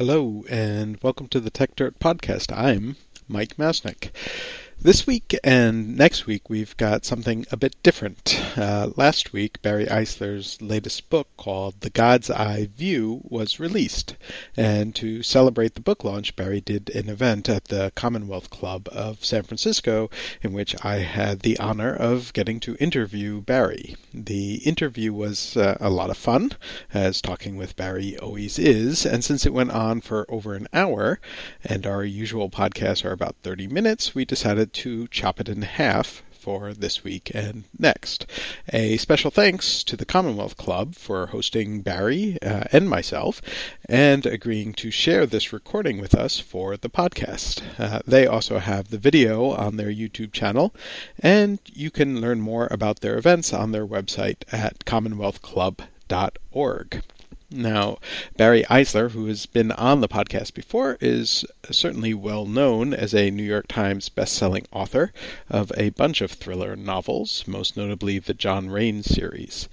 Hello, 0.00 0.46
and 0.48 0.96
welcome 1.02 1.26
to 1.26 1.40
the 1.40 1.50
Tech 1.50 1.76
Dirt 1.76 1.98
Podcast. 1.98 2.56
I'm 2.56 2.96
Mike 3.28 3.58
Masnick. 3.58 4.12
This 4.82 5.06
week 5.06 5.38
and 5.44 5.94
next 5.94 6.24
week, 6.24 6.48
we've 6.48 6.74
got 6.78 7.04
something 7.04 7.44
a 7.52 7.56
bit 7.58 7.76
different. 7.82 8.40
Uh, 8.56 8.88
last 8.96 9.30
week, 9.30 9.60
Barry 9.60 9.86
Eisler's 9.86 10.56
latest 10.62 11.10
book 11.10 11.28
called 11.36 11.82
The 11.82 11.90
God's 11.90 12.30
Eye 12.30 12.70
View 12.74 13.20
was 13.22 13.60
released. 13.60 14.16
And 14.56 14.94
to 14.94 15.22
celebrate 15.22 15.74
the 15.74 15.82
book 15.82 16.02
launch, 16.02 16.34
Barry 16.34 16.62
did 16.62 16.88
an 16.90 17.10
event 17.10 17.46
at 17.50 17.66
the 17.66 17.92
Commonwealth 17.94 18.48
Club 18.48 18.88
of 18.90 19.22
San 19.22 19.42
Francisco 19.42 20.08
in 20.40 20.54
which 20.54 20.74
I 20.82 21.00
had 21.00 21.40
the 21.40 21.58
honor 21.58 21.94
of 21.94 22.32
getting 22.32 22.58
to 22.60 22.76
interview 22.76 23.42
Barry. 23.42 23.96
The 24.14 24.54
interview 24.66 25.12
was 25.12 25.58
uh, 25.58 25.76
a 25.78 25.90
lot 25.90 26.08
of 26.08 26.16
fun, 26.16 26.52
as 26.94 27.20
talking 27.20 27.56
with 27.56 27.76
Barry 27.76 28.16
always 28.16 28.58
is. 28.58 29.04
And 29.04 29.22
since 29.22 29.44
it 29.44 29.52
went 29.52 29.72
on 29.72 30.00
for 30.00 30.24
over 30.30 30.54
an 30.54 30.68
hour, 30.72 31.20
and 31.62 31.86
our 31.86 32.02
usual 32.02 32.48
podcasts 32.48 33.04
are 33.04 33.12
about 33.12 33.36
30 33.42 33.68
minutes, 33.68 34.14
we 34.14 34.24
decided 34.24 34.69
to 34.72 35.08
chop 35.08 35.40
it 35.40 35.48
in 35.48 35.62
half 35.62 36.22
for 36.40 36.72
this 36.72 37.04
week 37.04 37.30
and 37.34 37.64
next. 37.78 38.24
A 38.72 38.96
special 38.96 39.30
thanks 39.30 39.84
to 39.84 39.94
the 39.96 40.06
Commonwealth 40.06 40.56
Club 40.56 40.94
for 40.94 41.26
hosting 41.26 41.82
Barry 41.82 42.38
uh, 42.42 42.64
and 42.72 42.88
myself 42.88 43.42
and 43.88 44.24
agreeing 44.24 44.72
to 44.74 44.90
share 44.90 45.26
this 45.26 45.52
recording 45.52 46.00
with 46.00 46.14
us 46.14 46.38
for 46.40 46.78
the 46.78 46.88
podcast. 46.88 47.62
Uh, 47.78 48.00
they 48.06 48.26
also 48.26 48.58
have 48.58 48.88
the 48.88 48.98
video 48.98 49.50
on 49.50 49.76
their 49.76 49.92
YouTube 49.92 50.32
channel, 50.32 50.74
and 51.18 51.58
you 51.66 51.90
can 51.90 52.20
learn 52.20 52.40
more 52.40 52.68
about 52.70 53.00
their 53.00 53.18
events 53.18 53.52
on 53.52 53.72
their 53.72 53.86
website 53.86 54.44
at 54.50 54.86
commonwealthclub.org. 54.86 57.02
Now, 57.52 57.98
Barry 58.36 58.62
Eisler, 58.70 59.10
who 59.10 59.26
has 59.26 59.44
been 59.44 59.72
on 59.72 60.00
the 60.00 60.08
podcast 60.08 60.54
before, 60.54 60.96
is 61.00 61.44
certainly 61.68 62.14
well 62.14 62.46
known 62.46 62.94
as 62.94 63.12
a 63.12 63.32
New 63.32 63.42
York 63.42 63.66
Times 63.66 64.08
best-selling 64.08 64.66
author 64.70 65.12
of 65.48 65.72
a 65.76 65.90
bunch 65.90 66.20
of 66.20 66.30
thriller 66.30 66.76
novels, 66.76 67.42
most 67.48 67.76
notably 67.76 68.20
the 68.20 68.34
John 68.34 68.70
Rain 68.70 69.02
series. 69.02 69.68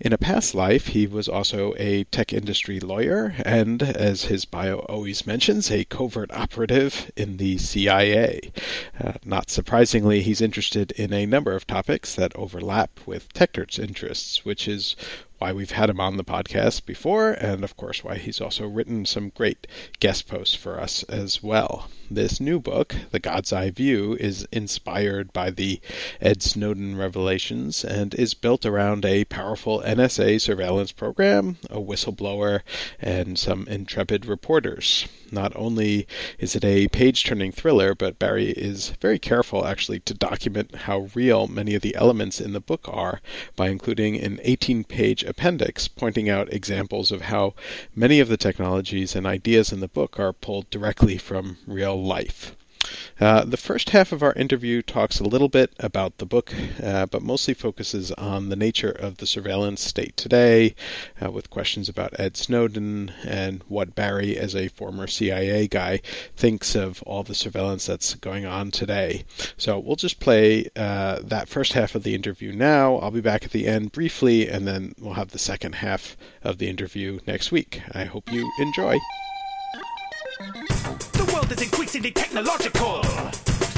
In 0.00 0.12
a 0.12 0.18
past 0.18 0.56
life, 0.56 0.88
he 0.88 1.06
was 1.06 1.28
also 1.28 1.72
a 1.78 2.02
tech 2.04 2.32
industry 2.32 2.80
lawyer 2.80 3.36
and, 3.44 3.80
as 3.80 4.24
his 4.24 4.44
bio 4.44 4.80
always 4.80 5.24
mentions, 5.24 5.70
a 5.70 5.84
covert 5.84 6.32
operative 6.32 7.12
in 7.16 7.36
the 7.36 7.58
CIA. 7.58 8.50
Uh, 8.98 9.12
not 9.24 9.50
surprisingly, 9.50 10.22
he's 10.22 10.40
interested 10.40 10.90
in 10.92 11.12
a 11.12 11.26
number 11.26 11.52
of 11.52 11.66
topics 11.66 12.16
that 12.16 12.34
overlap 12.34 12.98
with 13.06 13.32
TechDirt's 13.34 13.78
interests, 13.78 14.44
which 14.44 14.66
is 14.66 14.96
why 15.40 15.52
we've 15.52 15.70
had 15.70 15.88
him 15.88 15.98
on 15.98 16.18
the 16.18 16.22
podcast 16.24 16.84
before, 16.84 17.32
and 17.32 17.64
of 17.64 17.74
course, 17.74 18.04
why 18.04 18.16
he's 18.16 18.42
also 18.42 18.68
written 18.68 19.06
some 19.06 19.30
great 19.30 19.66
guest 19.98 20.28
posts 20.28 20.54
for 20.54 20.78
us 20.78 21.02
as 21.04 21.42
well. 21.42 21.88
This 22.12 22.40
new 22.40 22.58
book, 22.58 22.96
The 23.12 23.20
God's 23.20 23.52
Eye 23.52 23.70
View, 23.70 24.16
is 24.18 24.44
inspired 24.50 25.32
by 25.32 25.50
the 25.50 25.80
Ed 26.20 26.42
Snowden 26.42 26.96
revelations 26.96 27.84
and 27.84 28.16
is 28.16 28.34
built 28.34 28.66
around 28.66 29.04
a 29.04 29.26
powerful 29.26 29.80
NSA 29.82 30.40
surveillance 30.40 30.90
program, 30.90 31.58
a 31.70 31.78
whistleblower, 31.78 32.62
and 33.00 33.38
some 33.38 33.68
intrepid 33.68 34.26
reporters. 34.26 35.06
Not 35.32 35.54
only 35.54 36.08
is 36.40 36.56
it 36.56 36.64
a 36.64 36.88
page 36.88 37.22
turning 37.22 37.52
thriller, 37.52 37.94
but 37.94 38.18
Barry 38.18 38.50
is 38.50 38.90
very 39.00 39.20
careful 39.20 39.64
actually 39.64 40.00
to 40.00 40.12
document 40.14 40.74
how 40.74 41.08
real 41.14 41.46
many 41.46 41.76
of 41.76 41.82
the 41.82 41.94
elements 41.94 42.40
in 42.40 42.52
the 42.52 42.60
book 42.60 42.88
are 42.88 43.20
by 43.54 43.68
including 43.68 44.16
an 44.16 44.40
18 44.42 44.82
page 44.82 45.22
appendix 45.22 45.86
pointing 45.86 46.28
out 46.28 46.52
examples 46.52 47.12
of 47.12 47.22
how 47.22 47.54
many 47.94 48.18
of 48.18 48.26
the 48.26 48.36
technologies 48.36 49.14
and 49.14 49.24
ideas 49.24 49.72
in 49.72 49.78
the 49.78 49.86
book 49.86 50.18
are 50.18 50.32
pulled 50.32 50.68
directly 50.70 51.16
from 51.16 51.58
real 51.64 51.99
life. 52.00 52.56
Uh, 53.20 53.44
the 53.44 53.58
first 53.58 53.90
half 53.90 54.12
of 54.12 54.22
our 54.22 54.32
interview 54.32 54.80
talks 54.80 55.20
a 55.20 55.24
little 55.24 55.48
bit 55.48 55.72
about 55.78 56.16
the 56.16 56.24
book, 56.24 56.54
uh, 56.82 57.04
but 57.04 57.22
mostly 57.22 57.52
focuses 57.52 58.10
on 58.12 58.48
the 58.48 58.56
nature 58.56 58.90
of 58.90 59.18
the 59.18 59.26
surveillance 59.26 59.82
state 59.82 60.16
today, 60.16 60.74
uh, 61.22 61.30
with 61.30 61.50
questions 61.50 61.88
about 61.88 62.18
Ed 62.18 62.36
Snowden 62.38 63.12
and 63.24 63.62
what 63.68 63.94
Barry, 63.94 64.38
as 64.38 64.56
a 64.56 64.68
former 64.68 65.06
CIA 65.06 65.68
guy, 65.68 66.00
thinks 66.34 66.74
of 66.74 67.02
all 67.02 67.22
the 67.22 67.34
surveillance 67.34 67.84
that's 67.84 68.14
going 68.14 68.46
on 68.46 68.70
today. 68.70 69.24
So 69.58 69.78
we'll 69.78 69.96
just 69.96 70.18
play 70.18 70.70
uh, 70.74 71.20
that 71.22 71.48
first 71.50 71.74
half 71.74 71.94
of 71.94 72.02
the 72.02 72.14
interview 72.14 72.52
now. 72.52 72.96
I'll 72.96 73.10
be 73.10 73.20
back 73.20 73.44
at 73.44 73.50
the 73.50 73.66
end 73.66 73.92
briefly, 73.92 74.48
and 74.48 74.66
then 74.66 74.94
we'll 74.98 75.14
have 75.14 75.32
the 75.32 75.38
second 75.38 75.74
half 75.74 76.16
of 76.42 76.56
the 76.56 76.70
interview 76.70 77.20
next 77.26 77.52
week. 77.52 77.82
I 77.92 78.04
hope 78.04 78.32
you 78.32 78.50
enjoy 78.58 78.98
world 81.50 81.60
is 81.60 81.66
increasingly 81.66 82.10
technological. 82.10 83.02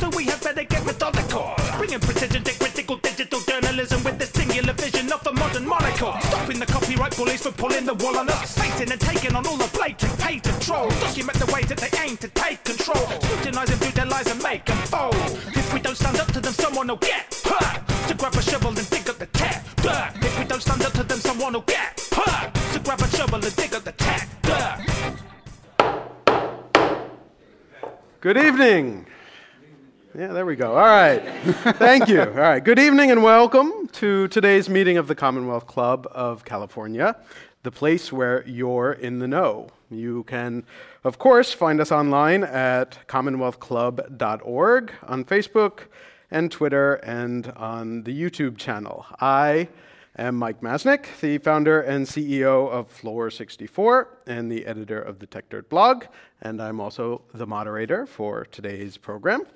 So 0.01 0.11
we 0.17 0.25
have 0.27 0.43
better 0.43 0.65
get 0.65 0.85
methodical. 0.85 1.55
Bringing 1.79 2.01
precision 2.01 2.43
to 2.45 2.53
critical 2.59 2.97
digital 2.97 3.41
journalism 3.41 4.03
with 4.05 4.19
the 4.19 4.27
singular 4.27 4.73
vision 4.75 5.13
of 5.13 5.27
a 5.27 5.33
modern 5.33 5.67
monocle. 5.67 6.15
Stopping 6.23 6.59
the 6.59 6.67
copyright 6.67 7.17
bullies 7.17 7.43
from 7.43 7.55
pulling 7.55 7.87
the 7.87 7.95
wool 7.95 8.17
on 8.17 8.29
us. 8.29 8.59
Facing 8.59 8.91
and 8.91 9.01
taking 9.01 9.35
on 9.35 9.47
all 9.47 9.57
the 9.57 9.71
blatant 9.77 10.19
patent 10.19 10.61
trolls. 10.61 10.95
Document 11.01 11.39
the 11.39 11.51
ways 11.53 11.67
that 11.69 11.79
they 11.79 11.93
aim 12.05 12.17
to 12.19 12.29
take 12.29 12.63
control. 12.65 13.07
Scrutinizing 13.21 13.79
through 13.79 13.93
their 13.93 14.07
lies 14.07 14.31
and 14.31 14.43
make 14.43 14.65
them 14.67 14.79
fold. 14.93 15.15
If 15.55 15.73
we 15.73 15.81
don't 15.81 15.97
stand 15.97 16.19
up 16.19 16.33
to 16.33 16.41
them, 16.41 16.53
someone 16.53 16.89
will 16.89 16.97
get 16.97 17.33
hurt. 17.45 17.81
To 18.09 18.15
grab 18.15 18.35
a 18.35 18.43
shovel 18.43 18.77
and 18.77 18.91
dig 18.91 19.09
up 19.09 19.19
the 19.19 19.27
tech 19.27 19.65
dirt. 19.77 20.13
If 20.21 20.39
we 20.39 20.45
don't 20.45 20.63
stand 20.63 20.83
up 20.83 20.93
to 20.95 21.05
them, 21.05 21.21
someone 21.21 21.53
will 21.55 21.63
get 21.63 22.01
hurt. 22.13 22.55
To 22.75 22.79
grab 22.81 23.01
a 23.01 23.09
shovel 23.17 23.41
and 23.45 23.57
dig 23.57 23.75
up 23.75 23.85
the 23.85 23.93
tech 23.93 24.29
dirt. 24.43 24.82
Good 28.23 28.39
evening. 28.39 29.07
Yeah, 30.17 30.29
there 30.29 30.47
we 30.47 30.55
go. 30.55 30.77
All 30.77 30.87
right. 30.87 31.19
Thank 31.75 32.07
you. 32.07 32.21
All 32.21 32.29
right. 32.29 32.63
Good 32.63 32.79
evening 32.79 33.11
and 33.11 33.25
welcome 33.25 33.89
to 33.95 34.29
today's 34.29 34.69
meeting 34.69 34.97
of 34.97 35.09
the 35.09 35.17
Commonwealth 35.17 35.67
Club 35.67 36.07
of 36.13 36.45
California, 36.45 37.17
the 37.65 37.73
place 37.73 38.13
where 38.13 38.47
you're 38.47 38.93
in 38.93 39.19
the 39.19 39.27
know. 39.27 39.71
You 39.91 40.23
can, 40.23 40.65
of 41.03 41.19
course, 41.19 41.53
find 41.53 41.81
us 41.81 41.91
online 41.91 42.45
at 42.45 42.97
commonwealthclub.org 43.09 44.93
on 45.03 45.25
Facebook 45.25 45.81
and 46.31 46.49
Twitter 46.49 46.95
and 46.95 47.49
on 47.57 48.05
the 48.05 48.17
YouTube 48.17 48.57
channel. 48.57 49.05
I 49.21 49.67
am 50.19 50.37
Mike 50.37 50.61
Masnick, 50.61 51.07
the 51.21 51.39
founder 51.39 51.81
and 51.81 52.07
CEO 52.07 52.69
of 52.71 52.89
Floor64 53.01 54.07
and 54.27 54.51
the 54.51 54.67
editor 54.67 55.01
of 55.01 55.19
the 55.19 55.27
TechDirt 55.27 55.69
blog, 55.69 56.05
and 56.43 56.61
I'm 56.61 56.81
also 56.81 57.23
the 57.33 57.47
moderator 57.47 58.07
for 58.07 58.45
today's 58.45 58.97
program. 58.97 59.47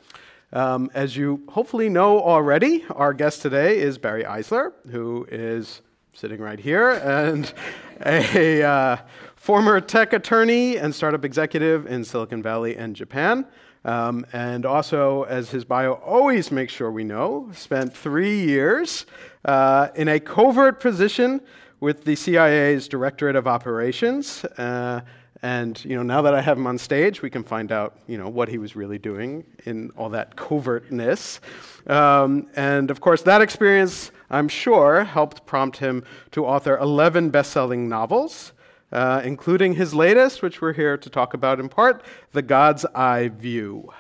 Um, 0.53 0.91
as 0.95 1.17
you 1.17 1.43
hopefully 1.49 1.89
know 1.89 2.21
already, 2.21 2.85
our 2.91 3.13
guest 3.13 3.43
today 3.43 3.79
is 3.79 3.99
Barry 3.99 4.25
Eisler, 4.25 4.73
who 4.91 5.27
is 5.31 5.83
sitting 6.15 6.41
right 6.41 6.59
here, 6.59 6.91
and 6.91 7.53
a 8.07 8.63
uh, 8.63 8.97
former 9.35 9.81
tech 9.81 10.13
attorney 10.13 10.79
and 10.79 10.95
startup 10.95 11.25
executive 11.25 11.87
in 11.87 12.05
Silicon 12.05 12.43
Valley 12.43 12.77
and 12.77 12.97
Japan. 12.97 13.47
Um, 13.87 14.27
and 14.33 14.67
also, 14.67 15.23
as 15.23 15.51
his 15.51 15.65
bio 15.65 15.93
always 15.93 16.51
makes 16.51 16.73
sure 16.73 16.91
we 16.91 17.05
know, 17.05 17.49
spent 17.55 17.97
three 17.97 18.41
years 18.41 19.07
uh, 19.45 19.89
in 19.95 20.09
a 20.09 20.19
covert 20.19 20.81
position 20.81 21.41
with 21.79 22.03
the 22.05 22.17
CIA's 22.17 22.89
Directorate 22.89 23.37
of 23.37 23.47
Operations. 23.47 24.45
Uh, 24.45 25.03
and 25.41 25.83
you 25.85 25.95
know, 25.95 26.03
now 26.03 26.21
that 26.23 26.35
I 26.35 26.41
have 26.41 26.59
him 26.59 26.67
on 26.67 26.79
stage, 26.79 27.23
we 27.23 27.31
can 27.31 27.45
find 27.45 27.71
out 27.71 28.01
you 28.09 28.19
know 28.19 28.29
what 28.29 28.49
he 28.49 28.59
was 28.59 28.75
really 28.75 28.99
doing 28.99 29.45
in 29.67 29.91
all 29.97 30.09
that 30.11 30.35
covertness. 30.35 31.41
Um, 31.87 32.49
and 32.57 32.91
of 32.91 33.01
course, 33.01 33.23
that 33.23 33.41
experience, 33.41 34.11
I'm 34.31 34.49
sure, 34.49 35.05
helped 35.05 35.47
prompt 35.47 35.77
him 35.77 36.03
to 36.33 36.45
author 36.45 36.77
11 36.79 37.31
best-selling 37.31 37.89
novels 37.89 38.53
uh, 38.93 39.21
including 39.25 39.75
his 39.75 39.95
latest, 39.95 40.43
which 40.43 40.61
we're 40.61 40.73
here 40.73 40.97
to 40.97 41.11
talk 41.11 41.35
about 41.35 41.61
in 41.61 41.69
part 41.69 42.03
The 42.33 42.43
God's 42.43 42.85
Eye 42.95 43.29
View. 43.29 43.93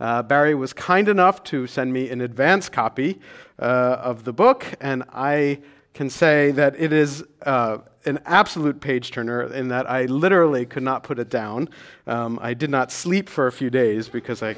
Uh, 0.00 0.22
Barry 0.22 0.54
was 0.54 0.72
kind 0.72 1.08
enough 1.08 1.44
to 1.44 1.66
send 1.66 1.92
me 1.92 2.10
an 2.10 2.20
advance 2.20 2.68
copy 2.68 3.20
uh, 3.58 3.98
of 4.00 4.24
the 4.24 4.32
book, 4.32 4.66
and 4.80 5.04
I 5.12 5.60
can 5.94 6.10
say 6.10 6.50
that 6.52 6.74
it 6.78 6.92
is 6.92 7.22
uh, 7.42 7.78
an 8.04 8.18
absolute 8.26 8.80
page 8.80 9.12
turner 9.12 9.42
in 9.52 9.68
that 9.68 9.88
I 9.88 10.06
literally 10.06 10.66
could 10.66 10.82
not 10.82 11.04
put 11.04 11.18
it 11.18 11.30
down. 11.30 11.68
Um, 12.06 12.38
I 12.42 12.54
did 12.54 12.70
not 12.70 12.90
sleep 12.90 13.28
for 13.28 13.46
a 13.46 13.52
few 13.52 13.70
days 13.70 14.08
because 14.08 14.42
I, 14.42 14.56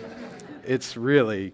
it's 0.64 0.96
really 0.96 1.52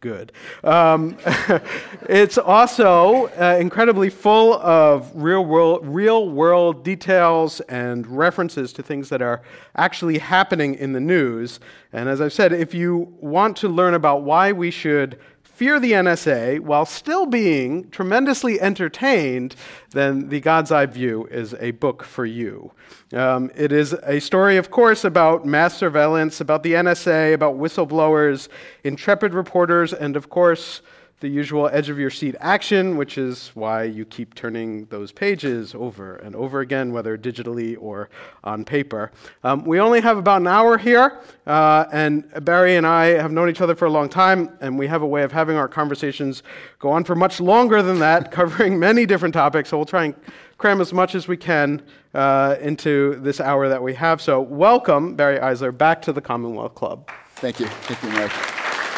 good. 0.00 0.32
Um, 0.64 1.18
it's 2.08 2.38
also 2.38 3.26
uh, 3.26 3.58
incredibly 3.60 4.08
full 4.08 4.54
of 4.54 5.10
real 5.14 5.44
world, 5.44 5.86
real 5.86 6.28
world 6.28 6.82
details 6.84 7.60
and 7.62 8.06
references 8.06 8.72
to 8.74 8.82
things 8.82 9.10
that 9.10 9.20
are 9.20 9.42
actually 9.76 10.18
happening 10.18 10.74
in 10.74 10.92
the 10.92 11.00
news. 11.00 11.60
And 11.92 12.08
as 12.08 12.20
I've 12.20 12.32
said, 12.32 12.52
if 12.52 12.72
you 12.72 13.14
want 13.20 13.56
to 13.58 13.68
learn 13.68 13.94
about 13.94 14.22
why 14.22 14.52
we 14.52 14.70
should 14.70 15.18
fear 15.60 15.78
the 15.78 15.92
NSA 15.92 16.58
while 16.60 16.86
still 16.86 17.26
being 17.26 17.86
tremendously 17.90 18.58
entertained, 18.62 19.54
then 19.90 20.30
The 20.30 20.40
God's 20.40 20.72
Eye 20.72 20.86
View 20.86 21.26
is 21.30 21.54
a 21.60 21.72
book 21.72 22.02
for 22.02 22.24
you. 22.24 22.72
Um, 23.12 23.50
it 23.54 23.70
is 23.70 23.92
a 24.04 24.20
story, 24.20 24.56
of 24.56 24.70
course, 24.70 25.04
about 25.04 25.44
mass 25.44 25.76
surveillance, 25.76 26.40
about 26.40 26.62
the 26.62 26.72
NSA, 26.72 27.34
about 27.34 27.58
whistleblowers, 27.58 28.48
intrepid 28.84 29.34
reporters, 29.34 29.92
and, 29.92 30.16
of 30.16 30.30
course, 30.30 30.80
the 31.20 31.28
usual 31.28 31.68
edge 31.70 31.90
of 31.90 31.98
your 31.98 32.08
seat 32.08 32.34
action, 32.40 32.96
which 32.96 33.18
is 33.18 33.50
why 33.54 33.84
you 33.84 34.06
keep 34.06 34.34
turning 34.34 34.86
those 34.86 35.12
pages 35.12 35.74
over 35.74 36.16
and 36.16 36.34
over 36.34 36.60
again, 36.60 36.92
whether 36.92 37.16
digitally 37.18 37.76
or 37.78 38.08
on 38.42 38.64
paper. 38.64 39.12
Um, 39.44 39.64
we 39.64 39.80
only 39.80 40.00
have 40.00 40.16
about 40.16 40.40
an 40.40 40.46
hour 40.46 40.78
here, 40.78 41.20
uh, 41.46 41.84
and 41.92 42.24
Barry 42.44 42.76
and 42.76 42.86
I 42.86 43.06
have 43.06 43.32
known 43.32 43.50
each 43.50 43.60
other 43.60 43.74
for 43.74 43.84
a 43.84 43.90
long 43.90 44.08
time, 44.08 44.56
and 44.62 44.78
we 44.78 44.86
have 44.86 45.02
a 45.02 45.06
way 45.06 45.22
of 45.22 45.30
having 45.30 45.56
our 45.56 45.68
conversations 45.68 46.42
go 46.78 46.90
on 46.90 47.04
for 47.04 47.14
much 47.14 47.38
longer 47.38 47.82
than 47.82 47.98
that, 47.98 48.30
covering 48.32 48.78
many 48.78 49.04
different 49.04 49.34
topics. 49.34 49.68
So 49.68 49.76
we'll 49.76 49.86
try 49.86 50.06
and 50.06 50.14
cram 50.56 50.80
as 50.80 50.92
much 50.92 51.14
as 51.14 51.28
we 51.28 51.36
can 51.36 51.82
uh, 52.14 52.56
into 52.60 53.20
this 53.20 53.40
hour 53.40 53.68
that 53.68 53.82
we 53.82 53.94
have. 53.94 54.20
So, 54.22 54.40
welcome, 54.40 55.16
Barry 55.16 55.38
Eisler, 55.38 55.76
back 55.76 56.02
to 56.02 56.12
the 56.12 56.20
Commonwealth 56.20 56.74
Club. 56.74 57.08
Thank 57.36 57.60
you. 57.60 57.66
Thank 57.66 58.02
you, 58.02 58.10
Mark. 58.10 58.30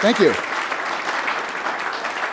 Thank 0.01 0.19
you. 0.19 0.62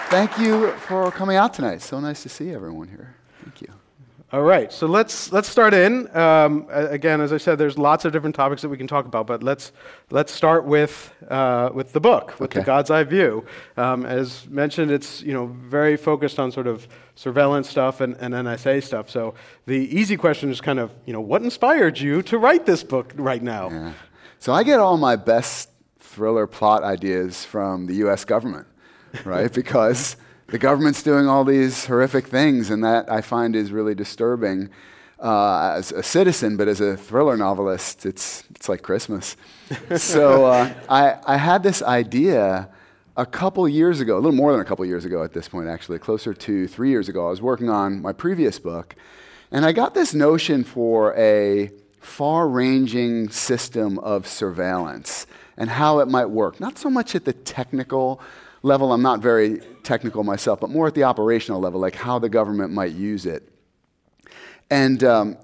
Thank 0.09 0.39
you 0.39 0.71
for 0.71 1.11
coming 1.11 1.37
out 1.37 1.53
tonight. 1.53 1.83
So 1.83 1.99
nice 1.99 2.23
to 2.23 2.29
see 2.29 2.49
everyone 2.51 2.87
here. 2.87 3.15
Thank 3.43 3.61
you. 3.61 3.67
All 4.31 4.41
right, 4.41 4.73
so 4.73 4.87
let's 4.87 5.31
let's 5.31 5.47
start 5.47 5.71
in. 5.75 6.09
Um, 6.17 6.65
again, 6.69 7.21
as 7.21 7.31
I 7.31 7.37
said, 7.37 7.59
there's 7.59 7.77
lots 7.77 8.05
of 8.05 8.11
different 8.11 8.35
topics 8.35 8.63
that 8.63 8.69
we 8.69 8.77
can 8.77 8.87
talk 8.87 9.05
about, 9.05 9.27
but 9.27 9.43
let's 9.43 9.71
let's 10.09 10.31
start 10.31 10.65
with 10.65 11.13
uh, 11.29 11.69
with 11.75 11.93
the 11.93 11.99
book, 11.99 12.39
with 12.39 12.49
okay. 12.49 12.61
the 12.61 12.65
God's 12.65 12.89
Eye 12.89 13.03
View. 13.03 13.45
Um, 13.77 14.03
as 14.03 14.47
mentioned, 14.47 14.89
it's 14.89 15.21
you 15.21 15.31
know 15.31 15.45
very 15.45 15.95
focused 15.95 16.39
on 16.39 16.51
sort 16.51 16.65
of 16.65 16.87
surveillance 17.13 17.69
stuff 17.69 18.01
and, 18.01 18.15
and 18.15 18.33
NSA 18.33 18.83
stuff. 18.83 19.11
So 19.11 19.35
the 19.67 19.95
easy 19.95 20.17
question 20.17 20.49
is 20.49 20.59
kind 20.59 20.79
of 20.79 20.91
you 21.05 21.13
know 21.13 21.21
what 21.21 21.43
inspired 21.43 21.99
you 21.99 22.23
to 22.23 22.39
write 22.39 22.65
this 22.65 22.83
book 22.83 23.13
right 23.15 23.43
now? 23.43 23.69
Yeah. 23.69 23.93
So 24.39 24.53
I 24.53 24.63
get 24.63 24.79
all 24.79 24.97
my 24.97 25.17
best 25.17 25.69
thriller 25.99 26.47
plot 26.47 26.81
ideas 26.81 27.45
from 27.45 27.85
the 27.85 27.93
U.S. 27.97 28.25
government 28.25 28.65
right? 29.25 29.51
because 29.51 30.15
the 30.47 30.57
government's 30.57 31.03
doing 31.03 31.27
all 31.27 31.43
these 31.43 31.85
horrific 31.85 32.27
things, 32.27 32.69
and 32.69 32.83
that 32.83 33.11
I 33.11 33.21
find 33.21 33.55
is 33.55 33.71
really 33.71 33.95
disturbing. 33.95 34.69
Uh, 35.21 35.73
as 35.75 35.91
a 35.91 36.01
citizen, 36.01 36.55
but 36.55 36.69
as 36.69 36.79
a 36.79 36.95
thriller 36.95 37.35
novelist, 37.35 38.05
it's, 38.05 38.45
it's 38.51 38.69
like 38.69 38.81
Christmas. 38.81 39.35
so 39.97 40.45
uh, 40.45 40.73
I, 40.89 41.17
I 41.27 41.35
had 41.35 41.61
this 41.61 41.81
idea 41.81 42.69
a 43.17 43.25
couple 43.25 43.67
years 43.67 43.99
ago, 43.99 44.15
a 44.15 44.21
little 44.21 44.31
more 44.31 44.53
than 44.53 44.61
a 44.61 44.63
couple 44.63 44.85
years 44.85 45.03
ago 45.03 45.21
at 45.21 45.33
this 45.33 45.49
point, 45.49 45.67
actually, 45.67 45.99
closer 45.99 46.33
to 46.33 46.67
three 46.69 46.89
years 46.89 47.09
ago. 47.09 47.27
I 47.27 47.31
was 47.31 47.41
working 47.41 47.69
on 47.69 48.01
my 48.01 48.13
previous 48.13 48.59
book, 48.59 48.95
and 49.51 49.65
I 49.65 49.73
got 49.73 49.93
this 49.93 50.13
notion 50.13 50.63
for 50.63 51.13
a 51.17 51.69
far 51.99 52.47
ranging 52.47 53.29
system 53.29 53.99
of 53.99 54.25
surveillance 54.25 55.27
and 55.57 55.69
how 55.69 55.99
it 55.99 56.07
might 56.07 56.27
work. 56.27 56.61
Not 56.61 56.77
so 56.77 56.89
much 56.89 57.13
at 57.13 57.25
the 57.25 57.33
technical 57.33 58.21
level, 58.61 58.91
I'm 58.91 59.01
not 59.01 59.21
very 59.21 59.61
technical 59.83 60.23
myself, 60.23 60.59
but 60.59 60.69
more 60.69 60.87
at 60.87 60.95
the 60.95 61.03
operational 61.03 61.59
level, 61.59 61.79
like 61.79 61.95
how 61.95 62.19
the 62.19 62.29
government 62.29 62.71
might 62.71 62.91
use 62.91 63.25
it. 63.25 63.49
And, 64.69 65.03
um, 65.03 65.37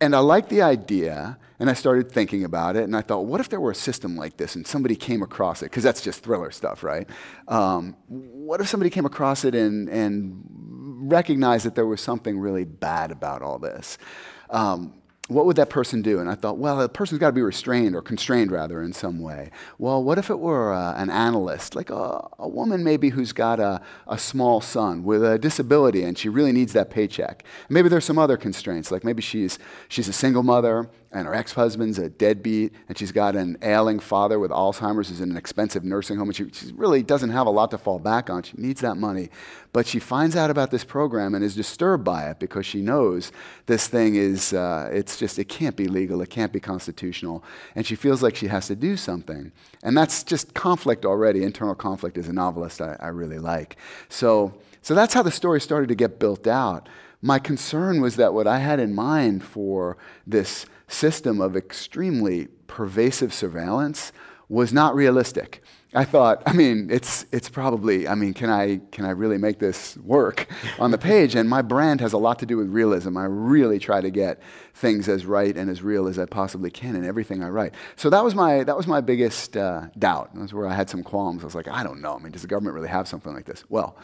and 0.00 0.14
I 0.14 0.20
liked 0.20 0.48
the 0.48 0.62
idea, 0.62 1.38
and 1.58 1.68
I 1.68 1.74
started 1.74 2.10
thinking 2.10 2.44
about 2.44 2.76
it, 2.76 2.84
and 2.84 2.96
I 2.96 3.02
thought, 3.02 3.26
what 3.26 3.40
if 3.40 3.48
there 3.48 3.60
were 3.60 3.72
a 3.72 3.74
system 3.74 4.16
like 4.16 4.36
this 4.36 4.56
and 4.56 4.66
somebody 4.66 4.96
came 4.96 5.22
across 5.22 5.62
it? 5.62 5.66
Because 5.66 5.82
that's 5.82 6.00
just 6.00 6.22
thriller 6.22 6.50
stuff, 6.50 6.82
right? 6.82 7.08
Um, 7.48 7.96
what 8.08 8.60
if 8.60 8.68
somebody 8.68 8.90
came 8.90 9.04
across 9.04 9.44
it 9.44 9.54
and, 9.54 9.88
and 9.88 10.42
recognized 11.10 11.66
that 11.66 11.74
there 11.74 11.86
was 11.86 12.00
something 12.00 12.38
really 12.38 12.64
bad 12.64 13.10
about 13.10 13.42
all 13.42 13.58
this? 13.58 13.98
Um, 14.48 14.94
what 15.30 15.46
would 15.46 15.56
that 15.56 15.70
person 15.70 16.02
do? 16.02 16.18
And 16.18 16.28
I 16.28 16.34
thought, 16.34 16.58
well, 16.58 16.78
the 16.78 16.88
person's 16.88 17.20
got 17.20 17.28
to 17.28 17.32
be 17.32 17.42
restrained 17.42 17.94
or 17.94 18.02
constrained, 18.02 18.50
rather, 18.50 18.82
in 18.82 18.92
some 18.92 19.20
way. 19.20 19.50
Well, 19.78 20.02
what 20.02 20.18
if 20.18 20.28
it 20.28 20.40
were 20.40 20.74
uh, 20.74 20.94
an 20.96 21.08
analyst, 21.08 21.76
like 21.76 21.88
a, 21.88 22.28
a, 22.38 22.48
woman 22.48 22.82
maybe 22.82 23.10
who's 23.10 23.32
got 23.32 23.60
a, 23.60 23.80
a 24.08 24.18
small 24.18 24.60
son 24.60 25.04
with 25.04 25.24
a 25.24 25.38
disability 25.38 26.02
and 26.02 26.18
she 26.18 26.28
really 26.28 26.50
needs 26.50 26.72
that 26.72 26.90
paycheck? 26.90 27.44
Maybe 27.68 27.88
there's 27.88 28.04
some 28.04 28.18
other 28.18 28.36
constraints, 28.36 28.90
like 28.90 29.04
maybe 29.04 29.22
she's, 29.22 29.58
she's 29.88 30.08
a 30.08 30.12
single 30.12 30.42
mother 30.42 30.90
and 31.12 31.26
her 31.26 31.34
ex 31.34 31.52
husband's 31.52 31.98
a 31.98 32.08
deadbeat, 32.08 32.72
and 32.88 32.96
she's 32.96 33.10
got 33.10 33.34
an 33.34 33.58
ailing 33.62 33.98
father 33.98 34.38
with 34.38 34.52
Alzheimer's 34.52 35.08
who's 35.08 35.20
in 35.20 35.30
an 35.30 35.36
expensive 35.36 35.82
nursing 35.82 36.16
home, 36.16 36.28
and 36.28 36.36
she, 36.36 36.48
she, 36.52 36.72
really 36.72 37.02
doesn't 37.02 37.30
have 37.30 37.48
a 37.48 37.50
lot 37.50 37.70
to 37.72 37.78
fall 37.78 37.98
back 37.98 38.30
on. 38.30 38.44
She 38.44 38.56
needs 38.56 38.80
that 38.82 38.96
money. 38.96 39.28
But 39.72 39.86
she 39.86 39.98
finds 39.98 40.36
out 40.36 40.50
about 40.50 40.70
this 40.70 40.84
program 40.84 41.34
and 41.34 41.44
is 41.44 41.56
disturbed 41.56 42.04
by 42.04 42.30
it 42.30 42.38
because 42.38 42.64
she 42.64 42.80
knows 42.80 43.32
this 43.66 43.88
thing 43.88 44.14
is, 44.14 44.52
uh, 44.52 44.88
it's 44.92 45.16
just, 45.16 45.38
it 45.38 45.48
can't 45.48 45.76
be 45.76 45.88
legal, 45.88 46.22
it 46.22 46.30
can't 46.30 46.52
be 46.52 46.60
constitutional, 46.60 47.42
and 47.74 47.84
she 47.84 47.96
feels 47.96 48.22
like 48.22 48.36
she 48.36 48.46
has 48.46 48.68
to 48.68 48.76
do 48.76 48.96
something. 48.96 49.50
And 49.82 49.96
that's 49.96 50.22
just 50.22 50.54
conflict 50.54 51.04
already, 51.04 51.42
internal 51.42 51.74
conflict 51.74 52.18
as 52.18 52.28
a 52.28 52.32
novelist, 52.32 52.80
I, 52.80 52.96
I 53.00 53.08
really 53.08 53.38
like. 53.38 53.76
So, 54.08 54.54
so 54.82 54.94
that's 54.94 55.14
how 55.14 55.22
the 55.22 55.30
story 55.32 55.60
started 55.60 55.88
to 55.88 55.96
get 55.96 56.20
built 56.20 56.46
out. 56.46 56.88
My 57.22 57.38
concern 57.38 58.00
was 58.00 58.16
that 58.16 58.32
what 58.32 58.46
I 58.46 58.58
had 58.58 58.80
in 58.80 58.94
mind 58.94 59.44
for 59.44 59.98
this 60.26 60.66
system 60.92 61.40
of 61.40 61.56
extremely 61.56 62.48
pervasive 62.66 63.32
surveillance 63.32 64.12
was 64.48 64.72
not 64.72 64.94
realistic. 64.94 65.62
I 65.92 66.04
thought, 66.04 66.42
I 66.46 66.52
mean, 66.52 66.88
it's, 66.90 67.26
it's 67.32 67.48
probably, 67.48 68.06
I 68.06 68.14
mean, 68.14 68.32
can 68.32 68.48
I, 68.48 68.80
can 68.92 69.04
I 69.04 69.10
really 69.10 69.38
make 69.38 69.58
this 69.58 69.96
work 69.98 70.46
on 70.78 70.92
the 70.92 70.98
page? 70.98 71.34
And 71.34 71.48
my 71.48 71.62
brand 71.62 72.00
has 72.00 72.12
a 72.12 72.18
lot 72.18 72.38
to 72.40 72.46
do 72.46 72.56
with 72.56 72.68
realism. 72.68 73.16
I 73.16 73.24
really 73.24 73.80
try 73.80 74.00
to 74.00 74.10
get 74.10 74.40
things 74.74 75.08
as 75.08 75.26
right 75.26 75.56
and 75.56 75.68
as 75.68 75.82
real 75.82 76.06
as 76.06 76.18
I 76.18 76.26
possibly 76.26 76.70
can 76.70 76.94
in 76.94 77.04
everything 77.04 77.42
I 77.42 77.48
write. 77.48 77.74
So 77.96 78.08
that 78.10 78.22
was 78.22 78.36
my, 78.36 78.62
that 78.64 78.76
was 78.76 78.86
my 78.86 79.00
biggest 79.00 79.56
uh, 79.56 79.86
doubt. 79.98 80.30
That's 80.34 80.52
where 80.52 80.66
I 80.66 80.74
had 80.74 80.88
some 80.88 81.02
qualms. 81.02 81.42
I 81.42 81.46
was 81.46 81.56
like, 81.56 81.68
I 81.68 81.82
don't 81.82 82.00
know. 82.00 82.14
I 82.14 82.18
mean, 82.18 82.32
does 82.32 82.42
the 82.42 82.48
government 82.48 82.74
really 82.74 82.88
have 82.88 83.08
something 83.08 83.34
like 83.34 83.46
this? 83.46 83.64
Well, 83.68 83.96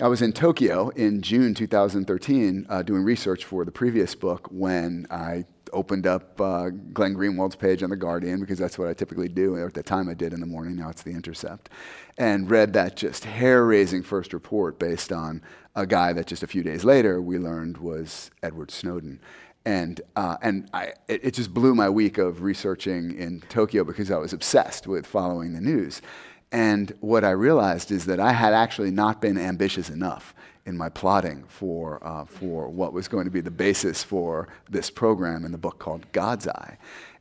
I 0.00 0.08
was 0.08 0.22
in 0.22 0.32
Tokyo 0.32 0.90
in 0.90 1.20
June 1.22 1.54
2013 1.54 2.66
uh, 2.68 2.82
doing 2.82 3.02
research 3.02 3.44
for 3.44 3.64
the 3.64 3.72
previous 3.72 4.14
book 4.14 4.48
when 4.50 5.06
I 5.10 5.44
opened 5.72 6.06
up 6.06 6.40
uh, 6.40 6.70
Glenn 6.92 7.14
Greenwald's 7.14 7.56
page 7.56 7.82
on 7.82 7.90
The 7.90 7.96
Guardian 7.96 8.40
because 8.40 8.58
that's 8.58 8.78
what 8.78 8.88
I 8.88 8.94
typically 8.94 9.28
do, 9.28 9.54
or 9.54 9.66
at 9.66 9.74
the 9.74 9.82
time 9.82 10.08
I 10.08 10.14
did 10.14 10.32
in 10.32 10.40
the 10.40 10.46
morning, 10.46 10.76
now 10.76 10.88
it's 10.88 11.02
The 11.02 11.10
Intercept, 11.10 11.68
and 12.18 12.50
read 12.50 12.72
that 12.74 12.96
just 12.96 13.24
hair 13.24 13.64
raising 13.64 14.02
first 14.02 14.32
report 14.32 14.78
based 14.78 15.12
on 15.12 15.42
a 15.74 15.86
guy 15.86 16.12
that 16.12 16.26
just 16.26 16.42
a 16.42 16.46
few 16.46 16.62
days 16.62 16.84
later 16.84 17.20
we 17.20 17.38
learned 17.38 17.78
was 17.78 18.30
Edward 18.42 18.70
Snowden. 18.70 19.20
And, 19.64 20.00
uh, 20.14 20.36
and 20.42 20.68
I, 20.72 20.92
it, 21.08 21.24
it 21.24 21.34
just 21.34 21.52
blew 21.52 21.74
my 21.74 21.90
week 21.90 22.18
of 22.18 22.42
researching 22.42 23.18
in 23.18 23.40
Tokyo 23.48 23.82
because 23.82 24.10
I 24.10 24.16
was 24.16 24.32
obsessed 24.32 24.86
with 24.86 25.04
following 25.06 25.54
the 25.54 25.60
news. 25.60 26.00
And 26.52 26.92
what 27.00 27.24
I 27.24 27.30
realized 27.30 27.90
is 27.90 28.06
that 28.06 28.20
I 28.20 28.32
had 28.32 28.54
actually 28.54 28.92
not 28.92 29.20
been 29.20 29.36
ambitious 29.36 29.90
enough 29.90 30.34
in 30.66 30.76
my 30.76 30.88
plotting 30.88 31.44
for, 31.48 32.04
uh, 32.06 32.24
for 32.24 32.68
what 32.68 32.92
was 32.92 33.08
going 33.08 33.24
to 33.24 33.30
be 33.30 33.40
the 33.40 33.50
basis 33.50 34.02
for 34.02 34.48
this 34.68 34.90
program 34.90 35.44
in 35.44 35.52
the 35.52 35.58
book 35.58 35.78
called 35.78 36.10
God's 36.12 36.46
Eye. 36.48 36.76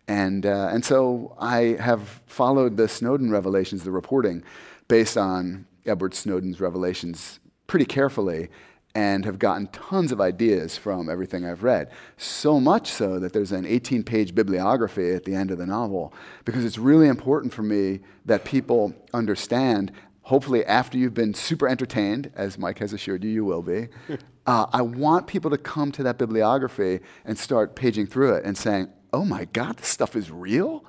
And, 0.07 0.45
uh, 0.45 0.69
and 0.71 0.83
so 0.83 1.35
I 1.39 1.77
have 1.79 2.01
followed 2.25 2.75
the 2.75 2.87
Snowden 2.87 3.31
revelations, 3.31 3.83
the 3.83 3.91
reporting, 3.91 4.43
based 4.87 5.17
on 5.17 5.65
Edward 5.85 6.13
Snowden's 6.13 6.59
revelations 6.59 7.39
pretty 7.67 7.85
carefully 7.85 8.49
and 8.95 9.25
have 9.25 9.37
gotten 9.37 9.67
tons 9.67 10.11
of 10.11 10.21
ideas 10.21 10.77
from 10.77 11.09
everything 11.09 11.45
I've 11.45 11.63
read. 11.63 11.91
So 12.17 12.61
much 12.61 12.89
so 12.89 13.19
that 13.19 13.33
there's 13.33 13.51
an 13.51 13.65
18 13.65 14.03
page 14.03 14.33
bibliography 14.33 15.11
at 15.11 15.25
the 15.25 15.35
end 15.35 15.51
of 15.51 15.57
the 15.57 15.65
novel 15.65 16.13
because 16.45 16.63
it's 16.63 16.77
really 16.77 17.07
important 17.07 17.53
for 17.53 17.61
me 17.61 17.99
that 18.25 18.45
people 18.45 18.93
understand 19.13 19.91
hopefully 20.25 20.65
after 20.65 20.97
you've 20.97 21.13
been 21.13 21.33
super 21.33 21.67
entertained, 21.67 22.31
as 22.35 22.57
Mike 22.57 22.79
has 22.79 22.93
assured 22.93 23.23
you 23.23 23.29
you 23.29 23.45
will 23.45 23.61
be, 23.61 23.87
uh, 24.47 24.65
I 24.73 24.81
want 24.81 25.27
people 25.27 25.51
to 25.51 25.57
come 25.57 25.91
to 25.93 26.03
that 26.03 26.17
bibliography 26.17 26.99
and 27.25 27.37
start 27.37 27.75
paging 27.75 28.07
through 28.07 28.33
it 28.33 28.43
and 28.43 28.57
saying, 28.57 28.89
oh 29.13 29.23
my 29.23 29.45
God, 29.45 29.77
this 29.77 29.87
stuff 29.87 30.15
is 30.15 30.31
real? 30.31 30.83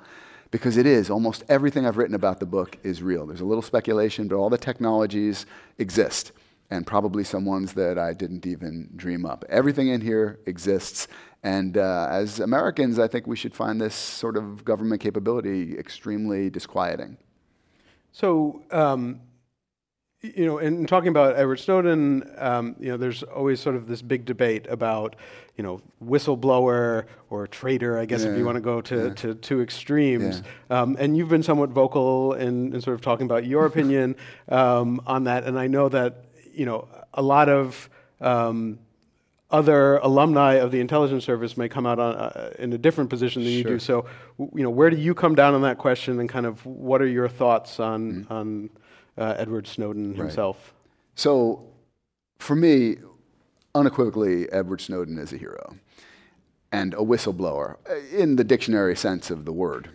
Because 0.49 0.75
it 0.75 0.85
is. 0.85 1.09
Almost 1.09 1.43
everything 1.49 1.85
I've 1.85 1.97
written 1.97 2.15
about 2.15 2.39
the 2.39 2.45
book 2.45 2.77
is 2.83 3.03
real. 3.03 3.27
There's 3.27 3.41
a 3.41 3.45
little 3.45 3.61
speculation, 3.61 4.27
but 4.27 4.37
all 4.37 4.49
the 4.49 4.57
technologies 4.57 5.45
exist, 5.77 6.31
and 6.71 6.87
probably 6.87 7.23
some 7.23 7.45
ones 7.45 7.73
that 7.73 7.99
I 7.99 8.13
didn't 8.13 8.47
even 8.47 8.89
dream 8.95 9.23
up. 9.23 9.45
Everything 9.49 9.89
in 9.89 10.01
here 10.01 10.39
exists. 10.47 11.07
And 11.43 11.77
uh, 11.77 12.07
as 12.09 12.39
Americans, 12.39 12.97
I 12.97 13.07
think 13.07 13.27
we 13.27 13.35
should 13.35 13.53
find 13.53 13.79
this 13.79 13.93
sort 13.93 14.35
of 14.35 14.65
government 14.65 14.99
capability 14.99 15.77
extremely 15.77 16.49
disquieting. 16.49 17.17
So, 18.11 18.63
um, 18.71 19.21
you 20.21 20.45
know, 20.45 20.57
in 20.57 20.87
talking 20.87 21.09
about 21.09 21.35
Edward 21.37 21.57
Snowden, 21.57 22.29
um, 22.37 22.75
you 22.79 22.89
know, 22.89 22.97
there's 22.97 23.21
always 23.23 23.59
sort 23.59 23.75
of 23.75 23.87
this 23.87 24.01
big 24.01 24.25
debate 24.25 24.65
about, 24.67 25.15
you 25.55 25.63
know, 25.63 25.79
whistleblower 26.03 27.05
or 27.29 27.45
traitor, 27.47 27.99
I 27.99 28.05
guess, 28.05 28.23
Yeah, 28.23 28.31
if 28.31 28.37
you 28.37 28.45
want 28.45 28.55
to 28.55 28.61
go 28.61 28.81
to, 28.81 29.07
yeah. 29.07 29.13
to 29.13 29.35
two 29.35 29.61
extremes. 29.61 30.41
Um, 30.69 30.97
and 30.99 31.15
you've 31.15 31.29
been 31.29 31.43
somewhat 31.43 31.69
vocal 31.69 32.33
in, 32.33 32.73
in 32.73 32.81
sort 32.81 32.95
of 32.95 33.01
talking 33.01 33.25
about 33.25 33.45
your 33.45 33.65
opinion 33.71 34.15
um, 34.49 35.01
on 35.05 35.25
that. 35.25 35.43
And 35.43 35.57
I 35.59 35.67
know 35.67 35.87
that, 35.89 36.25
you 36.51 36.65
know, 36.65 36.87
a 37.13 37.21
lot 37.21 37.47
of 37.47 37.87
um, 38.19 38.79
other 39.51 39.97
alumni 39.97 40.53
of 40.55 40.71
the 40.71 40.79
intelligence 40.79 41.25
service 41.25 41.57
may 41.57 41.69
come 41.69 41.85
out 41.85 41.99
on, 41.99 42.15
uh, 42.15 42.53
in 42.57 42.73
a 42.73 42.77
different 42.77 43.11
position 43.11 43.43
than 43.43 43.53
you 43.53 43.63
do. 43.63 43.77
So, 43.77 44.05
you 44.39 44.63
know, 44.63 44.71
where 44.71 44.89
do 44.89 44.97
you 44.97 45.13
come 45.13 45.35
down 45.35 45.53
on 45.53 45.61
that 45.61 45.77
question, 45.77 46.19
and 46.19 46.27
kind 46.27 46.47
of 46.47 46.65
what 46.65 47.03
are 47.03 47.07
your 47.07 47.29
thoughts 47.29 47.79
on 47.79 48.25
on 48.29 48.69
uh, 49.17 49.35
Edward 49.37 49.67
Snowden 49.67 50.15
himself? 50.15 50.73
So, 51.15 51.63
for 52.39 52.55
me, 52.55 52.97
unequivocally, 53.73 54.51
Edward 54.51 54.81
Snowden 54.81 55.17
is 55.17 55.33
a 55.33 55.37
hero 55.37 55.75
and 56.71 56.93
a 56.93 56.97
whistleblower 56.97 57.77
uh, 57.89 57.95
in 58.15 58.35
the 58.35 58.43
dictionary 58.43 58.95
sense 58.95 59.31
of 59.31 59.45
the 59.45 59.53
word. 59.53 59.89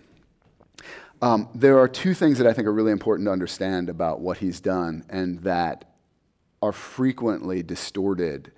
Um, 1.21 1.49
there 1.55 1.79
are 1.79 1.87
two 1.87 2.15
things 2.15 2.39
that 2.39 2.47
I 2.47 2.53
think 2.53 2.67
are 2.67 2.73
really 2.73 2.91
important 2.91 3.27
to 3.29 3.33
understand 3.33 3.89
about 3.89 4.21
what 4.21 4.39
he's 4.39 4.61
done 4.61 5.05
and 5.09 5.39
that 5.41 5.85
are 6.61 6.73
frequently 6.73 7.63
distorted 7.63 8.51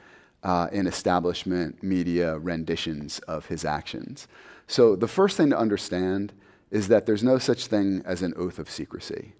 uh, 0.42 0.68
in 0.72 0.86
establishment 0.86 1.82
media 1.82 2.38
renditions 2.38 3.18
of 3.20 3.46
his 3.46 3.64
actions. 3.64 4.28
So, 4.66 4.96
the 4.96 5.08
first 5.08 5.36
thing 5.36 5.50
to 5.50 5.58
understand 5.58 6.32
is 6.70 6.88
that 6.88 7.06
there's 7.06 7.22
no 7.22 7.38
such 7.38 7.66
thing 7.66 8.02
as 8.04 8.22
an 8.22 8.34
oath 8.36 8.58
of 8.58 8.70
secrecy. 8.70 9.34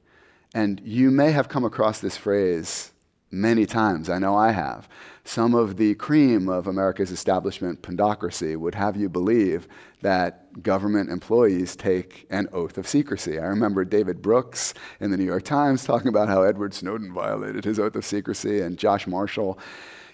And 0.55 0.81
you 0.85 1.11
may 1.11 1.33
have 1.33 1.49
come 1.49 1.65
across 1.65 2.01
this 2.01 2.17
phrase 2.17 2.93
many 3.31 3.67
times. 3.67 4.09
I 4.09 4.19
know 4.21 4.37
I 4.37 4.53
have. 4.53 4.89
Some 5.25 5.55
of 5.55 5.77
the 5.77 5.95
cream 5.97 6.49
of 6.49 6.69
America's 6.69 7.11
establishment 7.11 7.83
punditocracy 7.83 8.57
would 8.57 8.77
have 8.77 8.97
you 8.97 9.09
believe 9.09 9.67
that 10.03 10.63
government 10.63 11.11
employees 11.11 11.75
take 11.75 12.27
an 12.31 12.49
oath 12.53 12.79
of 12.79 12.87
secrecy. 12.87 13.41
I 13.41 13.47
remember 13.47 13.85
David 13.85 14.23
Brooks 14.23 14.75
in 15.01 15.11
the 15.11 15.17
New 15.17 15.25
York 15.25 15.45
Times 15.45 15.85
talking 15.85 16.09
about 16.09 16.29
how 16.29 16.43
Edward 16.43 16.75
Snowden 16.75 17.13
violated 17.13 17.65
his 17.65 17.81
oath 17.81 17.97
of 17.97 18.05
secrecy, 18.05 18.61
and 18.61 18.79
Josh 18.79 19.07
Marshall 19.07 19.59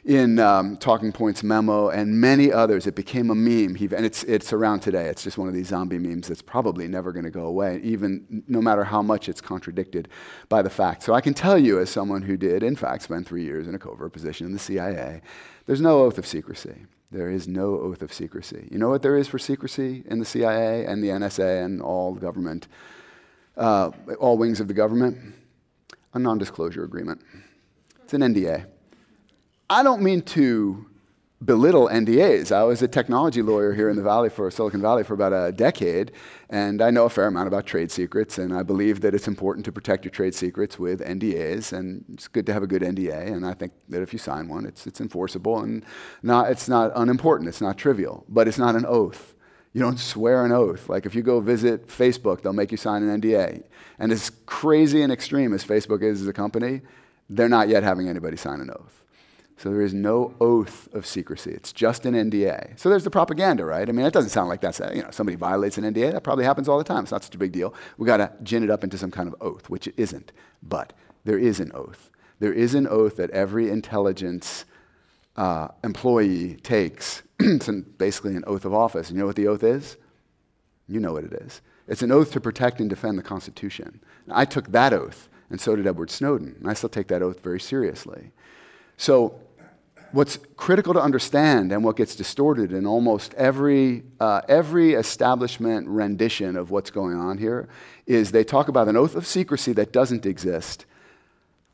in 0.05 0.39
um, 0.39 0.77
Talking 0.77 1.13
Points 1.13 1.43
memo 1.43 1.89
and 1.89 2.21
many 2.21 2.53
others. 2.53 2.87
It 2.87 2.95
became 2.95 3.31
a 3.31 3.35
meme, 3.35 3.75
he, 3.75 3.85
and 3.95 4.05
it's, 4.05 4.23
it's 4.25 4.53
around 4.53 4.81
today. 4.81 5.07
It's 5.07 5.23
just 5.23 5.39
one 5.39 5.49
of 5.49 5.55
these 5.55 5.69
zombie 5.69 5.99
memes 5.99 6.29
that's 6.29 6.43
probably 6.43 6.89
never 6.89 7.13
going 7.13 7.25
to 7.25 7.31
go 7.31 7.47
away, 7.47 7.81
even 7.83 8.43
no 8.49 8.61
matter 8.61 8.85
how 8.85 9.03
much 9.03 9.29
it's 9.29 9.41
contradicted 9.41 10.09
by 10.49 10.63
the 10.63 10.71
facts. 10.71 11.05
So 11.05 11.15
I 11.15 11.21
can 11.21 11.35
tell 11.35 11.59
you, 11.59 11.81
as 11.81 11.91
someone 11.91 12.23
who 12.23 12.37
did, 12.37 12.63
in 12.63 12.77
fact, 12.77 13.03
spend 13.03 13.27
three 13.27 13.45
years 13.45 13.69
in 13.69 13.75
a 13.75 13.79
covert 13.79 14.13
position 14.13 14.47
in 14.47 14.53
the 14.53 14.59
CIA, 14.59 15.21
there's 15.67 15.81
no 15.81 16.05
oath 16.05 16.19
of 16.19 16.27
secrecy. 16.27 16.87
There 17.11 17.31
is 17.31 17.49
no 17.49 17.75
oath 17.81 18.03
of 18.03 18.13
secrecy. 18.13 18.69
You 18.71 18.79
know 18.79 18.89
what 18.89 19.03
there 19.03 19.17
is 19.17 19.27
for 19.27 19.39
secrecy 19.39 20.05
in 20.07 20.21
the 20.21 20.25
CIA 20.25 20.87
and 20.87 21.03
the 21.03 21.09
NSA 21.09 21.65
and 21.65 21.83
all 21.83 22.15
government, 22.15 22.69
uh, 23.57 23.91
all 24.21 24.39
wings 24.39 24.61
of 24.61 24.69
the 24.69 24.75
government? 24.75 25.35
A 26.15 26.19
non 26.19 26.39
disclosure 26.39 26.85
agreement. 26.85 27.21
It's 28.03 28.15
an 28.15 28.21
NDA. 28.21 28.67
I 29.73 29.85
don't 29.85 30.03
mean 30.03 30.23
to 30.23 30.85
belittle 31.45 31.89
NDAs. 31.89 32.51
I 32.51 32.65
was 32.65 32.83
a 32.83 32.89
technology 32.89 33.41
lawyer 33.41 33.73
here 33.73 33.89
in 33.89 33.95
the 33.95 34.03
Valley 34.03 34.29
for 34.29 34.51
Silicon 34.51 34.83
Valley 34.83 35.05
for 35.05 35.15
about 35.15 35.33
a 35.33 35.53
decade, 35.53 36.11
and 36.49 36.83
I 36.83 36.91
know 36.91 37.05
a 37.05 37.09
fair 37.09 37.29
amount 37.29 37.47
about 37.47 37.67
trade 37.67 37.93
secrets, 37.93 38.37
and 38.37 38.53
I 38.53 38.65
believe 38.65 39.01
that 39.03 39.15
it's 39.15 39.29
important 39.29 39.65
to 39.67 39.73
protect 39.73 40.05
your 40.05 40.11
trade 40.11 40.35
secrets 40.35 40.77
with 40.77 41.01
NDAs, 41.01 41.73
and 41.73 42.05
it's 42.13 42.27
good 42.27 42.47
to 42.47 42.53
have 42.53 42.65
a 42.65 42.67
good 42.67 42.83
NDA, 42.83 43.33
and 43.33 43.47
I 43.47 43.55
think 43.55 43.71
that 43.91 44.03
if 44.03 44.13
you 44.13 44.19
sign 44.19 44.49
one, 44.49 44.67
it's, 44.67 44.89
it's 44.89 45.01
enforceable, 45.01 45.61
and 45.61 45.85
not, 46.25 46.51
it's 46.51 46.69
not 46.69 46.91
unimportant, 46.97 47.49
it's 47.49 47.61
not 47.61 47.79
trivial, 47.79 48.25
but 48.29 48.49
it's 48.49 48.59
not 48.59 48.75
an 48.75 48.85
oath. 48.85 49.37
You 49.73 49.83
don't 49.83 50.01
swear 50.01 50.45
an 50.45 50.51
oath. 50.51 50.89
Like 50.89 51.07
if 51.07 51.15
you 51.15 51.23
go 51.23 51.39
visit 51.39 51.87
Facebook, 51.87 52.43
they'll 52.43 52.53
make 52.53 52.73
you 52.73 52.77
sign 52.77 53.05
an 53.05 53.21
NDA. 53.21 53.63
And 54.01 54.11
as 54.11 54.33
crazy 54.47 55.01
and 55.01 55.13
extreme 55.13 55.55
as 55.55 55.65
Facebook 55.65 56.03
is 56.03 56.23
as 56.23 56.27
a 56.27 56.33
company, 56.33 56.81
they're 57.29 57.49
not 57.49 57.69
yet 57.69 57.85
having 57.85 58.09
anybody 58.09 58.37
sign 58.37 58.61
an 58.61 58.71
oath. 58.71 59.00
So 59.61 59.69
there 59.69 59.83
is 59.83 59.93
no 59.93 60.35
oath 60.41 60.89
of 60.95 61.05
secrecy. 61.05 61.51
It's 61.51 61.71
just 61.71 62.07
an 62.07 62.15
NDA. 62.15 62.79
So 62.79 62.89
there's 62.89 63.05
the 63.05 63.11
propaganda, 63.11 63.67
right? 63.67 63.87
I 63.87 63.93
mean, 63.93 64.07
it 64.07 64.13
doesn't 64.15 64.31
sound 64.31 64.49
like 64.49 64.63
that's, 64.63 64.81
you 64.95 65.03
know, 65.03 65.11
somebody 65.11 65.37
violates 65.37 65.77
an 65.77 65.85
NDA. 65.85 66.13
That 66.13 66.25
probably 66.25 66.47
happens 66.47 66.67
all 66.67 66.79
the 66.79 66.85
time. 66.85 67.03
It's 67.03 67.13
not 67.13 67.25
such 67.25 67.35
a 67.35 67.39
big 67.39 67.53
deal. 67.53 67.75
we 67.99 68.07
got 68.07 68.17
to 68.17 68.33
gin 68.43 68.65
it 68.65 68.71
up 68.71 68.85
into 68.85 68.97
some 68.97 69.11
kind 69.11 69.29
of 69.29 69.35
oath, 69.39 69.69
which 69.69 69.87
it 69.87 69.93
isn't. 69.99 70.33
But 70.63 70.95
there 71.27 71.39
is 71.39 71.61
an 71.61 71.73
oath. 71.75 72.09
There 72.39 72.55
is 72.55 72.75
an 72.75 72.87
oath 72.87 73.17
that 73.17 73.29
every 73.33 73.69
intelligence 73.69 74.65
uh, 75.37 75.69
employee 75.85 76.55
takes. 76.63 77.23
it's 77.39 77.69
an, 77.69 77.83
basically 77.99 78.37
an 78.37 78.45
oath 78.47 78.65
of 78.65 78.73
office. 78.73 79.11
And 79.11 79.17
you 79.17 79.21
know 79.21 79.27
what 79.27 79.37
the 79.37 79.49
oath 79.49 79.63
is? 79.63 79.99
You 80.89 81.01
know 81.01 81.13
what 81.13 81.25
it 81.25 81.35
is. 81.35 81.61
It's 81.87 82.01
an 82.01 82.13
oath 82.13 82.33
to 82.33 82.41
protect 82.41 82.81
and 82.81 82.89
defend 82.89 83.19
the 83.19 83.23
Constitution. 83.23 84.01
And 84.25 84.33
I 84.33 84.47
took 84.47 84.73
that 84.73 84.95
oath, 84.95 85.29
and 85.51 85.61
so 85.61 85.77
did 85.77 85.87
Edward 85.87 86.11
Snowden. 86.11 86.57
And 86.61 86.71
I 86.71 86.73
still 86.73 86.89
take 86.89 87.09
that 87.09 87.21
oath 87.21 87.41
very 87.41 87.61
seriously. 87.61 88.33
So 88.97 89.41
what's 90.13 90.39
critical 90.57 90.93
to 90.95 91.01
understand 91.01 91.73
and 91.73 91.85
what 91.85 91.97
gets 91.97 92.17
distorted 92.17 92.73
in 92.73 92.87
almost 92.87 93.35
every, 93.35 94.03
uh, 94.19 94.41
every 94.49 94.95
establishment 94.95 95.89
rendition 95.89 96.57
of 96.57 96.71
what's 96.71 96.91
going 96.91 97.17
on 97.17 97.39
here 97.39 97.69
is 98.07 98.33
they 98.33 98.45
talk 98.45 98.69
about 98.69 98.89
an 98.89 98.97
oath 98.97 99.15
of 99.15 99.27
secrecy 99.27 99.73
that 99.73 99.93
doesn't 99.93 100.27
exist, 100.27 100.85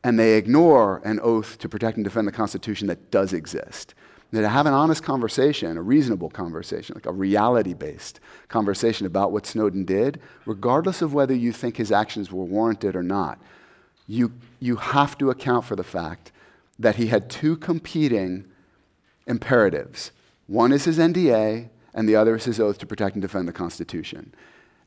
and 0.04 0.18
they 0.18 0.36
ignore 0.36 1.00
an 1.04 1.18
oath 1.20 1.58
to 1.58 1.68
protect 1.68 1.96
and 1.96 2.04
defend 2.04 2.28
the 2.28 2.32
Constitution 2.32 2.86
that 2.88 3.10
does 3.10 3.32
exist. 3.32 3.94
Now, 4.32 4.40
to 4.40 4.48
have 4.48 4.66
an 4.66 4.72
honest 4.72 5.02
conversation, 5.02 5.76
a 5.76 5.82
reasonable 5.82 6.30
conversation, 6.30 6.94
like 6.94 7.06
a 7.06 7.12
reality 7.12 7.74
based 7.74 8.20
conversation 8.48 9.06
about 9.06 9.32
what 9.32 9.46
Snowden 9.46 9.84
did, 9.84 10.20
regardless 10.44 11.00
of 11.00 11.14
whether 11.14 11.34
you 11.34 11.52
think 11.52 11.76
his 11.76 11.92
actions 11.92 12.30
were 12.30 12.44
warranted 12.44 12.96
or 12.96 13.02
not, 13.02 13.40
you, 14.08 14.32
you 14.60 14.76
have 14.76 15.16
to 15.18 15.30
account 15.30 15.64
for 15.64 15.76
the 15.76 15.84
fact 15.84 16.32
that 16.78 16.96
he 16.96 17.06
had 17.06 17.30
two 17.30 17.56
competing 17.56 18.44
imperatives. 19.26 20.12
One 20.46 20.72
is 20.72 20.84
his 20.84 20.98
NDA, 20.98 21.70
and 21.94 22.08
the 22.08 22.16
other 22.16 22.36
is 22.36 22.44
his 22.44 22.60
oath 22.60 22.78
to 22.78 22.86
protect 22.86 23.14
and 23.14 23.22
defend 23.22 23.48
the 23.48 23.52
Constitution. 23.52 24.34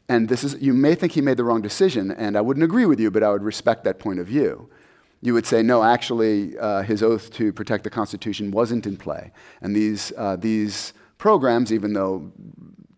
And 0.07 0.29
this 0.29 0.43
is, 0.43 0.55
you 0.61 0.73
may 0.73 0.95
think 0.95 1.13
he 1.13 1.21
made 1.21 1.37
the 1.37 1.43
wrong 1.43 1.61
decision, 1.61 2.11
and 2.11 2.37
I 2.37 2.41
wouldn't 2.41 2.63
agree 2.63 2.85
with 2.85 2.99
you, 2.99 3.11
but 3.11 3.23
I 3.23 3.29
would 3.29 3.43
respect 3.43 3.83
that 3.83 3.99
point 3.99 4.19
of 4.19 4.27
view. 4.27 4.69
You 5.21 5.33
would 5.33 5.45
say, 5.45 5.61
no, 5.61 5.83
actually, 5.83 6.57
uh, 6.57 6.81
his 6.83 7.03
oath 7.03 7.31
to 7.33 7.51
protect 7.51 7.83
the 7.83 7.89
Constitution 7.89 8.51
wasn't 8.51 8.87
in 8.87 8.95
play. 8.95 9.31
And 9.61 9.75
these, 9.75 10.13
uh, 10.17 10.37
these 10.37 10.93
programs, 11.17 11.73
even 11.73 11.93
though 11.93 12.31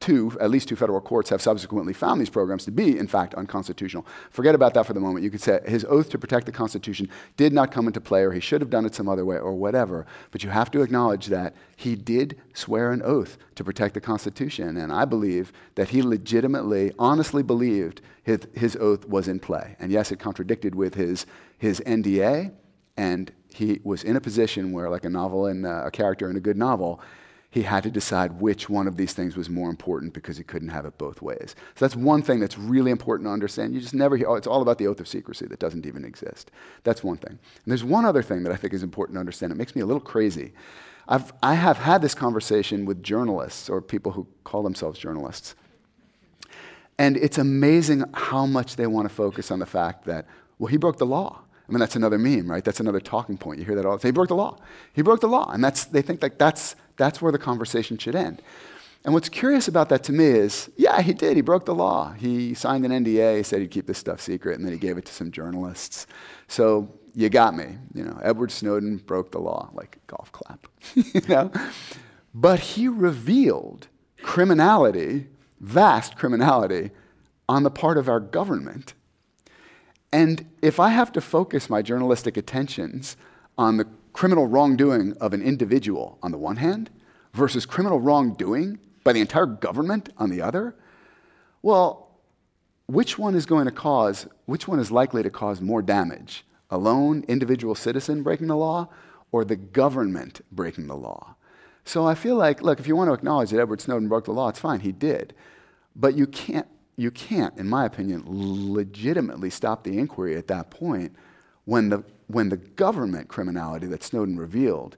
two, 0.02 0.36
at 0.42 0.50
least 0.50 0.68
two 0.68 0.76
federal 0.76 1.00
courts 1.00 1.30
have 1.30 1.42
subsequently 1.42 1.94
found 1.94 2.20
these 2.20 2.30
programs 2.30 2.66
to 2.66 2.72
be, 2.72 2.98
in 2.98 3.08
fact, 3.08 3.34
unconstitutional. 3.36 4.06
Forget 4.32 4.56
about 4.56 4.74
that 4.74 4.86
for 4.86 4.94
the 4.94 5.00
moment. 5.00 5.24
You 5.24 5.30
could 5.30 5.42
say 5.42 5.62
his 5.66 5.86
oath 5.86 6.10
to 6.10 6.18
protect 6.18 6.48
the 6.48 6.52
Constitution 6.52 7.08
did 7.38 7.54
not 7.54 7.72
come 7.72 7.88
into 7.88 8.02
play, 8.02 8.24
or 8.24 8.32
he 8.32 8.40
should 8.40 8.60
have 8.60 8.70
done 8.70 8.86
it 8.86 8.96
some 8.96 9.08
other 9.08 9.24
way, 9.24 9.38
or 9.38 9.54
whatever. 9.54 10.06
But 10.32 10.44
you 10.44 10.50
have 10.50 10.72
to 10.72 10.82
acknowledge 10.82 11.28
that 11.28 11.56
he 11.78 11.96
did 11.96 12.42
swear 12.54 12.92
an 12.92 13.02
oath 13.04 13.38
to 13.56 13.64
protect 13.64 13.94
the 13.94 14.02
Constitution. 14.02 14.76
And 14.76 14.92
I 14.92 15.06
believe 15.06 15.54
that 15.76 15.90
he 15.90 16.02
legitimately, 16.02 16.92
honestly 17.00 17.44
believed 17.44 18.02
his, 18.24 18.48
his 18.54 18.76
oath 18.76 19.06
was 19.06 19.28
in 19.28 19.40
play. 19.40 19.76
And 19.80 19.92
yes, 19.92 20.12
it 20.12 20.20
contradicted 20.20 20.76
with 20.76 20.96
his, 20.96 21.26
his 21.58 21.80
NDA, 21.82 22.52
and 22.98 23.32
he 23.54 23.80
was 23.84 24.04
in 24.04 24.16
a 24.16 24.22
position 24.22 24.72
where, 24.72 24.90
like 24.90 25.06
a 25.06 25.10
novel 25.10 25.46
and 25.46 25.66
uh, 25.66 25.84
a 25.86 25.92
character 25.92 26.30
in 26.30 26.38
a 26.38 26.40
good 26.40 26.58
novel, 26.58 27.02
he 27.52 27.64
had 27.64 27.84
to 27.84 27.92
decide 27.92 28.40
which 28.40 28.70
one 28.70 28.88
of 28.88 28.96
these 28.96 29.12
things 29.12 29.36
was 29.36 29.50
more 29.50 29.70
important 29.70 30.14
because 30.14 30.38
he 30.38 30.44
couldn't 30.44 30.70
have 30.70 30.86
it 30.86 30.98
both 30.98 31.22
ways. 31.22 31.54
So 31.76 31.86
that's 31.86 31.98
one 31.98 32.22
thing 32.22 32.40
that's 32.40 32.58
really 32.58 32.92
important 32.92 33.28
to 33.28 33.32
understand. 33.32 33.74
You 33.74 33.82
just 33.82 33.94
never 33.94 34.16
hear, 34.16 34.30
oh, 34.30 34.36
it's 34.36 34.48
all 34.48 34.62
about 34.62 34.78
the 34.78 34.88
oath 34.88 35.02
of 35.02 35.08
secrecy 35.08 35.48
that 35.48 35.60
doesn't 35.60 35.86
even 35.86 36.06
exist. 36.06 36.50
That's 36.84 37.04
one 37.04 37.18
thing. 37.18 37.32
And 37.32 37.68
there's 37.68 37.84
one 37.84 38.06
other 38.06 38.24
thing 38.24 38.44
that 38.44 38.54
I 38.54 38.56
think 38.56 38.74
is 38.74 38.84
important 38.84 39.18
to 39.18 39.20
understand. 39.20 39.52
It 39.52 39.58
makes 39.58 39.76
me 39.76 39.82
a 39.82 39.86
little 39.86 40.00
crazy. 40.00 40.54
I've, 41.10 41.34
I 41.44 41.56
have 41.56 41.78
had 41.78 42.02
this 42.02 42.16
conversation 42.16 42.86
with 42.86 43.04
journalists 43.04 43.70
or 43.70 43.82
people 43.82 44.14
who 44.14 44.28
call 44.46 44.64
themselves 44.64 44.98
journalists. 44.98 45.56
And 46.98 47.18
it's 47.18 47.38
amazing 47.38 48.06
how 48.14 48.46
much 48.46 48.78
they 48.78 48.88
want 48.88 49.10
to 49.10 49.14
focus 49.14 49.52
on 49.52 49.60
the 49.60 49.66
fact 49.66 50.06
that, 50.06 50.26
well, 50.58 50.68
he 50.68 50.78
broke 50.78 51.00
the 51.00 51.06
law. 51.06 51.42
I 51.68 51.72
mean, 51.72 51.80
that's 51.80 51.98
another 51.98 52.18
meme, 52.18 52.50
right? 52.50 52.64
That's 52.64 52.80
another 52.80 53.02
talking 53.02 53.38
point. 53.38 53.60
You 53.60 53.66
hear 53.66 53.76
that 53.76 53.86
all 53.86 53.98
the 53.98 54.02
time. 54.02 54.10
He 54.10 54.14
broke 54.14 54.30
the 54.30 54.36
law. 54.36 54.58
He 54.94 55.02
broke 55.02 55.20
the 55.20 55.28
law. 55.28 55.52
And 55.52 55.62
that's, 55.62 55.84
they 55.84 56.02
think 56.02 56.22
like 56.22 56.38
that's, 56.38 56.78
that's 56.98 57.22
where 57.22 57.32
the 57.32 57.38
conversation 57.38 57.98
should 57.98 58.16
end. 58.16 58.42
And 59.04 59.14
what's 59.14 59.30
curious 59.30 59.68
about 59.68 59.90
that 59.90 60.04
to 60.06 60.14
me 60.14 60.26
is, 60.26 60.70
yeah, 60.78 61.02
he 61.02 61.14
did. 61.14 61.36
He 61.36 61.42
broke 61.42 61.66
the 61.66 61.74
law. 61.74 62.12
He 62.14 62.54
signed 62.54 62.86
an 62.86 62.92
NDA, 62.92 63.38
he 63.38 63.44
said 63.44 63.62
he'd 63.62 63.72
keep 63.72 63.88
this 63.88 63.98
stuff 63.98 64.22
secret, 64.22 64.58
and 64.58 64.66
then 64.66 64.74
he 64.74 64.80
gave 64.80 64.98
it 64.98 65.06
to 65.06 65.14
some 65.14 65.32
journalists. 65.32 66.06
So 66.48 66.88
you 67.16 67.30
got 67.30 67.56
me. 67.56 67.78
You 67.94 68.04
know, 68.04 68.20
Edward 68.22 68.52
Snowden 68.52 68.98
broke 68.98 69.32
the 69.32 69.40
law, 69.40 69.70
like 69.74 69.98
golf 70.08 70.32
clap. 70.32 70.68
you 70.96 71.22
know? 71.28 71.52
But 72.34 72.60
he 72.60 72.88
revealed 72.88 73.88
criminality, 74.22 75.28
vast 75.60 76.16
criminality, 76.16 76.92
on 77.50 77.64
the 77.64 77.72
part 77.72 77.98
of 77.98 78.08
our 78.08 78.20
government. 78.20 78.94
And 80.14 80.46
if 80.62 80.80
I 80.80 80.90
have 80.90 81.12
to 81.14 81.22
focus 81.22 81.70
my 81.70 81.82
journalistic 81.82 82.38
attentions 82.38 83.18
on 83.58 83.78
the 83.78 83.88
criminal 84.14 84.48
wrongdoing 84.48 85.16
of 85.20 85.34
an 85.34 85.42
individual 85.42 86.18
on 86.22 86.32
the 86.32 86.38
one 86.38 86.58
hand 86.58 86.90
versus 87.34 87.66
criminal 87.66 88.00
wrongdoing 88.00 88.80
by 89.04 89.14
the 89.14 89.22
entire 89.22 89.46
government 89.46 90.10
on 90.18 90.30
the 90.30 90.42
other, 90.42 90.76
well, 91.62 92.10
which 92.88 93.18
one 93.18 93.36
is 93.36 93.46
going 93.46 93.66
to 93.66 93.72
cause, 93.72 94.28
which 94.46 94.68
one 94.68 94.80
is 94.80 94.92
likely 94.92 95.24
to 95.24 95.30
cause 95.30 95.62
more 95.62 95.82
damage? 95.82 96.46
A 96.70 96.78
lone 96.78 97.24
individual 97.28 97.76
citizen 97.76 98.24
breaking 98.24 98.48
the 98.48 98.58
law 98.58 98.90
or 99.32 99.46
the 99.46 99.56
government 99.56 100.42
breaking 100.52 100.88
the 100.88 100.96
law? 100.96 101.36
So 101.86 102.06
I 102.06 102.16
feel 102.16 102.36
like, 102.36 102.62
look, 102.62 102.80
if 102.80 102.88
you 102.88 102.96
want 102.96 103.10
to 103.10 103.14
acknowledge 103.14 103.52
that 103.52 103.60
Edward 103.60 103.82
Snowden 103.82 104.08
broke 104.08 104.26
the 104.26 104.32
law, 104.32 104.50
it's 104.50 104.60
fine, 104.60 104.82
he 104.82 104.92
did. 104.92 105.34
But 105.96 106.16
you 106.16 106.28
can't, 106.28 106.68
you 106.96 107.12
can't, 107.12 107.58
in 107.58 107.68
my 107.68 107.86
opinion, 107.86 108.24
legitimately 108.28 109.50
stop 109.50 109.84
the 109.84 109.98
inquiry 109.98 110.36
at 110.36 110.48
that 110.48 110.70
point 110.70 111.16
when 111.72 111.88
the, 111.88 112.04
when 112.28 112.50
the 112.50 112.58
government 112.58 113.30
criminality 113.30 113.88
that 113.88 114.04
Snowden 114.04 114.38
revealed 114.38 114.98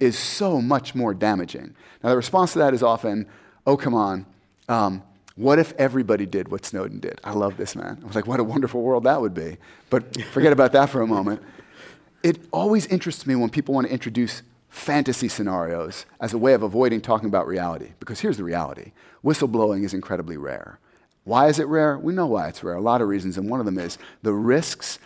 is 0.00 0.18
so 0.18 0.58
much 0.58 0.94
more 0.94 1.12
damaging. 1.12 1.74
Now, 2.02 2.08
the 2.08 2.16
response 2.16 2.54
to 2.54 2.60
that 2.60 2.72
is 2.72 2.82
often, 2.82 3.26
oh, 3.66 3.76
come 3.76 3.92
on, 3.92 4.24
um, 4.70 5.02
what 5.36 5.58
if 5.58 5.74
everybody 5.76 6.24
did 6.24 6.48
what 6.48 6.64
Snowden 6.64 6.98
did? 6.98 7.20
I 7.24 7.32
love 7.32 7.58
this, 7.58 7.76
man. 7.76 7.98
I 8.02 8.06
was 8.06 8.16
like, 8.16 8.26
what 8.26 8.40
a 8.40 8.44
wonderful 8.44 8.80
world 8.80 9.04
that 9.04 9.20
would 9.20 9.34
be. 9.34 9.58
But 9.90 10.18
forget 10.28 10.50
about 10.50 10.72
that 10.72 10.88
for 10.88 11.02
a 11.02 11.06
moment. 11.06 11.42
It 12.22 12.38
always 12.52 12.86
interests 12.86 13.26
me 13.26 13.34
when 13.34 13.50
people 13.50 13.74
want 13.74 13.86
to 13.88 13.92
introduce 13.92 14.40
fantasy 14.70 15.28
scenarios 15.28 16.06
as 16.22 16.32
a 16.32 16.38
way 16.38 16.54
of 16.54 16.62
avoiding 16.62 17.02
talking 17.02 17.28
about 17.28 17.46
reality. 17.46 17.90
Because 18.00 18.20
here's 18.20 18.38
the 18.38 18.44
reality 18.44 18.92
whistleblowing 19.22 19.84
is 19.84 19.92
incredibly 19.92 20.38
rare. 20.38 20.78
Why 21.24 21.48
is 21.48 21.58
it 21.58 21.66
rare? 21.66 21.98
We 21.98 22.14
know 22.14 22.26
why 22.26 22.48
it's 22.48 22.64
rare. 22.64 22.76
A 22.76 22.80
lot 22.80 23.02
of 23.02 23.08
reasons, 23.08 23.36
and 23.36 23.50
one 23.50 23.60
of 23.60 23.66
them 23.66 23.78
is 23.78 23.98
the 24.22 24.32
risks 24.32 24.98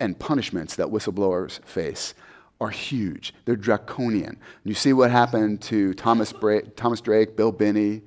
and 0.00 0.18
punishments 0.18 0.76
that 0.76 0.88
whistleblowers 0.88 1.62
face 1.64 2.14
are 2.60 2.70
huge. 2.70 3.34
They're 3.44 3.56
draconian. 3.56 4.38
You 4.64 4.74
see 4.74 4.92
what 4.92 5.10
happened 5.10 5.60
to 5.62 5.94
Thomas, 5.94 6.32
Bra- 6.32 6.60
Thomas 6.76 7.00
Drake, 7.00 7.36
Bill 7.36 7.52
Binney, 7.52 8.02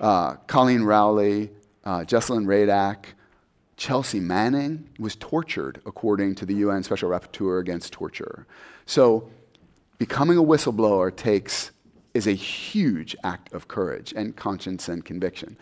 uh, 0.00 0.34
Colleen 0.46 0.82
Rowley, 0.82 1.50
uh, 1.84 2.00
Jesselyn 2.00 2.44
Radack, 2.44 3.14
Chelsea 3.76 4.20
Manning 4.20 4.88
was 4.98 5.14
tortured 5.16 5.80
according 5.86 6.34
to 6.36 6.44
the 6.44 6.54
UN 6.56 6.82
Special 6.82 7.08
Rapporteur 7.08 7.60
against 7.60 7.92
Torture. 7.92 8.46
So 8.86 9.30
becoming 9.98 10.36
a 10.36 10.42
whistleblower 10.42 11.14
takes 11.14 11.70
is 12.12 12.26
a 12.26 12.32
huge 12.32 13.14
act 13.22 13.52
of 13.52 13.68
courage 13.68 14.12
and 14.16 14.34
conscience 14.34 14.88
and 14.88 15.04
conviction. 15.04 15.56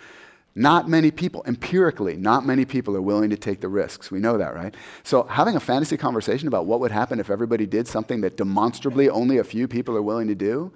Not 0.59 0.89
many 0.89 1.11
people, 1.11 1.45
empirically, 1.47 2.17
not 2.17 2.47
many 2.47 2.65
people 2.65 2.97
are 2.97 3.03
willing 3.03 3.29
to 3.29 3.37
take 3.37 3.61
the 3.61 3.69
risks. 3.69 4.11
We 4.11 4.21
know 4.21 4.39
that, 4.39 4.55
right? 4.55 4.75
So, 5.03 5.25
having 5.25 5.55
a 5.55 5.61
fantasy 5.61 5.99
conversation 5.99 6.49
about 6.49 6.65
what 6.65 6.81
would 6.81 6.91
happen 6.91 7.21
if 7.21 7.29
everybody 7.29 7.67
did 7.67 7.87
something 7.87 8.23
that 8.23 8.39
demonstrably 8.39 9.11
only 9.11 9.37
a 9.37 9.45
few 9.45 9.69
people 9.69 9.95
are 9.99 10.03
willing 10.03 10.29
to 10.29 10.35
do 10.35 10.73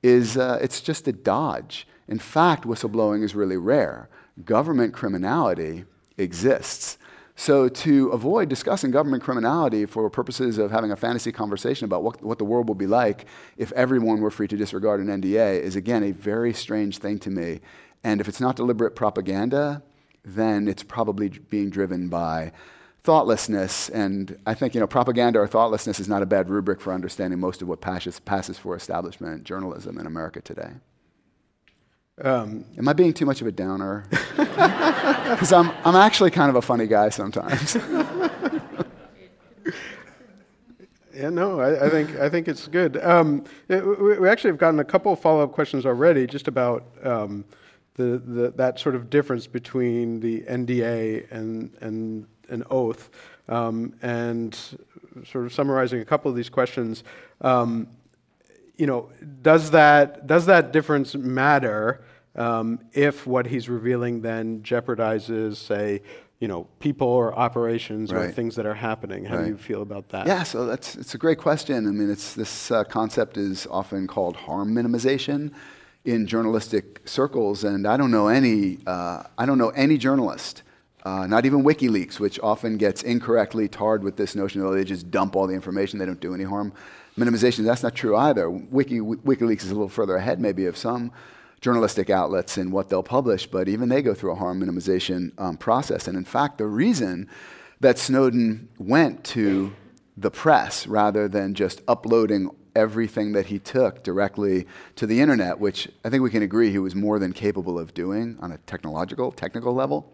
is 0.00 0.36
uh, 0.36 0.60
it's 0.62 0.80
just 0.80 1.08
a 1.08 1.12
dodge. 1.12 1.88
In 2.06 2.20
fact, 2.20 2.62
whistleblowing 2.62 3.24
is 3.24 3.34
really 3.34 3.56
rare. 3.56 4.08
Government 4.44 4.94
criminality 4.94 5.86
exists. 6.16 6.96
So, 7.34 7.68
to 7.68 8.10
avoid 8.10 8.48
discussing 8.48 8.92
government 8.92 9.24
criminality 9.24 9.86
for 9.86 10.08
purposes 10.08 10.56
of 10.56 10.70
having 10.70 10.92
a 10.92 10.96
fantasy 10.96 11.32
conversation 11.32 11.84
about 11.84 12.04
what, 12.04 12.22
what 12.22 12.38
the 12.38 12.44
world 12.44 12.68
will 12.68 12.76
be 12.76 12.86
like 12.86 13.26
if 13.56 13.72
everyone 13.72 14.20
were 14.20 14.30
free 14.30 14.46
to 14.46 14.56
disregard 14.56 15.00
an 15.00 15.08
NDA 15.08 15.60
is, 15.60 15.74
again, 15.74 16.04
a 16.04 16.12
very 16.12 16.52
strange 16.52 16.98
thing 16.98 17.18
to 17.18 17.30
me. 17.30 17.60
And 18.06 18.20
if 18.20 18.28
it's 18.28 18.40
not 18.40 18.54
deliberate 18.54 18.94
propaganda, 18.94 19.82
then 20.24 20.68
it's 20.68 20.84
probably 20.84 21.28
being 21.28 21.70
driven 21.70 22.08
by 22.08 22.52
thoughtlessness. 23.02 23.88
And 23.88 24.38
I 24.46 24.54
think 24.54 24.74
you 24.74 24.80
know, 24.80 24.86
propaganda 24.86 25.40
or 25.40 25.48
thoughtlessness 25.48 25.98
is 25.98 26.08
not 26.08 26.22
a 26.22 26.26
bad 26.26 26.48
rubric 26.48 26.80
for 26.80 26.92
understanding 26.92 27.40
most 27.40 27.62
of 27.62 27.68
what 27.68 27.80
passes, 27.80 28.20
passes 28.20 28.58
for 28.58 28.76
establishment 28.76 29.42
journalism 29.42 29.98
in 29.98 30.06
America 30.06 30.40
today. 30.40 30.70
Um, 32.22 32.64
Am 32.78 32.86
I 32.86 32.92
being 32.92 33.12
too 33.12 33.26
much 33.26 33.40
of 33.40 33.48
a 33.48 33.52
downer? 33.52 34.06
Because 35.26 35.52
I'm, 35.52 35.72
I'm 35.84 35.96
actually 35.96 36.30
kind 36.30 36.48
of 36.48 36.54
a 36.54 36.62
funny 36.62 36.86
guy 36.86 37.08
sometimes. 37.08 37.74
yeah, 41.12 41.30
no, 41.30 41.60
I, 41.60 41.86
I, 41.86 41.90
think, 41.90 42.16
I 42.16 42.28
think 42.28 42.46
it's 42.46 42.68
good. 42.68 42.96
Um, 42.98 43.42
it, 43.68 43.84
we 43.84 44.28
actually 44.28 44.50
have 44.50 44.58
gotten 44.58 44.78
a 44.78 44.84
couple 44.84 45.12
of 45.12 45.18
follow 45.18 45.42
up 45.42 45.50
questions 45.52 45.84
already 45.84 46.28
just 46.28 46.46
about. 46.46 46.84
Um, 47.02 47.44
the, 47.96 48.18
the, 48.18 48.52
that 48.56 48.78
sort 48.78 48.94
of 48.94 49.10
difference 49.10 49.46
between 49.46 50.20
the 50.20 50.42
NDA 50.42 51.30
and, 51.30 51.74
and 51.80 52.26
an 52.48 52.64
oath. 52.70 53.10
Um, 53.48 53.94
and 54.02 54.54
sort 55.24 55.46
of 55.46 55.52
summarizing 55.52 56.00
a 56.00 56.04
couple 56.04 56.30
of 56.30 56.36
these 56.36 56.48
questions, 56.48 57.04
um, 57.40 57.88
you 58.76 58.86
know, 58.86 59.10
does 59.40 59.70
that, 59.70 60.26
does 60.26 60.46
that 60.46 60.72
difference 60.72 61.14
matter 61.14 62.02
um, 62.34 62.80
if 62.92 63.26
what 63.26 63.46
he's 63.46 63.68
revealing 63.68 64.20
then 64.20 64.62
jeopardizes, 64.62 65.56
say, 65.56 66.02
you 66.38 66.48
know, 66.48 66.66
people 66.80 67.08
or 67.08 67.34
operations 67.34 68.12
right. 68.12 68.26
or 68.26 68.32
things 68.32 68.56
that 68.56 68.66
are 68.66 68.74
happening. 68.74 69.24
How 69.24 69.36
right. 69.36 69.44
do 69.44 69.50
you 69.50 69.56
feel 69.56 69.80
about 69.80 70.10
that? 70.10 70.26
Yeah, 70.26 70.42
so 70.42 70.66
that's 70.66 70.94
it's 70.96 71.14
a 71.14 71.18
great 71.18 71.38
question. 71.38 71.86
I 71.86 71.90
mean, 71.90 72.10
it's 72.10 72.34
this 72.34 72.70
uh, 72.70 72.84
concept 72.84 73.38
is 73.38 73.66
often 73.70 74.06
called 74.06 74.36
harm 74.36 74.74
minimization, 74.74 75.52
in 76.06 76.26
journalistic 76.26 77.02
circles, 77.04 77.64
and 77.64 77.86
I 77.86 77.96
don't 77.96 78.10
know 78.10 78.28
any, 78.28 78.78
uh, 78.86 79.24
I 79.36 79.44
don't 79.44 79.58
know 79.58 79.70
any 79.70 79.98
journalist, 79.98 80.62
uh, 81.04 81.26
not 81.26 81.44
even 81.44 81.64
WikiLeaks, 81.64 82.20
which 82.20 82.38
often 82.40 82.76
gets 82.76 83.02
incorrectly 83.02 83.68
tarred 83.68 84.02
with 84.02 84.16
this 84.16 84.34
notion 84.34 84.62
that 84.62 84.70
they 84.70 84.84
just 84.84 85.10
dump 85.10 85.36
all 85.36 85.46
the 85.46 85.54
information, 85.54 85.98
they 85.98 86.06
don't 86.06 86.20
do 86.20 86.34
any 86.34 86.44
harm. 86.44 86.72
Minimization, 87.18 87.64
that's 87.64 87.82
not 87.82 87.94
true 87.94 88.16
either. 88.16 88.48
Wiki, 88.48 89.00
WikiLeaks 89.00 89.64
is 89.64 89.70
a 89.70 89.74
little 89.74 89.88
further 89.88 90.16
ahead, 90.16 90.40
maybe, 90.40 90.66
of 90.66 90.76
some 90.76 91.10
journalistic 91.60 92.10
outlets 92.10 92.58
in 92.58 92.70
what 92.70 92.88
they'll 92.88 93.02
publish, 93.02 93.46
but 93.46 93.68
even 93.68 93.88
they 93.88 94.02
go 94.02 94.14
through 94.14 94.30
a 94.30 94.36
harm 94.36 94.60
minimization 94.60 95.32
um, 95.40 95.56
process. 95.56 96.06
And 96.06 96.16
in 96.16 96.24
fact, 96.24 96.58
the 96.58 96.66
reason 96.66 97.28
that 97.80 97.98
Snowden 97.98 98.68
went 98.78 99.24
to 99.24 99.74
the 100.16 100.30
press 100.30 100.86
rather 100.86 101.28
than 101.28 101.54
just 101.54 101.82
uploading 101.88 102.50
everything 102.76 103.32
that 103.32 103.46
he 103.46 103.58
took 103.58 104.04
directly 104.04 104.66
to 104.94 105.06
the 105.06 105.20
internet, 105.20 105.58
which 105.58 105.88
I 106.04 106.10
think 106.10 106.22
we 106.22 106.30
can 106.30 106.42
agree 106.42 106.70
he 106.70 106.78
was 106.78 106.94
more 106.94 107.18
than 107.18 107.32
capable 107.32 107.78
of 107.78 107.94
doing 107.94 108.36
on 108.40 108.52
a 108.52 108.58
technological, 108.58 109.32
technical 109.32 109.74
level, 109.74 110.12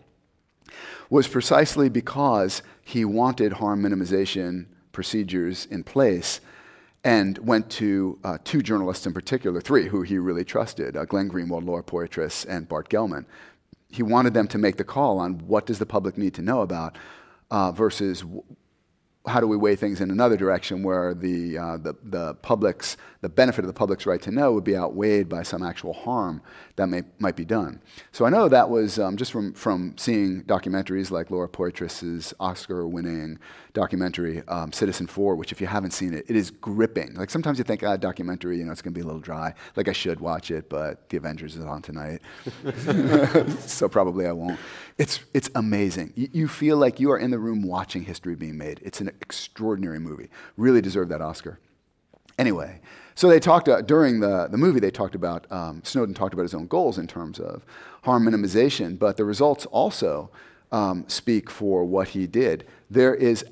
was 1.10 1.26
precisely 1.28 1.88
because 1.88 2.62
he 2.82 3.04
wanted 3.04 3.54
harm 3.54 3.82
minimization 3.82 4.66
procedures 4.92 5.66
in 5.66 5.82
place 5.82 6.40
and 7.04 7.36
went 7.38 7.68
to 7.68 8.18
uh, 8.22 8.38
two 8.44 8.62
journalists 8.62 9.06
in 9.06 9.12
particular, 9.12 9.60
three 9.60 9.88
who 9.88 10.02
he 10.02 10.16
really 10.18 10.44
trusted 10.44 10.96
uh, 10.96 11.04
Glenn 11.04 11.28
Greenwald, 11.28 11.64
Laura 11.64 11.82
Poitras, 11.82 12.46
and 12.48 12.68
Bart 12.68 12.88
Gellman. 12.88 13.24
He 13.90 14.02
wanted 14.02 14.34
them 14.34 14.46
to 14.48 14.58
make 14.58 14.76
the 14.76 14.84
call 14.84 15.18
on 15.18 15.34
what 15.46 15.66
does 15.66 15.80
the 15.80 15.86
public 15.86 16.16
need 16.16 16.34
to 16.34 16.42
know 16.42 16.60
about 16.60 16.96
uh, 17.50 17.72
versus 17.72 18.24
how 19.26 19.40
do 19.40 19.46
we 19.46 19.56
weigh 19.56 19.76
things 19.76 20.00
in 20.00 20.10
another 20.10 20.36
direction 20.36 20.82
where 20.82 21.14
the, 21.14 21.56
uh, 21.56 21.76
the, 21.76 21.94
the 22.02 22.34
public's, 22.34 22.96
the 23.20 23.28
benefit 23.28 23.60
of 23.60 23.68
the 23.68 23.72
public's 23.72 24.04
right 24.04 24.20
to 24.22 24.32
know 24.32 24.52
would 24.52 24.64
be 24.64 24.76
outweighed 24.76 25.28
by 25.28 25.44
some 25.44 25.62
actual 25.62 25.92
harm 25.92 26.42
that 26.74 26.88
may, 26.88 27.02
might 27.20 27.36
be 27.36 27.44
done. 27.44 27.80
So 28.10 28.24
I 28.24 28.30
know 28.30 28.48
that 28.48 28.68
was 28.68 28.98
um, 28.98 29.16
just 29.16 29.30
from, 29.30 29.52
from 29.54 29.94
seeing 29.96 30.42
documentaries 30.42 31.12
like 31.12 31.30
Laura 31.30 31.48
Poitras's 31.48 32.34
Oscar-winning 32.40 33.38
documentary, 33.74 34.42
um, 34.48 34.72
Four, 34.72 35.36
which 35.36 35.52
if 35.52 35.60
you 35.60 35.66
haven't 35.66 35.92
seen 35.92 36.14
it, 36.14 36.24
it 36.28 36.36
is 36.36 36.50
gripping. 36.50 37.14
Like 37.14 37.30
sometimes 37.30 37.58
you 37.58 37.64
think, 37.64 37.82
ah, 37.82 37.96
documentary, 37.96 38.58
you 38.58 38.64
know, 38.64 38.72
it's 38.72 38.82
going 38.82 38.92
to 38.92 38.98
be 38.98 39.02
a 39.02 39.06
little 39.06 39.20
dry. 39.20 39.54
Like 39.76 39.88
I 39.88 39.92
should 39.92 40.20
watch 40.20 40.50
it, 40.50 40.68
but 40.68 41.08
The 41.08 41.16
Avengers 41.16 41.56
is 41.56 41.64
on 41.64 41.82
tonight. 41.82 42.20
so 43.60 43.88
probably 43.88 44.26
I 44.26 44.32
won't. 44.32 44.58
It's, 44.98 45.20
it's 45.32 45.50
amazing. 45.54 46.12
You, 46.16 46.28
you 46.32 46.48
feel 46.48 46.76
like 46.76 47.00
you 47.00 47.10
are 47.12 47.18
in 47.18 47.30
the 47.30 47.38
room 47.38 47.62
watching 47.62 48.04
history 48.04 48.34
being 48.34 48.58
made. 48.58 48.80
It's 48.82 49.00
an 49.00 49.11
extraordinary 49.20 49.98
movie. 49.98 50.28
Really 50.56 50.80
deserved 50.80 51.10
that 51.10 51.20
Oscar. 51.20 51.58
Anyway, 52.38 52.80
so 53.14 53.28
they 53.28 53.40
talked 53.40 53.68
uh, 53.68 53.82
during 53.82 54.20
the, 54.20 54.48
the 54.48 54.56
movie. 54.56 54.80
They 54.80 54.90
talked 54.90 55.14
about 55.14 55.50
um, 55.52 55.82
Snowden 55.84 56.14
talked 56.14 56.34
about 56.34 56.42
his 56.42 56.54
own 56.54 56.66
goals 56.66 56.98
in 56.98 57.06
terms 57.06 57.38
of 57.38 57.64
harm 58.02 58.24
minimization, 58.24 58.98
but 58.98 59.16
the 59.16 59.24
results 59.24 59.66
also 59.66 60.30
um, 60.70 61.04
speak 61.08 61.50
for 61.50 61.84
what 61.84 62.08
he 62.08 62.26
did. 62.26 62.66
There 62.90 63.14
is 63.14 63.44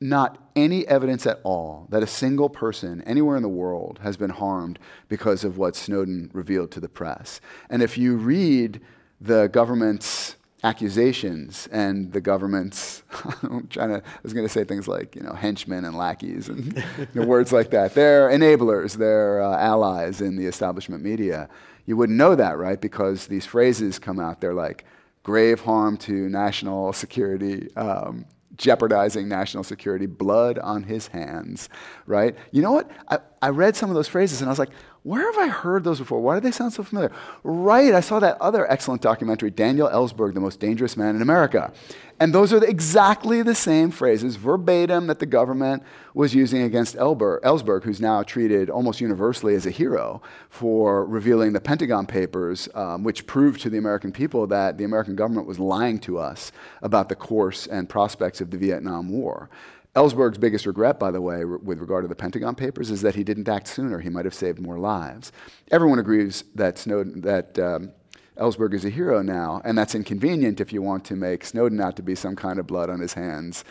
not 0.00 0.38
any 0.56 0.86
evidence 0.86 1.26
at 1.26 1.40
all 1.44 1.86
that 1.90 2.02
a 2.02 2.06
single 2.06 2.48
person 2.48 3.02
anywhere 3.02 3.36
in 3.36 3.42
the 3.42 3.48
world 3.48 4.00
has 4.02 4.16
been 4.16 4.30
harmed 4.30 4.78
because 5.08 5.44
of 5.44 5.56
what 5.56 5.76
Snowden 5.76 6.30
revealed 6.34 6.70
to 6.72 6.80
the 6.80 6.88
press. 6.88 7.40
And 7.70 7.82
if 7.82 7.96
you 7.96 8.16
read 8.16 8.80
the 9.20 9.46
government's 9.48 10.36
accusations 10.64 11.68
and 11.70 12.10
the 12.12 12.20
government's 12.20 13.02
I'm 13.42 13.68
trying 13.68 13.90
to 13.90 13.96
I 13.98 14.20
was 14.22 14.32
going 14.32 14.46
to 14.46 14.52
say 14.52 14.64
things 14.64 14.88
like 14.88 15.14
you 15.14 15.22
know 15.22 15.34
henchmen 15.34 15.84
and 15.84 15.96
lackeys 15.96 16.48
and 16.48 16.82
you 16.98 17.20
know, 17.20 17.26
words 17.26 17.52
like 17.52 17.70
that. 17.70 17.94
They're 17.94 18.30
enablers. 18.30 18.96
They're 18.96 19.42
uh, 19.42 19.56
allies 19.56 20.20
in 20.20 20.36
the 20.36 20.46
establishment 20.46 21.04
media. 21.04 21.48
You 21.84 21.98
wouldn't 21.98 22.16
know 22.16 22.34
that, 22.34 22.56
right? 22.56 22.80
Because 22.80 23.26
these 23.26 23.44
phrases 23.44 23.98
come 23.98 24.18
out. 24.18 24.40
They're 24.40 24.54
like 24.54 24.84
grave 25.22 25.60
harm 25.60 25.98
to 25.98 26.28
national 26.30 26.94
security. 26.94 27.74
Um, 27.76 28.24
jeopardizing 28.56 29.28
national 29.28 29.64
security, 29.64 30.06
blood 30.06 30.60
on 30.60 30.84
his 30.84 31.08
hands, 31.08 31.68
right? 32.06 32.36
You 32.52 32.62
know 32.62 32.70
what? 32.70 32.88
I, 33.08 33.18
I 33.42 33.48
read 33.48 33.74
some 33.74 33.90
of 33.90 33.96
those 33.96 34.06
phrases 34.06 34.40
and 34.40 34.48
I 34.48 34.52
was 34.52 34.60
like, 34.60 34.70
where 35.04 35.30
have 35.30 35.38
I 35.38 35.48
heard 35.48 35.84
those 35.84 35.98
before? 35.98 36.18
Why 36.22 36.34
do 36.34 36.40
they 36.40 36.50
sound 36.50 36.72
so 36.72 36.82
familiar? 36.82 37.12
Right, 37.42 37.92
I 37.92 38.00
saw 38.00 38.20
that 38.20 38.40
other 38.40 38.70
excellent 38.72 39.02
documentary, 39.02 39.50
Daniel 39.50 39.86
Ellsberg, 39.86 40.32
The 40.32 40.40
Most 40.40 40.60
Dangerous 40.60 40.96
Man 40.96 41.14
in 41.14 41.20
America. 41.20 41.74
And 42.18 42.34
those 42.34 42.54
are 42.54 42.64
exactly 42.64 43.42
the 43.42 43.54
same 43.54 43.90
phrases, 43.90 44.36
verbatim, 44.36 45.06
that 45.08 45.18
the 45.18 45.26
government 45.26 45.82
was 46.14 46.34
using 46.34 46.62
against 46.62 46.96
Elber, 46.96 47.38
Ellsberg, 47.44 47.84
who's 47.84 48.00
now 48.00 48.22
treated 48.22 48.70
almost 48.70 49.02
universally 49.02 49.54
as 49.54 49.66
a 49.66 49.70
hero 49.70 50.22
for 50.48 51.04
revealing 51.04 51.52
the 51.52 51.60
Pentagon 51.60 52.06
Papers, 52.06 52.70
um, 52.74 53.02
which 53.04 53.26
proved 53.26 53.60
to 53.60 53.68
the 53.68 53.76
American 53.76 54.10
people 54.10 54.46
that 54.46 54.78
the 54.78 54.84
American 54.84 55.16
government 55.16 55.46
was 55.46 55.58
lying 55.58 55.98
to 55.98 56.16
us 56.18 56.50
about 56.80 57.10
the 57.10 57.14
course 57.14 57.66
and 57.66 57.90
prospects 57.90 58.40
of 58.40 58.50
the 58.50 58.56
Vietnam 58.56 59.10
War. 59.10 59.50
Ellsberg's 59.94 60.38
biggest 60.38 60.66
regret, 60.66 60.98
by 60.98 61.10
the 61.10 61.20
way, 61.20 61.44
with 61.44 61.78
regard 61.78 62.02
to 62.02 62.08
the 62.08 62.16
Pentagon 62.16 62.54
Papers, 62.54 62.90
is 62.90 63.00
that 63.02 63.14
he 63.14 63.22
didn't 63.22 63.48
act 63.48 63.68
sooner. 63.68 64.00
He 64.00 64.08
might 64.08 64.24
have 64.24 64.34
saved 64.34 64.60
more 64.60 64.78
lives. 64.78 65.30
Everyone 65.70 66.00
agrees 66.00 66.42
that 66.56 66.78
Snowden, 66.78 67.20
that 67.20 67.56
um, 67.60 67.92
Ellsberg 68.36 68.74
is 68.74 68.84
a 68.84 68.90
hero 68.90 69.22
now, 69.22 69.62
and 69.64 69.78
that's 69.78 69.94
inconvenient 69.94 70.60
if 70.60 70.72
you 70.72 70.82
want 70.82 71.04
to 71.04 71.14
make 71.14 71.44
Snowden 71.44 71.80
out 71.80 71.94
to 71.94 72.02
be 72.02 72.16
some 72.16 72.34
kind 72.34 72.58
of 72.58 72.66
blood 72.66 72.90
on 72.90 72.98
his 72.98 73.14
hands, 73.14 73.64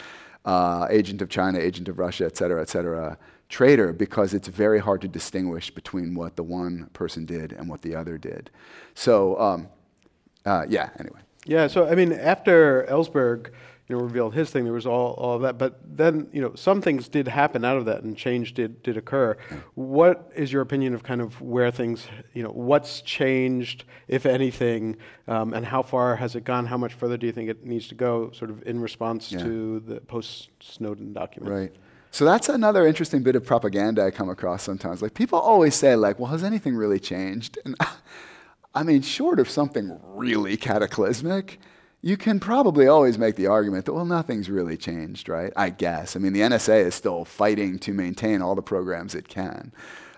uh, 0.45 0.87
agent 0.89 1.21
of 1.21 1.27
China, 1.27 1.59
agent 1.59 1.89
of 1.89 1.99
Russia, 1.99 2.25
et 2.25 2.37
cetera, 2.37 2.61
et 2.61 2.69
cetera, 2.69 3.17
traitor, 3.49 3.91
because 3.91 4.33
it's 4.33 4.47
very 4.47 4.79
hard 4.79 5.01
to 5.01 5.09
distinguish 5.09 5.71
between 5.71 6.15
what 6.15 6.37
the 6.37 6.43
one 6.43 6.89
person 6.93 7.25
did 7.25 7.51
and 7.51 7.67
what 7.67 7.81
the 7.81 7.93
other 7.93 8.17
did. 8.17 8.49
So, 8.95 9.37
um, 9.37 9.67
uh, 10.45 10.65
yeah, 10.69 10.89
anyway. 10.97 11.19
Yeah, 11.45 11.67
so 11.67 11.85
I 11.85 11.95
mean, 11.95 12.13
after 12.13 12.87
Ellsberg, 12.89 13.49
you 13.87 13.95
know, 13.95 14.01
revealed 14.01 14.33
his 14.33 14.49
thing. 14.49 14.63
There 14.63 14.73
was 14.73 14.85
all, 14.85 15.13
all 15.13 15.35
of 15.35 15.41
that, 15.41 15.57
but 15.57 15.79
then 15.83 16.27
you 16.31 16.41
know 16.41 16.53
some 16.55 16.81
things 16.81 17.09
did 17.09 17.27
happen 17.27 17.65
out 17.65 17.77
of 17.77 17.85
that, 17.85 18.03
and 18.03 18.15
change 18.15 18.53
did 18.53 18.81
did 18.81 18.95
occur. 18.95 19.35
What 19.75 20.31
is 20.35 20.53
your 20.53 20.61
opinion 20.61 20.93
of 20.93 21.03
kind 21.03 21.19
of 21.21 21.41
where 21.41 21.69
things, 21.69 22.07
you 22.33 22.43
know, 22.43 22.49
what's 22.49 23.01
changed, 23.01 23.83
if 24.07 24.25
anything, 24.25 24.97
um, 25.27 25.53
and 25.53 25.65
how 25.65 25.81
far 25.81 26.15
has 26.15 26.35
it 26.35 26.45
gone? 26.45 26.65
How 26.65 26.77
much 26.77 26.93
further 26.93 27.17
do 27.17 27.25
you 27.25 27.33
think 27.33 27.49
it 27.49 27.65
needs 27.65 27.87
to 27.89 27.95
go, 27.95 28.31
sort 28.31 28.51
of 28.51 28.63
in 28.65 28.79
response 28.79 29.31
yeah. 29.31 29.39
to 29.39 29.79
the 29.81 29.99
post 30.01 30.49
Snowden 30.61 31.11
document? 31.11 31.53
Right. 31.53 31.75
So 32.11 32.25
that's 32.25 32.47
another 32.47 32.85
interesting 32.87 33.23
bit 33.23 33.35
of 33.35 33.43
propaganda 33.43 34.05
I 34.05 34.11
come 34.11 34.29
across 34.29 34.63
sometimes. 34.63 35.01
Like 35.01 35.13
people 35.13 35.39
always 35.39 35.75
say, 35.75 35.95
like, 35.95 36.19
"Well, 36.19 36.31
has 36.31 36.43
anything 36.43 36.75
really 36.75 36.99
changed?" 36.99 37.57
And 37.65 37.75
I 38.73 38.83
mean, 38.83 39.01
short 39.01 39.39
of 39.39 39.49
something 39.49 39.99
really 40.03 40.55
cataclysmic 40.55 41.59
you 42.05 42.17
can 42.17 42.37
probably 42.37 42.85
always 42.85 43.17
make 43.17 43.37
the 43.37 43.47
argument 43.47 43.85
that, 43.85 43.93
well, 43.93 44.05
nothing's 44.05 44.49
really 44.49 44.75
changed, 44.75 45.29
right? 45.29 45.53
I 45.55 45.69
guess. 45.69 46.17
I 46.17 46.19
mean, 46.19 46.33
the 46.33 46.41
NSA 46.41 46.85
is 46.85 46.95
still 46.95 47.23
fighting 47.23 47.79
to 47.79 47.93
maintain 47.93 48.41
all 48.41 48.55
the 48.55 48.61
programs 48.61 49.15
it 49.15 49.29
can. 49.29 49.71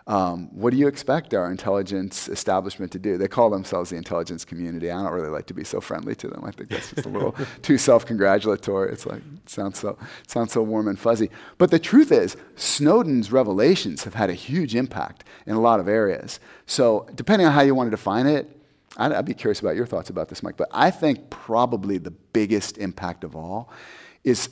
Um, 0.08 0.50
what 0.52 0.71
do 0.71 0.78
you 0.78 0.88
expect 0.88 1.34
our 1.36 1.50
intelligence 1.50 2.28
establishment 2.28 2.91
to 2.93 3.00
do? 3.00 3.17
They 3.17 3.28
call 3.28 3.52
themselves 3.52 3.91
the 3.91 3.98
intelligence 3.98 4.45
community. 4.45 4.89
I 4.89 5.02
don't 5.02 5.13
really 5.13 5.30
like 5.30 5.45
to 5.48 5.54
be 5.54 5.63
so 5.63 5.80
friendly 5.80 6.15
to 6.15 6.28
them. 6.28 6.43
I 6.43 6.52
think 6.52 6.69
that's 6.69 6.91
just 6.91 7.06
a 7.06 7.10
little 7.10 7.36
too 7.62 7.78
self-congratulatory. 7.78 8.91
It's 8.91 9.06
like 9.06 9.21
it 9.21 9.50
sounds 9.50 9.80
so 9.80 9.89
it 10.24 10.30
sounds 10.30 10.54
so 10.54 10.63
warm 10.63 10.88
and 10.88 10.98
fuzzy. 10.98 11.30
But 11.58 11.71
the 11.71 11.80
truth 11.80 12.12
is, 12.12 12.36
Snowden's 12.56 13.32
revelations 13.32 14.04
have 14.04 14.13
had 14.13 14.30
a 14.30 14.34
huge 14.34 14.76
impact 14.76 15.24
in 15.48 15.56
a 15.56 15.62
lot 15.62 15.80
of 15.80 15.88
areas. 15.88 16.39
So 16.67 17.08
depending 17.15 17.48
on 17.48 17.54
how 17.54 17.62
you 17.62 17.74
want 17.74 17.88
to 17.88 17.91
define 17.91 18.28
it, 18.28 18.55
I'd, 18.97 19.25
be 19.25 19.34
curious 19.34 19.60
about 19.60 19.75
your 19.75 19.86
thoughts 19.86 20.10
about 20.10 20.29
this, 20.29 20.41
Mike. 20.41 20.58
But 20.58 20.69
I 20.71 20.91
think 20.91 21.29
probably 21.29 21.97
the 21.97 22.12
biggest 22.12 22.77
impact 22.77 23.23
of 23.23 23.36
all 23.36 23.71
is 24.23 24.49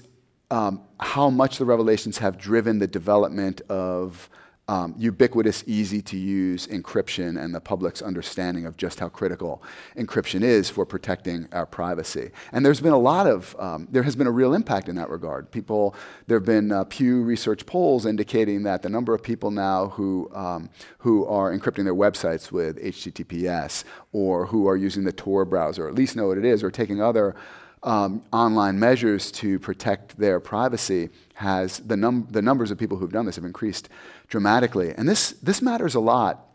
um, 0.52 0.82
how 1.00 1.30
much 1.30 1.58
the 1.58 1.66
revelations 1.66 2.18
have 2.20 2.38
driven 2.38 2.80
the 2.80 2.88
development 2.88 3.62
of 3.70 4.30
um, 4.70 4.96
ubiquitous, 4.98 5.64
easy 5.68 6.02
to 6.02 6.18
use 6.18 6.68
encryption 6.68 7.42
and 7.42 7.54
the 7.54 7.60
public's 7.60 8.02
understanding 8.02 8.66
of 8.66 8.78
just 8.78 9.00
how 9.00 9.10
critical 9.10 9.62
encryption 9.98 10.42
is 10.42 10.70
for 10.70 10.86
protecting 10.86 11.50
our 11.52 11.66
privacy. 11.66 12.32
And 12.54 12.66
there's 12.66 12.80
been 12.80 12.94
a 12.94 12.98
lot 12.98 13.28
of, 13.28 13.56
um, 13.60 13.90
there 13.92 14.04
has 14.04 14.16
been 14.16 14.28
a 14.28 14.32
real 14.32 14.54
impact 14.54 14.88
in 14.88 14.96
that 14.96 15.10
regard. 15.10 15.52
People, 15.52 15.96
there 16.28 16.38
have 16.38 16.46
been 16.46 16.72
uh, 16.72 16.86
Pew 16.86 17.24
Research 17.24 17.66
polls 17.66 18.06
indicating 18.06 18.64
that 18.64 18.82
the 18.82 18.90
number 18.90 19.14
of 19.14 19.22
people 19.22 19.52
now 19.52 19.90
who, 19.90 20.30
um, 20.34 20.70
who 21.00 21.26
are 21.26 21.52
encrypting 21.52 21.84
their 21.84 21.96
websites 21.96 22.50
with 22.50 22.82
HTTPS 22.82 23.84
or 24.14 24.46
who 24.46 24.68
are 24.68 24.78
using 24.78 25.04
the 25.04 25.12
Tor 25.12 25.44
browser, 25.44 25.90
at 25.90 25.96
least 25.96 26.16
know 26.16 26.28
what 26.28 26.38
it 26.38 26.46
is, 26.46 26.64
or 26.64 26.72
taking 26.72 27.02
other 27.02 27.36
um, 27.84 28.24
online 28.32 28.80
measures 28.80 29.32
to 29.32 29.60
protect 29.60 30.18
their 30.18 30.40
privacy 30.40 31.10
has 31.36 31.80
the, 31.80 31.98
num- 31.98 32.28
the 32.32 32.42
numbers 32.42 32.72
of 32.72 32.78
people 32.78 32.98
who've 32.98 33.12
done 33.12 33.26
this 33.26 33.36
have 33.36 33.46
increased 33.46 33.90
dramatically. 34.30 34.94
And 34.96 35.08
this, 35.08 35.32
this 35.44 35.62
matters 35.62 35.96
a 35.96 36.00
lot 36.00 36.48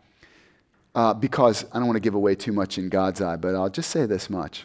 uh, 0.95 1.15
because 1.15 1.65
I 1.73 1.79
don't 1.79 1.87
want 1.87 1.97
to 1.97 2.01
give 2.01 2.15
away 2.15 2.35
too 2.35 2.53
much 2.53 2.79
in 2.79 2.89
God's 2.89 3.21
eye, 3.21 3.37
but 3.37 3.55
I'll 3.55 3.69
just 3.69 3.91
say 3.91 4.07
this 4.07 4.31
much. 4.31 4.65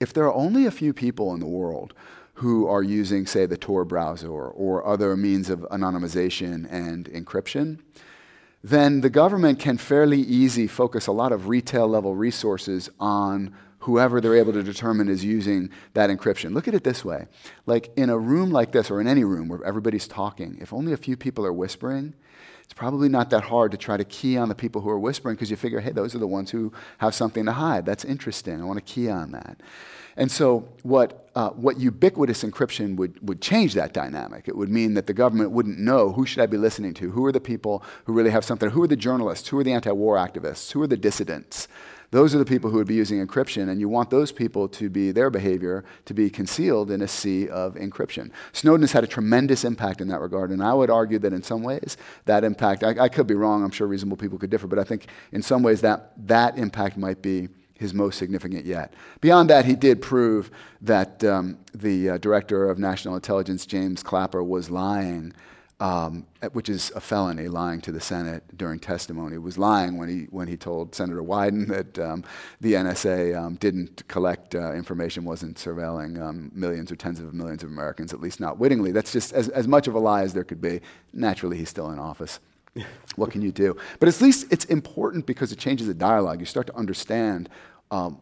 If 0.00 0.12
there 0.12 0.24
are 0.24 0.34
only 0.34 0.66
a 0.66 0.70
few 0.70 0.92
people 0.92 1.34
in 1.34 1.40
the 1.40 1.46
world 1.46 1.94
who 2.34 2.66
are 2.66 2.82
using, 2.82 3.26
say, 3.26 3.46
the 3.46 3.56
Tor 3.56 3.84
browser 3.84 4.28
or, 4.28 4.48
or 4.48 4.86
other 4.86 5.16
means 5.16 5.50
of 5.50 5.60
anonymization 5.70 6.66
and 6.70 7.06
encryption, 7.06 7.78
then 8.62 9.02
the 9.02 9.10
government 9.10 9.58
can 9.58 9.76
fairly 9.76 10.20
easy 10.20 10.66
focus 10.66 11.06
a 11.06 11.12
lot 11.12 11.32
of 11.32 11.48
retail 11.48 11.86
level 11.86 12.14
resources 12.16 12.88
on 12.98 13.54
whoever 13.84 14.18
they're 14.20 14.36
able 14.36 14.52
to 14.52 14.62
determine 14.62 15.08
is 15.08 15.24
using 15.24 15.70
that 15.92 16.08
encryption. 16.08 16.54
Look 16.54 16.66
at 16.68 16.74
it 16.74 16.84
this 16.84 17.04
way 17.04 17.26
like 17.66 17.90
in 17.96 18.10
a 18.10 18.18
room 18.18 18.50
like 18.50 18.72
this, 18.72 18.90
or 18.90 19.00
in 19.00 19.06
any 19.06 19.24
room 19.24 19.48
where 19.48 19.62
everybody's 19.64 20.08
talking, 20.08 20.58
if 20.60 20.72
only 20.72 20.92
a 20.92 20.96
few 20.96 21.16
people 21.16 21.44
are 21.44 21.52
whispering, 21.52 22.14
it's 22.64 22.72
probably 22.72 23.10
not 23.10 23.28
that 23.30 23.44
hard 23.44 23.72
to 23.72 23.76
try 23.76 23.98
to 23.98 24.04
key 24.04 24.38
on 24.38 24.48
the 24.48 24.54
people 24.54 24.80
who 24.80 24.88
are 24.88 24.98
whispering 24.98 25.36
because 25.36 25.50
you 25.50 25.56
figure, 25.56 25.80
hey, 25.80 25.92
those 25.92 26.14
are 26.14 26.18
the 26.18 26.26
ones 26.26 26.50
who 26.50 26.72
have 26.98 27.14
something 27.14 27.44
to 27.44 27.52
hide. 27.52 27.84
That's 27.84 28.04
interesting. 28.06 28.60
I 28.60 28.64
want 28.64 28.78
to 28.78 28.92
key 28.92 29.10
on 29.10 29.32
that. 29.32 29.60
And 30.16 30.30
so, 30.30 30.68
what, 30.82 31.28
uh, 31.34 31.50
what 31.50 31.78
ubiquitous 31.78 32.42
encryption 32.42 32.96
would, 32.96 33.26
would 33.26 33.42
change 33.42 33.74
that 33.74 33.92
dynamic. 33.92 34.48
It 34.48 34.56
would 34.56 34.70
mean 34.70 34.94
that 34.94 35.06
the 35.06 35.12
government 35.12 35.50
wouldn't 35.50 35.78
know 35.78 36.12
who 36.12 36.24
should 36.24 36.40
I 36.40 36.46
be 36.46 36.56
listening 36.56 36.94
to, 36.94 37.10
who 37.10 37.24
are 37.26 37.32
the 37.32 37.40
people 37.40 37.82
who 38.04 38.12
really 38.12 38.30
have 38.30 38.44
something, 38.44 38.70
who 38.70 38.82
are 38.82 38.88
the 38.88 38.96
journalists, 38.96 39.48
who 39.48 39.58
are 39.58 39.64
the 39.64 39.72
anti 39.72 39.90
war 39.90 40.16
activists, 40.16 40.72
who 40.72 40.80
are 40.80 40.86
the 40.86 40.96
dissidents. 40.96 41.68
Those 42.14 42.32
are 42.32 42.38
the 42.38 42.44
people 42.44 42.70
who 42.70 42.76
would 42.76 42.86
be 42.86 42.94
using 42.94 43.26
encryption, 43.26 43.70
and 43.70 43.80
you 43.80 43.88
want 43.88 44.08
those 44.08 44.30
people 44.30 44.68
to 44.68 44.88
be, 44.88 45.10
their 45.10 45.30
behavior, 45.30 45.84
to 46.04 46.14
be 46.14 46.30
concealed 46.30 46.92
in 46.92 47.02
a 47.02 47.08
sea 47.08 47.48
of 47.48 47.74
encryption. 47.74 48.30
Snowden 48.52 48.82
has 48.82 48.92
had 48.92 49.02
a 49.02 49.08
tremendous 49.08 49.64
impact 49.64 50.00
in 50.00 50.06
that 50.06 50.20
regard, 50.20 50.50
and 50.50 50.62
I 50.62 50.74
would 50.74 50.90
argue 50.90 51.18
that 51.18 51.32
in 51.32 51.42
some 51.42 51.64
ways, 51.64 51.96
that 52.26 52.44
impact, 52.44 52.84
I, 52.84 52.90
I 53.00 53.08
could 53.08 53.26
be 53.26 53.34
wrong, 53.34 53.64
I'm 53.64 53.72
sure 53.72 53.88
reasonable 53.88 54.16
people 54.16 54.38
could 54.38 54.48
differ, 54.48 54.68
but 54.68 54.78
I 54.78 54.84
think 54.84 55.08
in 55.32 55.42
some 55.42 55.64
ways 55.64 55.80
that, 55.80 56.12
that 56.28 56.56
impact 56.56 56.96
might 56.96 57.20
be 57.20 57.48
his 57.76 57.92
most 57.92 58.16
significant 58.16 58.64
yet. 58.64 58.94
Beyond 59.20 59.50
that, 59.50 59.64
he 59.64 59.74
did 59.74 60.00
prove 60.00 60.52
that 60.82 61.24
um, 61.24 61.58
the 61.74 62.10
uh, 62.10 62.18
director 62.18 62.70
of 62.70 62.78
national 62.78 63.16
intelligence, 63.16 63.66
James 63.66 64.04
Clapper, 64.04 64.44
was 64.44 64.70
lying 64.70 65.32
um, 65.80 66.26
which 66.52 66.68
is 66.68 66.92
a 66.94 67.00
felony, 67.00 67.48
lying 67.48 67.80
to 67.80 67.92
the 67.92 68.00
Senate 68.00 68.44
during 68.56 68.78
testimony. 68.78 69.38
was 69.38 69.58
lying 69.58 69.98
when 69.98 70.08
he, 70.08 70.24
when 70.30 70.46
he 70.46 70.56
told 70.56 70.94
Senator 70.94 71.22
Wyden 71.22 71.66
that 71.68 71.98
um, 71.98 72.24
the 72.60 72.74
NSA 72.74 73.36
um, 73.36 73.56
didn't 73.56 74.06
collect 74.08 74.54
uh, 74.54 74.72
information, 74.72 75.24
wasn't 75.24 75.56
surveilling 75.56 76.20
um, 76.22 76.50
millions 76.54 76.92
or 76.92 76.96
tens 76.96 77.18
of 77.18 77.32
millions 77.34 77.62
of 77.62 77.70
Americans, 77.70 78.12
at 78.12 78.20
least 78.20 78.40
not 78.40 78.58
wittingly. 78.58 78.92
That's 78.92 79.12
just 79.12 79.32
as, 79.32 79.48
as 79.48 79.66
much 79.66 79.88
of 79.88 79.94
a 79.94 79.98
lie 79.98 80.22
as 80.22 80.32
there 80.32 80.44
could 80.44 80.60
be. 80.60 80.80
Naturally, 81.12 81.56
he's 81.58 81.70
still 81.70 81.90
in 81.90 81.98
office. 81.98 82.40
what 83.16 83.30
can 83.30 83.42
you 83.42 83.52
do? 83.52 83.76
But 83.98 84.08
at 84.08 84.20
least 84.20 84.46
it's 84.50 84.64
important 84.66 85.26
because 85.26 85.52
it 85.52 85.58
changes 85.58 85.86
the 85.86 85.94
dialogue. 85.94 86.40
You 86.40 86.46
start 86.46 86.66
to 86.68 86.76
understand 86.76 87.48
um, 87.90 88.20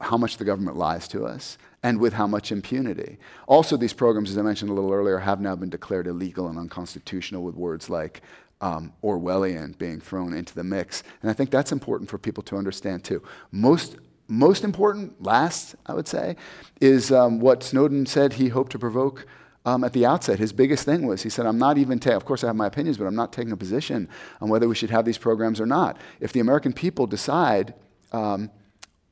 how 0.00 0.16
much 0.16 0.36
the 0.36 0.44
government 0.44 0.76
lies 0.76 1.08
to 1.08 1.26
us 1.26 1.58
and 1.86 2.00
with 2.00 2.14
how 2.14 2.26
much 2.26 2.50
impunity. 2.50 3.16
Also, 3.46 3.76
these 3.76 3.92
programs, 3.92 4.28
as 4.32 4.38
I 4.38 4.42
mentioned 4.42 4.72
a 4.72 4.74
little 4.74 4.92
earlier, 4.92 5.18
have 5.18 5.40
now 5.40 5.54
been 5.54 5.70
declared 5.70 6.08
illegal 6.08 6.48
and 6.48 6.58
unconstitutional 6.58 7.44
with 7.44 7.54
words 7.54 7.88
like 7.88 8.22
um, 8.60 8.92
Orwellian 9.04 9.78
being 9.78 10.00
thrown 10.00 10.34
into 10.34 10.52
the 10.52 10.64
mix. 10.64 11.04
And 11.22 11.30
I 11.30 11.32
think 11.32 11.50
that's 11.50 11.70
important 11.70 12.10
for 12.10 12.18
people 12.18 12.42
to 12.42 12.56
understand 12.56 13.04
too. 13.04 13.22
Most, 13.52 13.98
most 14.26 14.64
important, 14.64 15.22
last, 15.22 15.76
I 15.86 15.94
would 15.94 16.08
say, 16.08 16.34
is 16.80 17.12
um, 17.12 17.38
what 17.38 17.62
Snowden 17.62 18.04
said 18.04 18.32
he 18.32 18.48
hoped 18.48 18.72
to 18.72 18.80
provoke 18.80 19.24
um, 19.64 19.84
at 19.84 19.92
the 19.92 20.04
outset. 20.04 20.40
His 20.40 20.52
biggest 20.52 20.84
thing 20.84 21.06
was 21.06 21.22
he 21.22 21.30
said, 21.30 21.46
I'm 21.46 21.58
not 21.58 21.78
even 21.78 22.00
of 22.08 22.24
course, 22.24 22.42
I 22.42 22.48
have 22.48 22.56
my 22.56 22.66
opinions, 22.66 22.98
but 22.98 23.06
I'm 23.06 23.14
not 23.14 23.32
taking 23.32 23.52
a 23.52 23.56
position 23.56 24.08
on 24.40 24.48
whether 24.48 24.66
we 24.66 24.74
should 24.74 24.90
have 24.90 25.04
these 25.04 25.18
programs 25.18 25.60
or 25.60 25.66
not. 25.66 25.98
If 26.18 26.32
the 26.32 26.40
American 26.40 26.72
people 26.72 27.06
decide, 27.06 27.74
um, 28.10 28.50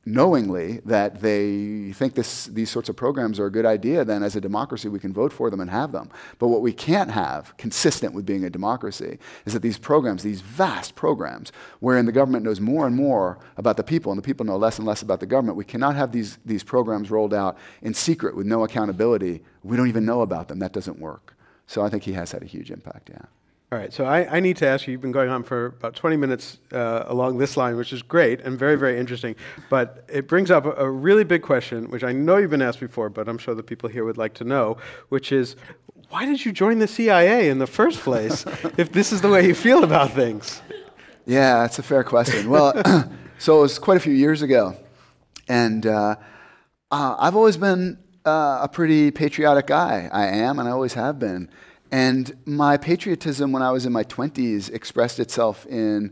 knowingly 0.05 0.79
that 0.85 1.21
they 1.21 1.91
think 1.93 2.13
this, 2.13 2.45
these 2.45 2.69
sorts 2.69 2.89
of 2.89 2.95
programs 2.95 3.39
are 3.39 3.47
a 3.47 3.51
good 3.51 3.65
idea, 3.65 4.05
then 4.05 4.21
as 4.21 4.35
a 4.35 4.41
democracy 4.41 4.87
we 4.87 4.99
can 4.99 5.11
vote 5.11 5.33
for 5.33 5.49
them 5.49 5.59
and 5.59 5.69
have 5.71 5.91
them. 5.91 6.09
But 6.37 6.49
what 6.49 6.61
we 6.61 6.71
can't 6.71 7.09
have, 7.09 7.57
consistent 7.57 8.13
with 8.13 8.25
being 8.25 8.43
a 8.43 8.49
democracy, 8.49 9.17
is 9.45 9.53
that 9.53 9.63
these 9.63 9.79
programs, 9.79 10.21
these 10.21 10.41
vast 10.41 10.95
programs, 10.95 11.51
wherein 11.79 12.05
the 12.05 12.11
government 12.11 12.45
knows 12.45 12.61
more 12.61 12.85
and 12.85 12.95
more 12.95 13.39
about 13.57 13.77
the 13.77 13.83
people 13.83 14.11
and 14.11 14.19
the 14.19 14.25
people 14.25 14.45
know 14.45 14.57
less 14.57 14.77
and 14.77 14.87
less 14.87 15.01
about 15.01 15.19
the 15.19 15.25
government, 15.25 15.57
we 15.57 15.65
cannot 15.65 15.95
have 15.95 16.11
these, 16.11 16.37
these 16.45 16.63
programs 16.63 17.09
rolled 17.09 17.33
out 17.33 17.57
in 17.81 17.93
secret 17.93 18.35
with 18.35 18.45
no 18.45 18.63
accountability. 18.63 19.41
We 19.63 19.75
don't 19.75 19.87
even 19.87 20.05
know 20.05 20.21
about 20.21 20.49
them. 20.49 20.59
That 20.59 20.73
doesn't 20.73 20.99
work. 20.99 21.35
So 21.65 21.81
I 21.81 21.89
think 21.89 22.03
he 22.03 22.13
has 22.13 22.31
had 22.31 22.43
a 22.43 22.45
huge 22.45 22.69
impact, 22.69 23.09
yeah. 23.09 23.25
All 23.75 23.81
right, 23.81 23.91
so 23.91 24.05
I, 24.05 24.37
I, 24.37 24.39
need 24.39 24.55
to 24.57 24.67
ask 24.67 24.87
you, 24.87 24.93
you've 24.93 25.01
been 25.01 25.11
going 25.11 25.29
on 25.29 25.43
for 25.43 25.65
about 25.65 25.95
20 25.95 26.15
minutes 26.15 26.59
uh, 26.71 27.03
along 27.07 27.39
this 27.39 27.57
line, 27.57 27.75
which 27.75 27.91
is 27.91 28.01
great 28.01 28.39
and 28.39 28.57
very, 28.57 28.77
very 28.77 28.97
interesting. 28.97 29.35
But 29.69 30.05
it 30.07 30.29
brings 30.29 30.49
up 30.49 30.63
a, 30.63 30.71
a, 30.75 30.89
really 30.89 31.25
big 31.25 31.41
question, 31.41 31.89
which 31.89 32.01
I 32.01 32.13
know 32.13 32.37
you've 32.37 32.51
been 32.51 32.61
asked 32.61 32.79
before, 32.79 33.09
but 33.09 33.27
I'm 33.27 33.37
sure 33.37 33.53
the 33.53 33.63
people 33.63 33.89
here 33.89 34.05
would 34.05 34.15
like 34.15 34.33
to 34.35 34.45
know, 34.45 34.77
which 35.09 35.33
is 35.33 35.57
why 36.07 36.25
did 36.25 36.45
you 36.45 36.53
join 36.53 36.79
the 36.79 36.87
CIA 36.87 37.49
in 37.49 37.59
the 37.59 37.67
first 37.67 37.99
place 37.99 38.45
if 38.77 38.93
this 38.93 39.11
is 39.11 39.19
the 39.19 39.27
way 39.27 39.45
you 39.45 39.53
feel 39.53 39.83
about 39.83 40.11
things? 40.11 40.61
Yeah, 41.25 41.59
that's 41.59 41.77
a 41.77 41.83
fair 41.83 42.05
question. 42.05 42.49
Well, 42.49 42.81
so 43.39 43.57
it 43.57 43.61
was 43.61 43.77
quite 43.77 43.97
a 43.97 43.99
few 43.99 44.13
years 44.13 44.41
ago. 44.41 44.77
And 45.49 45.85
uh, 45.85 46.15
uh, 46.91 47.15
I've 47.19 47.35
always 47.35 47.57
been 47.57 47.97
uh, 48.25 48.59
a 48.61 48.69
pretty 48.69 49.11
patriotic 49.11 49.67
guy. 49.67 50.09
I 50.13 50.27
am, 50.27 50.59
and 50.59 50.69
I 50.69 50.71
always 50.71 50.93
have 50.93 51.19
been. 51.19 51.49
And 51.95 52.35
my 52.43 52.75
patriotism 52.75 53.53
when 53.53 53.63
I 53.63 53.71
was 53.71 53.85
in 53.85 53.93
my 53.93 54.03
20s 54.03 54.69
expressed 54.69 55.17
itself 55.17 55.65
in 55.65 56.11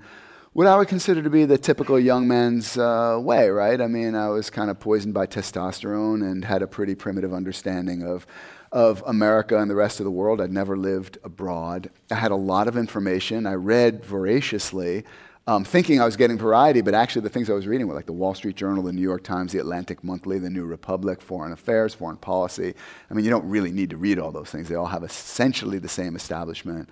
what 0.53 0.65
I 0.65 0.77
would 0.77 0.87
consider 0.87 1.21
to 1.21 1.29
be 1.29 1.43
the 1.43 1.57
typical 1.57 1.99
young 1.99 2.25
man's 2.25 2.77
uh, 2.77 3.19
way, 3.21 3.49
right? 3.49 3.81
I 3.81 3.87
mean, 3.87 4.15
I 4.15 4.29
was 4.29 4.49
kind 4.49 4.71
of 4.71 4.79
poisoned 4.79 5.13
by 5.13 5.27
testosterone 5.27 6.23
and 6.23 6.45
had 6.45 6.61
a 6.61 6.67
pretty 6.67 6.95
primitive 6.95 7.33
understanding 7.33 8.01
of, 8.01 8.25
of 8.71 9.03
America 9.05 9.57
and 9.57 9.69
the 9.69 9.75
rest 9.75 9.99
of 9.99 10.05
the 10.05 10.11
world. 10.11 10.39
I'd 10.39 10.53
never 10.53 10.77
lived 10.77 11.17
abroad. 11.21 11.89
I 12.09 12.15
had 12.15 12.31
a 12.31 12.37
lot 12.37 12.69
of 12.69 12.77
information. 12.77 13.45
I 13.45 13.55
read 13.55 14.05
voraciously 14.05 15.03
um, 15.45 15.65
thinking 15.65 15.99
I 15.99 16.05
was 16.05 16.15
getting 16.15 16.37
variety, 16.37 16.81
but 16.81 16.93
actually 16.93 17.23
the 17.23 17.29
things 17.29 17.49
I 17.49 17.53
was 17.53 17.67
reading 17.67 17.87
were 17.87 17.95
like 17.95 18.05
the 18.05 18.13
Wall 18.13 18.33
Street 18.33 18.55
Journal, 18.55 18.83
the 18.83 18.93
New 18.93 19.01
York 19.01 19.23
Times, 19.23 19.51
the 19.51 19.59
Atlantic 19.59 20.03
Monthly, 20.03 20.39
the 20.39 20.49
New 20.49 20.63
Republic, 20.63 21.21
Foreign 21.21 21.51
Affairs, 21.51 21.93
Foreign 21.93 22.17
Policy. 22.17 22.73
I 23.09 23.13
mean, 23.13 23.25
you 23.25 23.31
don't 23.31 23.47
really 23.49 23.71
need 23.71 23.89
to 23.89 23.97
read 23.97 24.19
all 24.19 24.31
those 24.31 24.49
things. 24.49 24.69
They 24.69 24.75
all 24.75 24.85
have 24.85 25.03
essentially 25.03 25.79
the 25.79 25.89
same 25.89 26.15
establishment 26.15 26.89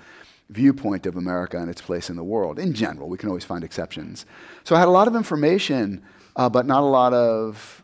viewpoint 0.50 1.06
of 1.06 1.16
America 1.16 1.58
and 1.58 1.70
its 1.70 1.82
place 1.82 2.10
in 2.10 2.18
the 2.18 2.24
world. 2.24 2.60
In 2.60 2.74
general, 2.74 3.08
we 3.08 3.18
can 3.18 3.30
always 3.30 3.46
find 3.46 3.64
exceptions. 3.64 4.26
So 4.66 4.76
I 4.76 4.80
had 4.80 4.90
a 4.90 4.92
lot 4.92 5.08
of 5.08 5.16
information, 5.16 6.04
uh, 6.36 6.50
but 6.50 6.66
not 6.66 6.82
a 6.82 6.86
lot 6.86 7.14
of 7.14 7.84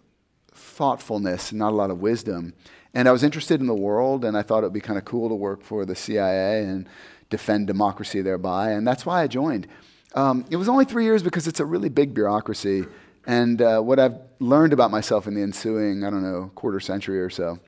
thoughtfulness, 0.54 1.54
not 1.54 1.72
a 1.72 1.76
lot 1.76 1.90
of 1.90 2.02
wisdom. 2.02 2.54
And 2.94 3.08
I 3.08 3.14
was 3.14 3.24
interested 3.24 3.62
in 3.62 3.68
the 3.68 3.76
world, 3.76 4.26
and 4.26 4.38
I 4.38 4.42
thought 4.42 4.60
it 4.60 4.68
would 4.68 4.74
be 4.74 4.82
kind 4.82 5.00
of 5.00 5.06
cool 5.06 5.30
to 5.30 5.36
work 5.36 5.64
for 5.64 5.86
the 5.86 5.96
CIA 5.96 6.64
and 6.64 6.90
defend 7.30 7.68
democracy 7.68 8.22
thereby. 8.22 8.72
And 8.72 8.86
that's 8.86 9.06
why 9.06 9.24
I 9.24 9.28
joined. 9.28 9.68
Um, 10.16 10.46
it 10.50 10.56
was 10.56 10.70
only 10.70 10.86
three 10.86 11.04
years 11.04 11.22
because 11.22 11.48
it's 11.48 11.60
a 11.60 11.66
really 11.66 11.90
big 11.90 12.14
bureaucracy. 12.14 12.86
And 13.26 13.62
uh, 13.62 13.82
what 13.82 14.00
I've 14.00 14.18
learned 14.40 14.74
about 14.74 14.90
myself 14.90 15.28
in 15.28 15.34
the 15.34 15.42
ensuing, 15.42 16.04
I 16.04 16.10
don't 16.10 16.24
know, 16.24 16.52
quarter 16.56 16.80
century 16.80 17.20
or 17.20 17.30
so, 17.30 17.60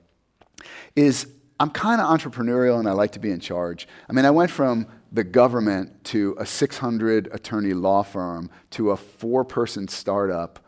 is 0.95 1.27
I'm 1.59 1.69
kind 1.69 1.99
of 1.99 2.07
entrepreneurial 2.07 2.79
and 2.79 2.87
I 2.87 2.93
like 2.93 3.11
to 3.13 3.19
be 3.19 3.31
in 3.31 3.39
charge. 3.41 3.87
I 4.09 4.13
mean, 4.13 4.25
I 4.25 4.31
went 4.31 4.49
from 4.49 4.87
the 5.11 5.23
government 5.23 6.03
to 6.05 6.35
a 6.39 6.45
600 6.45 7.27
attorney 7.33 7.73
law 7.73 8.03
firm 8.03 8.49
to 8.71 8.91
a 8.91 8.97
four 8.97 9.43
person 9.43 9.87
startup 9.87 10.59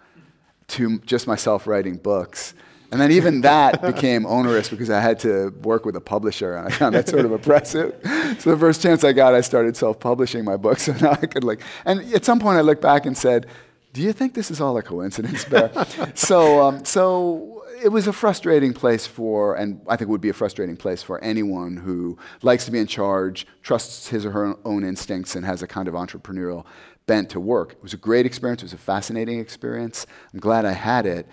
to 0.68 1.00
just 1.00 1.28
myself 1.28 1.68
writing 1.68 1.96
books. 1.96 2.54
And 2.92 3.00
then 3.00 3.12
even 3.12 3.42
that 3.42 3.82
became 3.82 4.26
onerous 4.26 4.70
because 4.70 4.90
I 4.90 5.00
had 5.00 5.18
to 5.20 5.52
work 5.64 5.86
with 5.86 5.96
a 5.96 6.02
publisher, 6.02 6.58
and 6.58 6.68
I 6.68 6.72
found 6.72 6.94
that 6.94 7.08
sort 7.08 7.24
of 7.24 7.32
oppressive. 7.32 7.96
So 8.40 8.52
the 8.52 8.58
first 8.58 8.82
chance 8.82 9.04
I 9.06 9.14
got, 9.14 9.34
I 9.34 9.42
started 9.42 9.78
self-publishing 9.78 10.44
my 10.44 10.58
books, 10.58 10.88
and 10.90 11.02
now 11.02 11.12
I 11.12 11.26
could 11.26 11.46
like. 11.46 11.62
And 11.86 12.02
at 12.14 12.26
some 12.26 12.40
point, 12.40 12.58
I 12.58 12.62
looked 12.62 12.82
back 12.82 13.06
and 13.06 13.18
said, 13.18 13.48
"Do 13.94 14.02
you 14.02 14.12
think 14.12 14.34
this 14.34 14.52
is 14.52 14.60
all 14.60 14.78
a 14.78 14.84
coincidence, 14.84 15.46
Bear?" 15.46 15.72
so, 16.16 16.62
um, 16.62 16.84
so 16.84 17.64
it 17.82 17.90
was 17.90 18.08
a 18.08 18.14
frustrating 18.14 18.74
place 18.74 19.08
for, 19.08 19.56
and 19.56 19.82
I 19.88 19.96
think 19.96 20.10
it 20.10 20.12
would 20.12 20.22
be 20.22 20.30
a 20.30 20.34
frustrating 20.34 20.76
place 20.76 21.02
for 21.02 21.24
anyone 21.24 21.78
who 21.78 22.18
likes 22.42 22.66
to 22.66 22.72
be 22.72 22.80
in 22.80 22.88
charge, 22.88 23.48
trusts 23.64 24.08
his 24.10 24.26
or 24.26 24.32
her 24.32 24.56
own 24.66 24.84
instincts, 24.84 25.36
and 25.36 25.46
has 25.46 25.62
a 25.62 25.68
kind 25.68 25.88
of 25.88 25.94
entrepreneurial 25.94 26.66
bent 27.08 27.30
to 27.30 27.40
work. 27.40 27.74
It 27.74 27.84
was 27.84 27.94
a 27.94 27.98
great 27.98 28.26
experience. 28.26 28.62
It 28.62 28.66
was 28.66 28.74
a 28.74 28.78
fascinating 28.78 29.40
experience. 29.40 30.06
I'm 30.34 30.40
glad 30.40 30.66
I 30.66 30.74
had 30.74 31.06
it. 31.06 31.28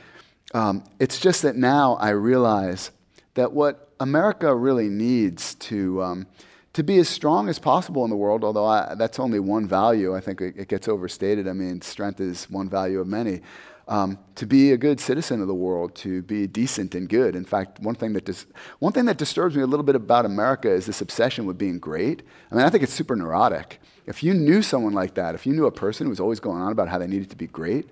Um, 0.54 0.84
it's 0.98 1.20
just 1.20 1.42
that 1.42 1.56
now 1.56 1.94
I 1.96 2.10
realize 2.10 2.90
that 3.34 3.52
what 3.52 3.88
America 4.00 4.54
really 4.54 4.88
needs 4.88 5.54
to, 5.56 6.02
um, 6.02 6.26
to 6.72 6.82
be 6.82 6.98
as 6.98 7.08
strong 7.08 7.48
as 7.48 7.58
possible 7.58 8.04
in 8.04 8.10
the 8.10 8.16
world, 8.16 8.44
although 8.44 8.66
I, 8.66 8.94
that's 8.94 9.18
only 9.18 9.40
one 9.40 9.66
value, 9.66 10.16
I 10.16 10.20
think 10.20 10.40
it, 10.40 10.54
it, 10.56 10.68
gets 10.68 10.88
overstated. 10.88 11.46
I 11.48 11.52
mean, 11.52 11.82
strength 11.82 12.20
is 12.20 12.48
one 12.50 12.68
value 12.68 13.00
of 13.00 13.06
many. 13.06 13.40
Um, 13.88 14.18
to 14.34 14.44
be 14.44 14.72
a 14.72 14.76
good 14.76 15.00
citizen 15.00 15.40
of 15.40 15.48
the 15.48 15.54
world, 15.54 15.94
to 15.96 16.20
be 16.22 16.46
decent 16.46 16.94
and 16.94 17.08
good. 17.08 17.34
In 17.34 17.44
fact, 17.44 17.80
one 17.80 17.94
thing, 17.94 18.12
that 18.12 18.26
dis- 18.26 18.46
one 18.80 18.92
thing 18.92 19.06
that 19.06 19.16
disturbs 19.16 19.56
me 19.56 19.62
a 19.62 19.66
little 19.66 19.84
bit 19.84 19.94
about 19.94 20.26
America 20.26 20.70
is 20.70 20.84
this 20.84 21.00
obsession 21.00 21.46
with 21.46 21.56
being 21.56 21.78
great. 21.78 22.22
I 22.50 22.54
mean, 22.54 22.64
I 22.66 22.70
think 22.70 22.82
it's 22.82 22.92
super 22.92 23.16
neurotic. 23.16 23.80
If 24.06 24.22
you 24.22 24.34
knew 24.34 24.60
someone 24.60 24.92
like 24.92 25.14
that, 25.14 25.34
if 25.34 25.46
you 25.46 25.54
knew 25.54 25.66
a 25.66 25.72
person 25.72 26.06
who 26.06 26.10
was 26.10 26.20
always 26.20 26.38
going 26.38 26.60
on 26.60 26.70
about 26.70 26.88
how 26.88 26.98
they 26.98 27.06
needed 27.06 27.30
to 27.30 27.36
be 27.36 27.46
great, 27.46 27.88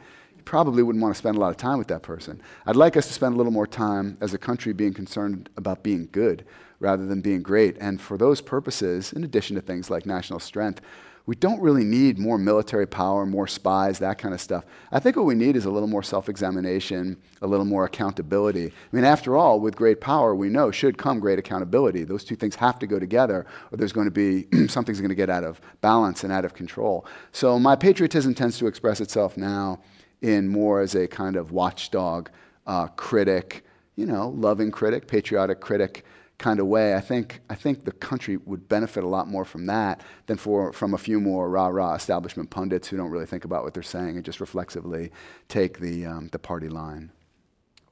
probably 0.47 0.83
wouldn't 0.83 1.03
want 1.03 1.15
to 1.15 1.19
spend 1.19 1.37
a 1.37 1.41
lot 1.41 1.51
of 1.51 1.59
time 1.59 1.77
with 1.77 1.89
that 1.89 2.03
person. 2.03 2.41
I'd 2.65 2.77
like 2.77 2.97
us 2.97 3.07
to 3.09 3.13
spend 3.13 3.35
a 3.35 3.37
little 3.37 3.53
more 3.53 3.67
time 3.67 4.17
as 4.23 4.33
a 4.33 4.39
country 4.39 4.73
being 4.73 4.95
concerned 4.95 5.51
about 5.59 5.83
being 5.83 6.09
good 6.13 6.47
rather 6.81 7.05
than 7.05 7.21
being 7.21 7.43
great. 7.43 7.77
And 7.81 8.01
for 8.01 8.17
those 8.17 8.41
purposes, 8.41 9.13
in 9.13 9.25
addition 9.25 9.57
to 9.57 9.63
things 9.63 9.91
like 9.91 10.07
national 10.07 10.39
strength, 10.39 10.81
we 11.27 11.35
don't 11.35 11.61
really 11.61 11.83
need 11.83 12.21
more 12.21 12.39
military 12.39 12.87
power, 12.87 13.27
more 13.27 13.49
spies, 13.49 13.99
that 13.99 14.17
kind 14.17 14.33
of 14.33 14.41
stuff. 14.41 14.65
I 14.93 15.01
think 15.01 15.17
what 15.17 15.25
we 15.25 15.35
need 15.35 15.57
is 15.57 15.65
a 15.65 15.71
little 15.71 15.89
more 15.89 16.05
self 16.05 16.29
examination, 16.29 17.17
a 17.43 17.49
little 17.49 17.65
more 17.65 17.85
accountability. 17.85 18.67
I 18.67 18.97
mean, 18.97 19.05
after 19.05 19.37
all, 19.37 19.59
with 19.59 19.75
great 19.75 20.01
power, 20.01 20.37
we 20.37 20.49
know 20.49 20.71
should 20.71 20.97
come 20.97 21.19
great 21.19 21.41
accountability. 21.41 22.05
Those 22.05 22.23
two 22.23 22.37
things 22.37 22.55
have 22.55 22.79
to 22.79 22.87
go 22.87 23.01
together, 23.01 23.45
or 23.73 23.77
there's 23.77 23.93
going 23.93 24.07
to 24.07 24.13
be 24.13 24.47
something's 24.69 25.01
going 25.01 25.09
to 25.09 25.17
get 25.17 25.29
out 25.29 25.43
of 25.43 25.61
balance 25.81 26.23
and 26.23 26.33
out 26.33 26.45
of 26.45 26.55
control. 26.55 27.05
So 27.33 27.59
my 27.59 27.75
patriotism 27.75 28.33
tends 28.33 28.57
to 28.59 28.69
express 28.69 29.01
itself 29.01 29.37
now 29.37 29.81
in 30.27 30.49
more 30.49 30.81
as 30.81 30.97
a 30.97 31.07
kind 31.07 31.37
of 31.37 31.53
watchdog 31.53 32.31
uh, 32.67 32.89
critic, 32.89 33.65
you 33.95 34.05
know, 34.05 34.31
loving 34.31 34.73
critic, 34.73 35.07
patriotic 35.07 35.61
critic 35.61 36.05
kind 36.39 36.59
of 36.59 36.67
way. 36.67 36.97
I 36.97 37.01
think, 37.01 37.41
I 37.49 37.55
think 37.55 37.85
the 37.85 37.93
country 37.93 38.37
would 38.39 38.69
benefit 38.69 39.05
a 39.05 39.07
lot 39.07 39.29
more 39.29 39.45
from 39.45 39.67
that 39.67 40.01
than 40.27 40.37
for, 40.37 40.73
from 40.73 40.95
a 40.95 40.99
few 40.99 41.21
more 41.21 41.49
rah 41.49 41.69
rah 41.69 41.95
establishment 41.95 42.51
pundits 42.51 42.89
who 42.89 42.97
don't 42.97 43.11
really 43.11 43.25
think 43.25 43.45
about 43.45 43.63
what 43.63 43.73
they're 43.73 43.85
saying 43.85 44.17
and 44.17 44.25
just 44.25 44.41
reflexively 44.41 45.13
take 45.49 45.79
the, 45.79 46.05
um, 46.05 46.29
the 46.33 46.41
party 46.41 46.69
line. 46.69 47.13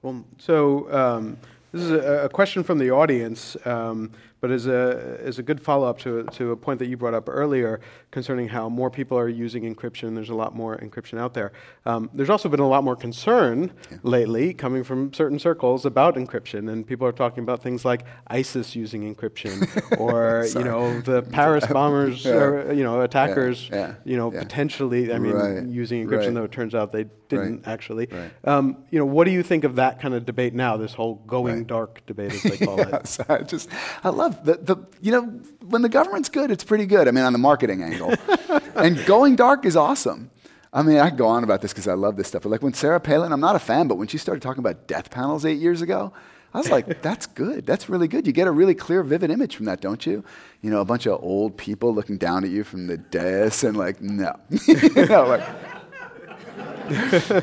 Well, 0.03 0.25
so 0.37 0.93
um, 0.93 1.37
this 1.71 1.83
is 1.83 1.93
a, 1.93 2.25
a, 2.25 2.29
question 2.29 2.65
from 2.65 2.79
the 2.79 2.91
audience. 2.91 3.57
Um, 3.65 4.11
but 4.45 4.51
as 4.51 4.67
a, 4.67 5.19
as 5.23 5.39
a 5.39 5.43
good 5.43 5.59
follow 5.59 5.89
up 5.89 5.99
to, 5.99 6.25
to 6.25 6.51
a 6.51 6.57
point 6.57 6.79
that 6.79 6.87
you 6.87 6.99
brought 6.99 7.15
up 7.15 7.31
earlier 7.31 7.81
concerning 8.11 8.47
how 8.47 8.69
more 8.69 8.91
people 8.91 9.19
are 9.19 9.27
using 9.27 9.63
encryption, 9.75 10.15
there's 10.15 10.29
a 10.29 10.35
lot 10.35 10.55
more 10.55 10.77
encryption 10.77 11.17
out 11.17 11.33
there. 11.33 11.51
Um, 11.87 12.11
there's 12.13 12.29
also 12.29 12.51
been 12.51 12.61
a 12.61 12.69
lot 12.69 12.85
more 12.85 12.95
concern 12.95 13.73
yeah. 13.91 13.97
lately 14.03 14.53
coming 14.53 14.85
from 14.85 15.15
certain 15.15 15.39
circles 15.39 15.87
about 15.87 16.17
encryption, 16.17 16.71
and 16.71 16.87
people 16.87 17.07
are 17.07 17.13
talking 17.13 17.43
about 17.43 17.63
things 17.63 17.87
like 17.87 18.05
ISIS 18.27 18.77
using 18.77 19.15
encryption, 19.15 19.99
or 19.99 20.45
you 20.47 20.63
know 20.63 21.01
the 21.01 21.23
Paris 21.23 21.67
bombers, 21.71 22.27
yeah. 22.27 22.33
or, 22.35 22.73
you 22.75 22.85
know 22.85 23.01
attackers, 23.01 23.71
yeah. 23.73 23.95
you 24.05 24.19
know 24.19 24.31
potentially, 24.31 25.11
I 25.11 25.19
mean, 25.19 25.33
right. 25.33 25.67
using 25.67 26.07
encryption, 26.07 26.27
right. 26.27 26.35
though 26.35 26.45
it 26.45 26.53
turns 26.53 26.75
out 26.75 26.93
they 26.93 27.07
didn't 27.29 27.67
right. 27.67 27.73
actually. 27.73 28.09
Um, 28.45 28.85
you 28.91 28.99
know, 28.99 29.07
what 29.07 29.25
do 29.25 29.31
you 29.31 29.43
think 29.43 29.65
of 29.65 29.77
that 29.77 30.01
kind 30.01 30.15
of 30.15 30.25
debate 30.27 30.55
now? 30.55 30.77
This 30.77 30.95
whole 30.95 31.17
going 31.27 31.65
dark 31.65 32.05
debate, 32.07 32.33
as 32.33 32.43
they 32.43 32.57
call 32.65 32.81
it. 32.81 33.07
So 33.07 33.25
I 33.29 33.39
just, 33.39 33.69
I 34.03 34.09
love 34.11 34.34
the, 34.43 34.55
the, 34.55 34.77
you 35.01 35.13
know, 35.13 35.23
when 35.69 35.83
the 35.83 35.89
government's 35.89 36.29
good, 36.29 36.51
it's 36.51 36.65
pretty 36.65 36.87
good. 36.87 37.09
I 37.09 37.11
mean, 37.11 37.25
on 37.25 37.33
the 37.33 37.39
marketing 37.39 37.83
angle. 37.83 38.15
and 38.75 39.05
going 39.07 39.37
dark 39.37 39.65
is 39.65 39.77
awesome. 39.77 40.31
I 40.73 40.83
mean, 40.83 40.99
I 40.99 41.11
go 41.11 41.29
on 41.29 41.45
about 41.45 41.63
this 41.63 41.73
because 41.73 41.87
I 41.87 41.95
love 41.95 42.17
this 42.17 42.29
stuff. 42.29 42.43
But 42.43 42.49
like 42.51 42.63
when 42.63 42.75
Sarah 42.75 43.01
Palin, 43.01 43.33
I'm 43.33 43.41
not 43.41 43.55
a 43.55 43.61
fan, 43.61 43.87
but 43.87 43.97
when 43.97 44.09
she 44.09 44.19
started 44.19 44.43
talking 44.43 44.59
about 44.59 44.89
death 44.89 45.11
panels 45.11 45.47
eight 45.47 45.59
years 45.59 45.83
ago, 45.83 46.13
I 46.53 46.59
was 46.59 46.69
like, 46.69 47.01
that's 47.03 47.27
good. 47.27 47.65
That's 47.65 47.89
really 47.89 48.09
good. 48.09 48.27
You 48.27 48.33
get 48.33 48.49
a 48.49 48.53
really 48.53 48.75
clear, 48.75 49.03
vivid 49.05 49.31
image 49.31 49.55
from 49.55 49.67
that, 49.67 49.81
don't 49.81 50.05
you? 50.05 50.25
You 50.63 50.71
know, 50.71 50.81
a 50.81 50.85
bunch 50.85 51.07
of 51.07 51.23
old 51.23 51.57
people 51.57 51.95
looking 51.95 52.19
down 52.19 52.43
at 52.45 52.51
you 52.51 52.65
from 52.65 52.89
the 52.89 52.97
dais 52.97 53.63
and 53.63 53.77
like, 53.77 54.01
no. 54.01 54.35
you 54.67 55.07
know, 55.07 55.27
like, 55.27 55.49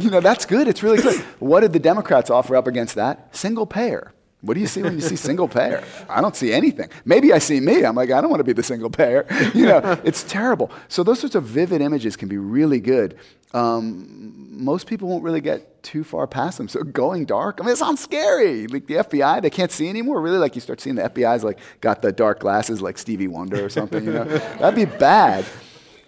you 0.01 0.09
know, 0.09 0.19
that's 0.19 0.45
good. 0.45 0.67
It's 0.67 0.83
really 0.83 1.01
good. 1.01 1.19
What 1.39 1.61
did 1.61 1.71
the 1.71 1.79
Democrats 1.79 2.29
offer 2.29 2.55
up 2.57 2.67
against 2.67 2.95
that? 2.95 3.35
Single 3.35 3.65
payer 3.65 4.13
What 4.41 4.55
do 4.55 4.59
you 4.59 4.67
see 4.67 4.81
when 4.81 4.95
you 4.95 5.01
see 5.01 5.15
single 5.15 5.47
payer? 5.47 5.83
I 6.09 6.19
don't 6.19 6.35
see 6.35 6.51
anything. 6.51 6.89
Maybe 7.05 7.31
I 7.31 7.37
see 7.37 7.59
me. 7.59 7.85
I'm 7.85 7.95
like, 7.95 8.09
I 8.09 8.21
don't 8.21 8.31
want 8.31 8.39
to 8.39 8.43
be 8.43 8.53
the 8.53 8.63
single 8.63 8.89
payer. 8.89 9.27
You 9.53 9.65
know, 9.65 9.99
it's 10.03 10.23
terrible. 10.23 10.71
So 10.87 11.03
those 11.03 11.19
sorts 11.19 11.35
of 11.35 11.43
vivid 11.43 11.81
images 11.81 12.15
can 12.15 12.29
be 12.29 12.37
really 12.37 12.79
good. 12.79 13.17
Um, 13.53 14.47
most 14.49 14.87
people 14.87 15.09
won't 15.09 15.23
really 15.23 15.41
get 15.41 15.83
too 15.83 16.03
far 16.03 16.25
past 16.25 16.57
them. 16.57 16.67
So 16.67 16.83
going 16.83 17.25
dark, 17.25 17.59
I 17.59 17.63
mean, 17.65 17.73
it 17.73 17.77
sounds 17.77 18.01
scary. 18.01 18.67
Like 18.67 18.87
the 18.87 18.95
FBI, 18.95 19.41
they 19.41 19.49
can't 19.49 19.71
see 19.71 19.89
anymore. 19.89 20.21
Really, 20.21 20.37
like 20.37 20.55
you 20.55 20.61
start 20.61 20.79
seeing 20.79 20.95
the 20.95 21.03
FBI's 21.03 21.43
like 21.43 21.59
got 21.81 22.01
the 22.01 22.11
dark 22.11 22.39
glasses, 22.39 22.81
like 22.81 22.97
Stevie 22.97 23.27
Wonder 23.27 23.63
or 23.63 23.69
something. 23.69 24.05
You 24.05 24.13
know, 24.13 24.23
that'd 24.59 24.75
be 24.75 24.85
bad. 24.85 25.45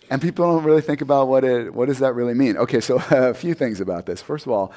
And 0.10 0.22
people 0.22 0.46
don't 0.46 0.64
really 0.64 0.82
think 0.82 1.02
about 1.02 1.28
what 1.28 1.44
it, 1.44 1.74
what 1.74 1.88
does 1.88 2.00
that 2.00 2.14
really 2.14 2.34
mean. 2.34 2.56
Okay, 2.58 2.80
so 2.80 3.02
a 3.12 3.34
few 3.34 3.54
things 3.54 3.82
about 3.82 4.06
this. 4.06 4.22
First 4.22 4.46
of 4.46 4.52
all, 4.52 4.72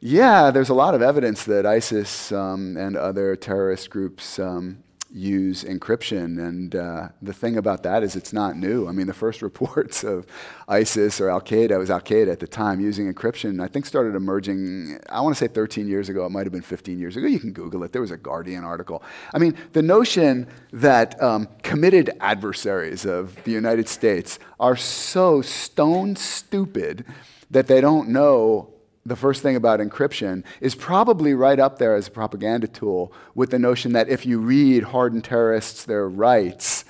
yeah, 0.00 0.50
there's 0.50 0.68
a 0.68 0.74
lot 0.74 0.94
of 0.94 1.02
evidence 1.02 1.44
that 1.44 1.64
ISIS 1.64 2.30
um, 2.30 2.76
and 2.76 2.96
other 2.96 3.34
terrorist 3.34 3.88
groups 3.88 4.38
um, 4.38 4.82
use 5.10 5.64
encryption. 5.64 6.46
And 6.46 6.76
uh, 6.76 7.08
the 7.22 7.32
thing 7.32 7.56
about 7.56 7.82
that 7.84 8.02
is 8.02 8.14
it's 8.14 8.34
not 8.34 8.56
new. 8.56 8.86
I 8.86 8.92
mean, 8.92 9.06
the 9.06 9.14
first 9.14 9.40
reports 9.50 10.04
of 10.04 10.26
ISIS 10.68 11.20
or 11.20 11.30
Al 11.30 11.40
Qaeda, 11.40 11.78
was 11.78 11.90
Al 11.90 12.02
Qaeda 12.02 12.30
at 12.30 12.40
the 12.40 12.46
time, 12.46 12.78
using 12.80 13.12
encryption, 13.12 13.62
I 13.62 13.68
think 13.68 13.86
started 13.86 14.14
emerging, 14.14 14.98
I 15.08 15.22
want 15.22 15.34
to 15.34 15.38
say 15.38 15.48
13 15.48 15.88
years 15.88 16.10
ago. 16.10 16.26
It 16.26 16.30
might 16.30 16.44
have 16.44 16.52
been 16.52 16.60
15 16.60 16.98
years 16.98 17.16
ago. 17.16 17.26
You 17.26 17.40
can 17.40 17.52
Google 17.52 17.82
it. 17.82 17.92
There 17.92 18.02
was 18.02 18.10
a 18.10 18.18
Guardian 18.18 18.64
article. 18.64 19.02
I 19.32 19.38
mean, 19.38 19.56
the 19.72 19.82
notion 19.82 20.46
that 20.72 21.20
um, 21.22 21.48
committed 21.62 22.10
adversaries 22.20 23.06
of 23.06 23.42
the 23.44 23.52
United 23.52 23.88
States 23.88 24.38
are 24.60 24.76
so 24.76 25.40
stone 25.40 26.16
stupid 26.16 27.06
that 27.50 27.66
they 27.66 27.80
don't 27.80 28.10
know 28.10 28.75
the 29.06 29.16
first 29.16 29.42
thing 29.42 29.56
about 29.56 29.80
encryption 29.80 30.42
is 30.60 30.74
probably 30.74 31.32
right 31.32 31.58
up 31.58 31.78
there 31.78 31.94
as 31.94 32.08
a 32.08 32.10
propaganda 32.10 32.66
tool 32.66 33.12
with 33.34 33.50
the 33.50 33.58
notion 33.58 33.92
that 33.92 34.08
if 34.08 34.26
you 34.26 34.38
read 34.38 34.82
hardened 34.82 35.24
terrorists 35.24 35.84
their 35.84 36.08
rights, 36.08 36.84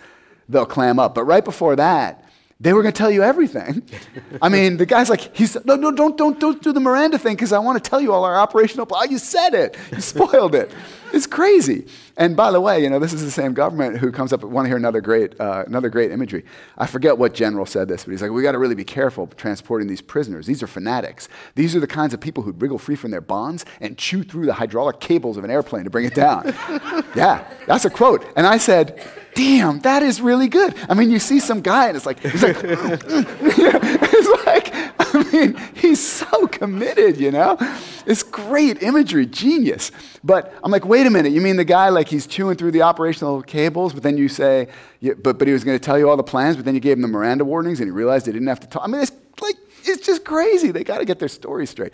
they'll 0.49 0.67
clam 0.67 0.99
up. 0.99 1.15
But 1.15 1.25
right 1.25 1.45
before 1.45 1.77
that, 1.77 2.25
they 2.59 2.73
were 2.73 2.81
going 2.81 2.95
to 2.95 2.99
tell 2.99 3.11
you 3.11 3.23
everything. 3.23 3.83
I 4.43 4.49
mean, 4.49 4.79
the 4.79 4.87
guy's 4.87 5.11
like, 5.11 5.37
he's 5.37 5.63
no, 5.67 5.77
no, 5.77 5.93
don't, 5.93 6.17
don't, 6.17 6.41
don't 6.41 6.63
do 6.63 6.73
the 6.73 6.81
Miranda 6.81 7.19
thing 7.19 7.35
because 7.35 7.53
I 7.53 7.59
want 7.59 7.83
to 7.83 7.91
tell 7.91 8.01
you 8.01 8.13
all 8.13 8.25
our 8.25 8.37
operational. 8.37 8.87
Oh, 8.91 9.05
you 9.05 9.19
said 9.19 9.53
it. 9.53 9.77
You 9.93 10.01
spoiled 10.01 10.55
it. 10.55 10.71
It's 11.13 11.27
crazy. 11.27 11.87
And 12.17 12.37
by 12.37 12.51
the 12.51 12.61
way, 12.61 12.83
you 12.83 12.89
know, 12.89 12.99
this 12.99 13.13
is 13.13 13.23
the 13.23 13.31
same 13.31 13.53
government 13.53 13.99
who 13.99 14.11
comes 14.11 14.33
up. 14.33 14.43
Want 14.43 14.65
to 14.65 14.69
hear 14.69 14.77
another 14.77 15.01
great, 15.01 15.39
uh, 15.41 15.65
another 15.67 15.89
great 15.89 16.11
imagery? 16.11 16.45
I 16.79 16.87
forget 16.87 17.19
what 17.19 17.35
general 17.35 17.67
said 17.67 17.89
this, 17.89 18.05
but 18.05 18.13
he's 18.13 18.23
like, 18.23 18.31
we 18.31 18.43
got 18.43 18.53
to 18.53 18.59
really 18.59 18.75
be 18.75 18.85
careful 18.85 19.27
transporting 19.27 19.89
these 19.89 20.01
prisoners. 20.01 20.47
These 20.47 20.63
are 20.63 20.67
fanatics. 20.67 21.29
These 21.55 21.77
are 21.77 21.81
the 21.81 21.87
kinds 21.87 22.15
of 22.15 22.21
people 22.21 22.43
who 22.43 22.53
wriggle 22.53 22.79
free 22.79 22.97
from 22.97 23.11
their 23.11 23.21
bonds 23.21 23.65
and 23.81 23.99
chew 23.99 24.23
through 24.23 24.47
the 24.47 24.55
hydraulic 24.55 25.01
cables 25.01 25.37
of 25.37 25.45
an 25.45 25.51
airplane 25.51 25.85
to 25.85 25.91
bring 25.91 26.07
it 26.07 26.15
down. 26.15 26.47
yeah, 27.15 27.47
that's 27.67 27.85
a 27.85 27.91
quote. 27.91 28.25
And 28.37 28.47
I 28.47 28.59
said 28.59 29.01
damn, 29.37 29.81
that 29.81 30.03
is 30.03 30.21
really 30.21 30.49
good. 30.49 30.75
I 30.89 30.95
mean, 30.95 31.11
you 31.11 31.19
see 31.19 31.41
some 31.41 31.61
guy 31.61 31.89
and 31.89 31.97
it's 31.97 32.07
like, 32.07 32.19
he's 32.21 32.43
like, 32.43 32.57
it's 32.63 34.47
like, 34.47 34.71
I 34.99 35.31
mean, 35.31 35.61
he's 35.75 36.05
so 36.05 36.47
committed, 36.49 37.19
you 37.19 37.31
know? 37.31 37.59
It's 38.07 38.23
great 38.23 38.83
imagery, 38.83 39.27
genius. 39.27 39.93
But 40.25 40.55
I'm 40.65 40.71
like, 40.71 40.87
wait 40.87 40.96
a 41.05 41.11
minute, 41.11 41.33
you 41.33 41.41
mean 41.41 41.57
the 41.57 41.65
guy 41.65 41.89
like 41.89 42.07
he's 42.09 42.29
chewing 42.29 42.57
through 42.57 42.71
the 42.71 42.83
operational 42.83 43.43
cables, 43.43 43.93
but 43.93 44.05
then 44.05 44.17
you 44.17 44.29
say, 44.29 44.69
yeah, 45.01 45.15
but, 45.15 45.37
but 45.37 45.49
he 45.49 45.53
was 45.53 45.65
going 45.65 45.77
to 45.77 45.85
tell 45.85 45.99
you 45.99 46.09
all 46.09 46.17
the 46.17 46.23
plans, 46.23 46.55
but 46.55 46.65
then 46.65 46.75
you 46.75 46.81
gave 46.81 46.97
him 46.97 47.03
the 47.03 47.09
Miranda 47.09 47.45
warnings 47.45 47.81
and 47.81 47.89
he 47.89 47.91
realized 47.91 48.27
he 48.27 48.33
didn't 48.33 48.47
have 48.47 48.61
to 48.61 48.69
talk. 48.69 48.85
I 48.85 48.87
mean, 48.87 49.03
it's 49.03 49.13
like, 49.43 49.57
it's 49.85 50.07
just 50.07 50.25
crazy. 50.25 50.71
They 50.71 50.85
got 50.85 50.99
to 50.99 51.05
get 51.05 51.19
their 51.19 51.29
story 51.29 51.67
straight. 51.67 51.93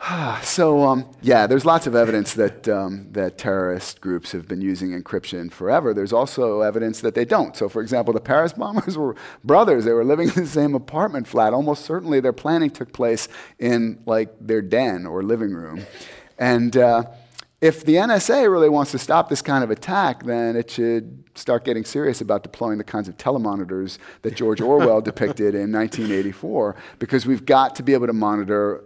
so 0.42 0.84
um, 0.84 1.06
yeah, 1.22 1.46
there's 1.46 1.64
lots 1.64 1.86
of 1.86 1.94
evidence 1.94 2.34
that 2.34 2.68
um, 2.68 3.08
that 3.12 3.36
terrorist 3.36 4.00
groups 4.00 4.32
have 4.32 4.46
been 4.46 4.60
using 4.60 4.90
encryption 4.90 5.50
forever. 5.50 5.92
There's 5.92 6.12
also 6.12 6.60
evidence 6.60 7.00
that 7.00 7.14
they 7.14 7.24
don't. 7.24 7.56
So, 7.56 7.68
for 7.68 7.82
example, 7.82 8.14
the 8.14 8.20
Paris 8.20 8.52
bombers 8.52 8.96
were 8.98 9.16
brothers. 9.44 9.84
They 9.84 9.92
were 9.92 10.04
living 10.04 10.28
in 10.28 10.34
the 10.34 10.46
same 10.46 10.74
apartment 10.74 11.26
flat. 11.26 11.52
Almost 11.52 11.84
certainly, 11.84 12.20
their 12.20 12.32
planning 12.32 12.70
took 12.70 12.92
place 12.92 13.28
in 13.58 14.00
like 14.06 14.30
their 14.40 14.62
den 14.62 15.06
or 15.06 15.22
living 15.22 15.52
room. 15.52 15.84
And 16.38 16.76
uh, 16.76 17.04
if 17.60 17.84
the 17.84 17.94
NSA 17.94 18.50
really 18.50 18.68
wants 18.68 18.92
to 18.92 18.98
stop 18.98 19.28
this 19.28 19.42
kind 19.42 19.64
of 19.64 19.70
attack, 19.70 20.24
then 20.24 20.54
it 20.54 20.70
should 20.70 21.24
start 21.34 21.64
getting 21.64 21.84
serious 21.84 22.20
about 22.20 22.42
deploying 22.42 22.78
the 22.78 22.84
kinds 22.84 23.08
of 23.08 23.16
telemonitors 23.16 23.98
that 24.22 24.36
George 24.36 24.60
Orwell 24.60 25.00
depicted 25.00 25.54
in 25.54 25.72
1984, 25.72 26.76
because 26.98 27.26
we've 27.26 27.44
got 27.44 27.74
to 27.76 27.82
be 27.82 27.94
able 27.94 28.06
to 28.06 28.12
monitor 28.12 28.84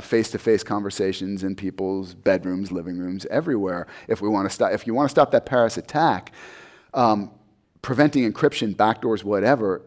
face 0.00 0.30
to 0.30 0.38
face 0.38 0.62
conversations 0.62 1.44
in 1.44 1.54
people's 1.54 2.14
bedrooms, 2.14 2.72
living 2.72 2.98
rooms, 2.98 3.26
everywhere. 3.26 3.86
If, 4.08 4.22
we 4.22 4.28
want 4.28 4.48
to 4.48 4.54
stop, 4.54 4.72
if 4.72 4.86
you 4.86 4.94
want 4.94 5.08
to 5.08 5.10
stop 5.10 5.30
that 5.32 5.44
Paris 5.44 5.76
attack, 5.76 6.32
um, 6.94 7.30
preventing 7.82 8.30
encryption, 8.30 8.74
backdoors, 8.74 9.24
whatever, 9.24 9.82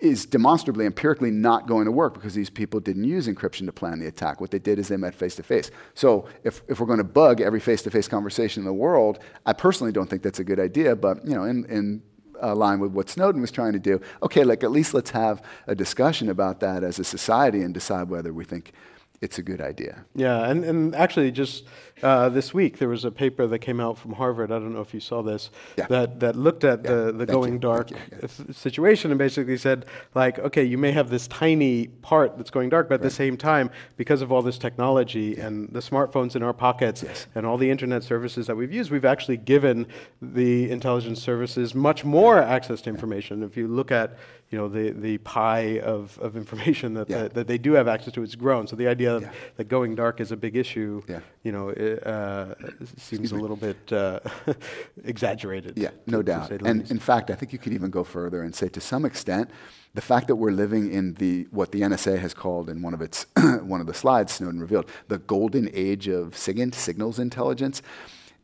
is 0.00 0.26
demonstrably, 0.26 0.86
empirically 0.86 1.30
not 1.30 1.66
going 1.66 1.84
to 1.84 1.92
work 1.92 2.14
because 2.14 2.34
these 2.34 2.50
people 2.50 2.80
didn't 2.80 3.04
use 3.04 3.28
encryption 3.28 3.66
to 3.66 3.72
plan 3.72 3.98
the 3.98 4.06
attack. 4.06 4.40
What 4.40 4.50
they 4.50 4.58
did 4.58 4.78
is 4.78 4.88
they 4.88 4.96
met 4.96 5.14
face 5.14 5.34
to 5.36 5.42
face. 5.42 5.70
So 5.94 6.26
if, 6.44 6.62
if 6.68 6.80
we're 6.80 6.86
going 6.86 6.98
to 6.98 7.04
bug 7.04 7.40
every 7.40 7.60
face 7.60 7.82
to 7.82 7.90
face 7.90 8.08
conversation 8.08 8.62
in 8.62 8.66
the 8.66 8.72
world, 8.72 9.18
I 9.46 9.52
personally 9.52 9.92
don't 9.92 10.08
think 10.08 10.22
that's 10.22 10.40
a 10.40 10.44
good 10.44 10.60
idea, 10.60 10.96
but 10.96 11.24
you 11.26 11.34
know, 11.34 11.44
in, 11.44 11.64
in 11.66 12.02
line 12.42 12.80
with 12.80 12.92
what 12.92 13.10
Snowden 13.10 13.40
was 13.40 13.50
trying 13.50 13.72
to 13.74 13.78
do, 13.78 14.00
okay, 14.22 14.44
like 14.44 14.64
at 14.64 14.70
least 14.70 14.94
let's 14.94 15.10
have 15.10 15.42
a 15.66 15.74
discussion 15.74 16.30
about 16.30 16.60
that 16.60 16.82
as 16.82 16.98
a 16.98 17.04
society 17.04 17.62
and 17.62 17.74
decide 17.74 18.08
whether 18.08 18.32
we 18.32 18.44
think 18.44 18.72
it's 19.20 19.38
a 19.38 19.42
good 19.42 19.60
idea. 19.60 20.04
Yeah, 20.14 20.48
and, 20.48 20.64
and 20.64 20.94
actually, 20.94 21.30
just 21.30 21.64
uh, 22.02 22.30
this 22.30 22.54
week 22.54 22.78
there 22.78 22.88
was 22.88 23.04
a 23.04 23.10
paper 23.10 23.46
that 23.46 23.58
came 23.58 23.78
out 23.78 23.98
from 23.98 24.14
Harvard. 24.14 24.50
I 24.50 24.58
don't 24.58 24.72
know 24.72 24.80
if 24.80 24.94
you 24.94 25.00
saw 25.00 25.22
this. 25.22 25.50
Yeah. 25.76 25.86
That 25.88 26.20
that 26.20 26.36
looked 26.36 26.64
at 26.64 26.82
yeah. 26.82 26.90
the, 26.90 27.12
the 27.12 27.26
going 27.26 27.54
you. 27.54 27.58
dark 27.58 27.90
yeah. 27.90 28.26
situation 28.50 29.10
and 29.10 29.18
basically 29.18 29.58
said 29.58 29.84
like, 30.14 30.38
okay, 30.38 30.64
you 30.64 30.78
may 30.78 30.92
have 30.92 31.10
this 31.10 31.28
tiny 31.28 31.88
part 31.88 32.38
that's 32.38 32.50
going 32.50 32.70
dark, 32.70 32.88
but 32.88 32.94
at 32.94 33.00
right. 33.00 33.08
the 33.08 33.14
same 33.14 33.36
time, 33.36 33.70
because 33.98 34.22
of 34.22 34.32
all 34.32 34.40
this 34.40 34.56
technology 34.56 35.36
and 35.36 35.68
the 35.70 35.80
smartphones 35.80 36.34
in 36.34 36.42
our 36.42 36.54
pockets 36.54 37.02
yes. 37.02 37.26
and 37.34 37.44
all 37.44 37.58
the 37.58 37.70
internet 37.70 38.02
services 38.02 38.46
that 38.46 38.56
we've 38.56 38.72
used, 38.72 38.90
we've 38.90 39.04
actually 39.04 39.36
given 39.36 39.86
the 40.22 40.70
intelligence 40.70 41.22
services 41.22 41.74
much 41.74 42.06
more 42.06 42.38
access 42.38 42.80
to 42.80 42.88
information. 42.88 43.42
If 43.42 43.54
you 43.54 43.68
look 43.68 43.90
at 43.90 44.16
you 44.50 44.58
know 44.58 44.68
the, 44.68 44.90
the 44.90 45.18
pie 45.18 45.78
of, 45.78 46.18
of 46.18 46.36
information 46.36 46.94
that, 46.94 47.08
yeah. 47.08 47.22
that, 47.22 47.34
that, 47.34 47.46
they 47.46 47.58
do 47.58 47.72
have 47.72 47.86
access 47.86 48.12
to 48.14 48.22
it's 48.22 48.34
grown. 48.34 48.66
So 48.66 48.74
the 48.74 48.88
idea 48.88 49.20
yeah. 49.20 49.30
that 49.56 49.68
going 49.68 49.94
dark 49.94 50.20
is 50.20 50.32
a 50.32 50.36
big 50.36 50.56
issue, 50.56 51.02
yeah. 51.08 51.20
you 51.44 51.52
know, 51.52 51.68
it, 51.68 52.04
uh, 52.04 52.54
seems 52.96 53.30
a 53.30 53.36
little 53.36 53.56
bit 53.56 53.92
uh, 53.92 54.18
exaggerated. 55.04 55.78
Yeah, 55.78 55.90
no 56.06 56.20
doubt. 56.20 56.50
And 56.50 56.80
least. 56.80 56.90
in 56.90 56.98
fact, 56.98 57.30
I 57.30 57.34
think 57.34 57.52
you 57.52 57.58
could 57.58 57.72
even 57.72 57.90
go 57.90 58.02
further 58.02 58.42
and 58.42 58.54
say 58.54 58.68
to 58.70 58.80
some 58.80 59.04
extent, 59.04 59.50
the 59.94 60.00
fact 60.00 60.26
that 60.28 60.36
we're 60.36 60.52
living 60.52 60.92
in 60.92 61.14
the 61.14 61.46
what 61.50 61.72
the 61.72 61.80
NSA 61.80 62.18
has 62.18 62.34
called 62.34 62.68
in 62.68 62.82
one 62.82 62.94
of 62.94 63.02
its 63.02 63.26
one 63.62 63.80
of 63.80 63.86
the 63.86 63.94
slides 63.94 64.32
Snowden 64.32 64.60
revealed 64.60 64.88
the 65.08 65.18
golden 65.18 65.68
age 65.72 66.08
of 66.08 66.34
SIGINT 66.34 66.74
signals 66.74 67.18
intelligence 67.18 67.82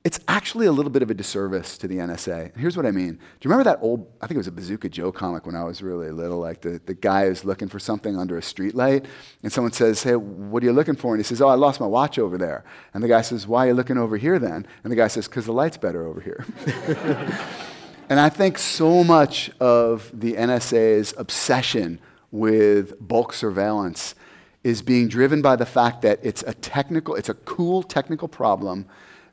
it's 0.07 0.21
actually 0.29 0.67
a 0.67 0.73
little 0.73 0.93
bit 0.93 1.03
of 1.03 1.11
a 1.11 1.15
disservice 1.15 1.77
to 1.77 1.89
the 1.89 1.97
NSA. 1.97 2.57
here's 2.57 2.77
what 2.77 2.87
I 2.87 2.93
mean. 2.93 3.15
Do 3.15 3.19
you 3.43 3.51
remember 3.51 3.65
that 3.65 3.81
old, 3.83 4.07
I 4.21 4.29
think 4.29 4.37
it 4.37 4.39
was 4.39 4.47
a 4.47 4.53
Bazooka 4.53 4.89
Joe 4.89 5.11
comic 5.11 5.47
when 5.47 5.57
I 5.57 5.65
was 5.65 5.83
really 5.83 6.13
little, 6.13 6.39
like 6.39 6.61
the, 6.61 6.81
the 6.87 6.95
guy 6.95 7.25
is 7.25 7.45
looking 7.45 7.67
for 7.67 7.81
something 7.81 8.17
under 8.17 8.39
a 8.39 8.41
streetlight, 8.41 9.05
and 9.43 9.53
someone 9.53 9.73
says, 9.73 10.05
hey, 10.05 10.15
what 10.15 10.63
are 10.63 10.67
you 10.67 10.73
looking 10.73 10.95
for? 10.95 11.13
And 11.13 11.19
he 11.19 11.25
says, 11.25 11.43
oh, 11.43 11.49
I 11.49 11.57
lost 11.57 11.81
my 11.81 11.89
watch 11.89 12.21
over 12.21 12.39
there. 12.39 12.65
And 12.95 13.03
the 13.03 13.09
guy 13.09 13.21
says, 13.23 13.49
why 13.49 13.65
are 13.65 13.71
you 13.71 13.75
looking 13.75 13.99
over 13.99 14.17
here 14.17 14.39
then? 14.39 14.65
And 14.85 14.93
the 14.93 14.97
guy 14.97 15.09
says, 15.09 15.27
because 15.27 15.47
the 15.47 15.53
light's 15.53 15.77
better 15.77 16.07
over 16.07 16.21
here. 16.21 16.47
and 18.09 18.21
I 18.21 18.29
think 18.29 18.59
so 18.59 19.03
much 19.03 19.51
of 19.59 20.09
the 20.15 20.35
NSA's 20.35 21.15
obsession 21.19 21.99
with 22.31 22.97
bulk 23.01 23.33
surveillance 23.33 24.15
is 24.63 24.83
being 24.83 25.09
driven 25.09 25.43
by 25.43 25.57
the 25.57 25.67
fact 25.67 26.03
that 26.03 26.21
it's 26.23 26.45
a 26.47 26.55
technical, 26.55 27.17
it's 27.17 27.29
a 27.29 27.35
cool 27.35 27.83
technical 27.83 28.29
problem 28.29 28.87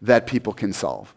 that 0.03 0.27
people 0.27 0.53
can 0.53 0.73
solve. 0.73 1.15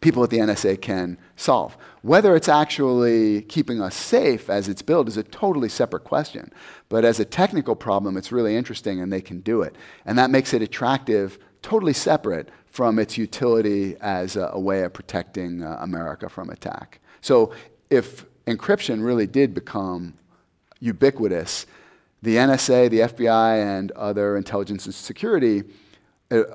People 0.00 0.22
at 0.24 0.30
the 0.30 0.38
NSA 0.38 0.80
can 0.80 1.18
solve. 1.36 1.76
Whether 2.02 2.34
it's 2.34 2.48
actually 2.48 3.42
keeping 3.42 3.82
us 3.82 3.94
safe 3.94 4.48
as 4.48 4.68
it's 4.68 4.82
built 4.82 5.08
is 5.08 5.16
a 5.16 5.24
totally 5.24 5.68
separate 5.68 6.04
question. 6.04 6.52
But 6.88 7.04
as 7.04 7.20
a 7.20 7.24
technical 7.24 7.76
problem, 7.76 8.16
it's 8.16 8.32
really 8.32 8.56
interesting 8.56 9.00
and 9.00 9.12
they 9.12 9.20
can 9.20 9.40
do 9.40 9.62
it. 9.62 9.76
And 10.06 10.16
that 10.18 10.30
makes 10.30 10.54
it 10.54 10.62
attractive, 10.62 11.38
totally 11.60 11.92
separate 11.92 12.48
from 12.66 12.98
its 12.98 13.18
utility 13.18 13.96
as 14.00 14.36
a, 14.36 14.50
a 14.52 14.60
way 14.60 14.82
of 14.82 14.92
protecting 14.92 15.62
uh, 15.62 15.76
America 15.80 16.28
from 16.28 16.50
attack. 16.50 17.00
So 17.20 17.52
if 17.90 18.24
encryption 18.46 19.04
really 19.04 19.26
did 19.26 19.54
become 19.54 20.14
ubiquitous, 20.80 21.66
the 22.22 22.36
NSA, 22.36 22.90
the 22.90 23.00
FBI, 23.00 23.78
and 23.78 23.90
other 23.92 24.36
intelligence 24.36 24.86
and 24.86 24.94
security 24.94 25.64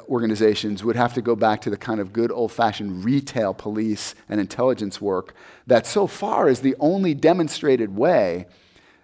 organizations 0.10 0.84
would 0.84 0.96
have 0.96 1.14
to 1.14 1.22
go 1.22 1.36
back 1.36 1.62
to 1.62 1.70
the 1.70 1.78
kind 1.78 2.00
of 2.00 2.12
good 2.14 2.32
old 2.32 2.52
fashioned 2.52 3.06
retail 3.06 3.54
police 3.54 4.16
and 4.30 4.40
intelligence 4.40 5.00
work 5.00 5.36
that 5.68 5.86
so 5.86 6.08
far 6.08 6.50
is 6.50 6.62
the 6.62 6.76
only 6.80 7.14
demonstrated 7.14 7.96
way 7.96 8.48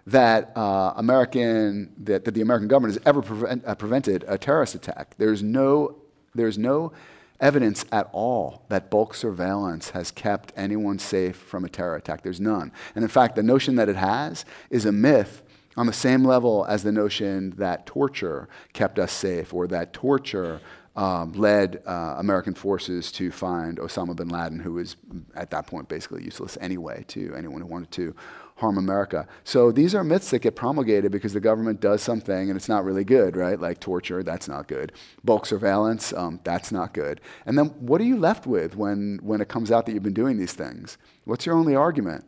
that 0.06 0.56
uh, 0.56 0.92
American 0.96 1.92
that, 1.98 2.24
that, 2.24 2.32
the 2.34 2.40
American 2.40 2.68
government 2.68 2.94
has 2.94 3.02
ever 3.06 3.22
prevent, 3.22 3.64
uh, 3.64 3.74
prevented 3.74 4.24
a 4.28 4.36
terrorist 4.36 4.74
attack. 4.74 5.14
There's 5.16 5.42
no 5.42 5.96
there's 6.34 6.58
no 6.58 6.92
evidence 7.40 7.84
at 7.92 8.08
all 8.12 8.64
that 8.68 8.90
bulk 8.90 9.14
surveillance 9.14 9.90
has 9.90 10.10
kept 10.10 10.52
anyone 10.56 10.98
safe 10.98 11.36
from 11.36 11.64
a 11.64 11.68
terror 11.68 11.96
attack. 11.96 12.22
There's 12.22 12.40
none. 12.40 12.72
And 12.94 13.02
in 13.02 13.08
fact, 13.08 13.36
the 13.36 13.42
notion 13.42 13.76
that 13.76 13.88
it 13.88 13.96
has 13.96 14.44
is 14.70 14.86
a 14.86 14.92
myth 14.92 15.42
on 15.76 15.86
the 15.86 15.92
same 15.92 16.24
level 16.24 16.64
as 16.68 16.82
the 16.82 16.92
notion 16.92 17.50
that 17.56 17.86
torture 17.86 18.48
kept 18.72 18.98
us 18.98 19.12
safe 19.12 19.52
or 19.52 19.66
that 19.68 19.92
torture 19.92 20.60
um, 20.96 21.32
led 21.32 21.82
uh, 21.86 22.14
American 22.18 22.54
forces 22.54 23.10
to 23.12 23.30
find 23.32 23.78
Osama 23.78 24.14
bin 24.14 24.28
Laden, 24.28 24.60
who 24.60 24.74
was 24.74 24.96
at 25.34 25.50
that 25.50 25.66
point 25.66 25.88
basically 25.88 26.22
useless 26.22 26.56
anyway 26.60 27.04
to 27.08 27.34
anyone 27.34 27.60
who 27.60 27.66
wanted 27.66 27.90
to 27.92 28.14
harm 28.56 28.78
America. 28.78 29.26
So 29.42 29.72
these 29.72 29.94
are 29.96 30.04
myths 30.04 30.30
that 30.30 30.38
get 30.38 30.54
promulgated 30.54 31.10
because 31.10 31.32
the 31.32 31.40
government 31.40 31.80
does 31.80 32.02
something 32.02 32.48
and 32.50 32.56
it's 32.56 32.68
not 32.68 32.84
really 32.84 33.02
good, 33.02 33.36
right? 33.36 33.58
Like 33.58 33.80
torture, 33.80 34.22
that's 34.22 34.46
not 34.46 34.68
good. 34.68 34.92
Bulk 35.24 35.46
surveillance, 35.46 36.12
um, 36.12 36.38
that's 36.44 36.70
not 36.70 36.94
good. 36.94 37.20
And 37.46 37.58
then 37.58 37.66
what 37.80 38.00
are 38.00 38.04
you 38.04 38.16
left 38.16 38.46
with 38.46 38.76
when, 38.76 39.18
when 39.22 39.40
it 39.40 39.48
comes 39.48 39.72
out 39.72 39.86
that 39.86 39.92
you've 39.92 40.04
been 40.04 40.14
doing 40.14 40.38
these 40.38 40.52
things? 40.52 40.98
What's 41.24 41.46
your 41.46 41.56
only 41.56 41.74
argument? 41.74 42.24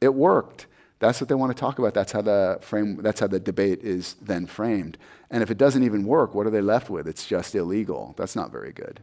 It 0.00 0.14
worked. 0.14 0.66
That's 1.00 1.18
what 1.18 1.28
they 1.28 1.34
want 1.34 1.56
to 1.56 1.58
talk 1.58 1.78
about. 1.78 1.94
That's 1.94 2.12
how 2.12 2.20
the 2.20 2.58
frame. 2.60 2.96
That's 2.96 3.20
how 3.20 3.26
the 3.26 3.40
debate 3.40 3.82
is 3.82 4.16
then 4.20 4.46
framed. 4.46 4.98
And 5.30 5.42
if 5.42 5.50
it 5.50 5.56
doesn't 5.56 5.82
even 5.82 6.04
work, 6.04 6.34
what 6.34 6.46
are 6.46 6.50
they 6.50 6.60
left 6.60 6.90
with? 6.90 7.08
It's 7.08 7.26
just 7.26 7.54
illegal. 7.54 8.14
That's 8.18 8.36
not 8.36 8.52
very 8.52 8.72
good. 8.72 9.00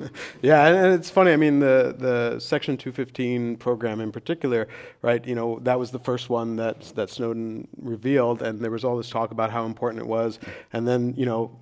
yeah, 0.42 0.66
and 0.66 0.94
it's 0.94 1.10
funny. 1.10 1.32
I 1.32 1.36
mean, 1.36 1.58
the 1.58 1.94
the 1.98 2.38
Section 2.38 2.76
215 2.76 3.56
program 3.56 4.00
in 4.00 4.12
particular, 4.12 4.68
right? 5.02 5.26
You 5.26 5.34
know, 5.34 5.58
that 5.62 5.78
was 5.78 5.90
the 5.90 5.98
first 5.98 6.30
one 6.30 6.54
that 6.56 6.82
that 6.94 7.10
Snowden 7.10 7.66
revealed, 7.78 8.42
and 8.42 8.60
there 8.60 8.70
was 8.70 8.84
all 8.84 8.96
this 8.96 9.10
talk 9.10 9.32
about 9.32 9.50
how 9.50 9.66
important 9.66 10.02
it 10.02 10.08
was. 10.08 10.38
And 10.72 10.86
then, 10.86 11.14
you 11.16 11.26
know, 11.26 11.58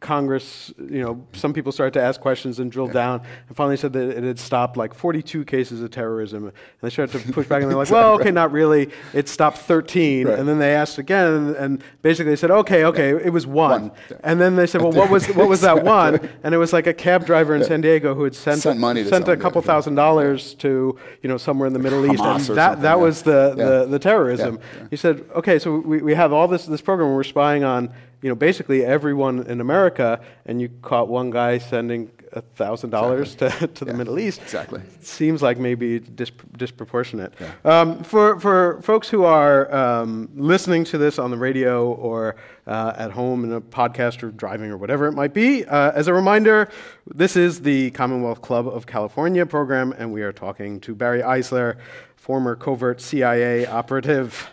Congress, 0.00 0.72
you 0.78 1.02
know, 1.02 1.26
some 1.32 1.52
people 1.52 1.72
started 1.72 1.92
to 1.94 2.02
ask 2.02 2.20
questions 2.20 2.60
and 2.60 2.70
drill 2.70 2.86
yeah. 2.86 2.92
down, 2.92 3.22
and 3.48 3.56
finally 3.56 3.76
said 3.76 3.92
that 3.94 4.10
it 4.10 4.22
had 4.22 4.38
stopped 4.38 4.76
like 4.76 4.94
42 4.94 5.44
cases 5.44 5.82
of 5.82 5.90
terrorism. 5.90 6.44
And 6.44 6.52
they 6.82 6.90
started 6.90 7.20
to 7.20 7.32
push 7.32 7.48
back, 7.48 7.62
and 7.62 7.70
they're 7.70 7.78
like, 7.78 7.90
"Well, 7.98 8.14
okay, 8.14 8.30
not 8.30 8.52
really. 8.52 8.90
It 9.12 9.28
stopped 9.28 9.58
13." 9.58 10.28
Right. 10.28 10.38
And 10.38 10.48
then 10.48 10.58
they 10.58 10.74
asked 10.74 10.98
again, 10.98 11.26
and, 11.26 11.56
and, 11.56 11.84
basically 12.02 12.30
they 12.30 12.36
said, 12.36 12.50
"Okay, 12.50 12.84
okay, 12.84 13.10
yeah. 13.10 13.20
it 13.24 13.30
was 13.30 13.46
one." 13.46 13.88
one. 13.88 13.92
And 14.22 14.40
then 14.40 14.56
they 14.56 14.66
said, 14.66 14.82
"Well, 14.82 14.92
what 14.92 15.10
was 15.10 15.26
what 15.28 15.48
was 15.48 15.60
that 15.62 15.84
one?" 15.84 16.20
And 16.44 16.54
it 16.54 16.58
was 16.58 16.72
like 16.72 16.86
a 16.86 16.94
cab 16.94 17.26
driver 17.26 17.54
in 17.54 17.64
San 17.64 17.80
Diego 17.80 18.14
who 18.14 18.24
had 18.24 18.34
sent 18.34 18.60
sent, 18.60 18.78
money 18.78 19.04
sent 19.04 19.28
a 19.28 19.36
couple 19.36 19.60
thousand 19.62 19.96
dollars 19.96 20.54
to 20.54 20.96
you 21.22 21.28
know 21.28 21.36
somewhere 21.36 21.66
in 21.66 21.72
the 21.72 21.78
Middle 21.78 22.10
East, 22.10 22.22
and 22.22 22.56
that 22.56 22.82
that 22.82 23.00
was 23.00 23.22
the, 23.22 23.54
the, 23.56 23.86
the 23.86 23.98
terrorism. 23.98 24.60
He 24.90 24.96
said, 24.96 25.24
"Okay, 25.34 25.58
so 25.58 25.78
we, 25.78 26.02
we 26.02 26.14
have 26.14 26.32
all 26.32 26.46
this 26.46 26.66
this 26.66 26.80
program. 26.80 27.12
We're 27.12 27.24
spying 27.24 27.64
on." 27.64 27.92
You 28.22 28.28
know, 28.28 28.34
basically 28.34 28.84
everyone 28.84 29.46
in 29.46 29.60
America, 29.60 30.20
and 30.46 30.60
you 30.60 30.68
caught 30.82 31.08
one 31.08 31.30
guy 31.30 31.58
sending 31.58 32.10
thousand 32.54 32.90
dollars 32.90 33.34
to, 33.36 33.48
to 33.74 33.84
the 33.84 33.92
yeah, 33.92 33.96
Middle 33.96 34.18
East. 34.18 34.40
Exactly. 34.42 34.80
seems 35.00 35.42
like 35.42 35.58
maybe 35.58 36.00
disproportionate. 36.00 37.34
Yeah. 37.40 37.80
Um, 37.80 38.02
for 38.02 38.38
for 38.40 38.80
folks 38.82 39.08
who 39.08 39.24
are 39.24 39.72
um, 39.74 40.28
listening 40.34 40.84
to 40.84 40.98
this 40.98 41.18
on 41.18 41.30
the 41.30 41.36
radio 41.36 41.92
or 41.92 42.36
uh, 42.66 42.94
at 42.96 43.10
home 43.12 43.44
in 43.44 43.52
a 43.52 43.60
podcast 43.60 44.22
or 44.22 44.30
driving 44.30 44.70
or 44.70 44.76
whatever 44.76 45.06
it 45.06 45.12
might 45.12 45.34
be, 45.34 45.64
uh, 45.64 45.92
as 45.92 46.08
a 46.08 46.14
reminder, 46.14 46.68
this 47.06 47.36
is 47.36 47.62
the 47.62 47.90
Commonwealth 47.92 48.42
Club 48.42 48.68
of 48.68 48.86
California 48.86 49.46
program, 49.46 49.92
and 49.92 50.12
we 50.12 50.22
are 50.22 50.32
talking 50.32 50.80
to 50.80 50.94
Barry 50.94 51.22
Eisler, 51.22 51.76
former 52.16 52.56
covert 52.56 53.00
CIA 53.00 53.66
operative 53.66 54.50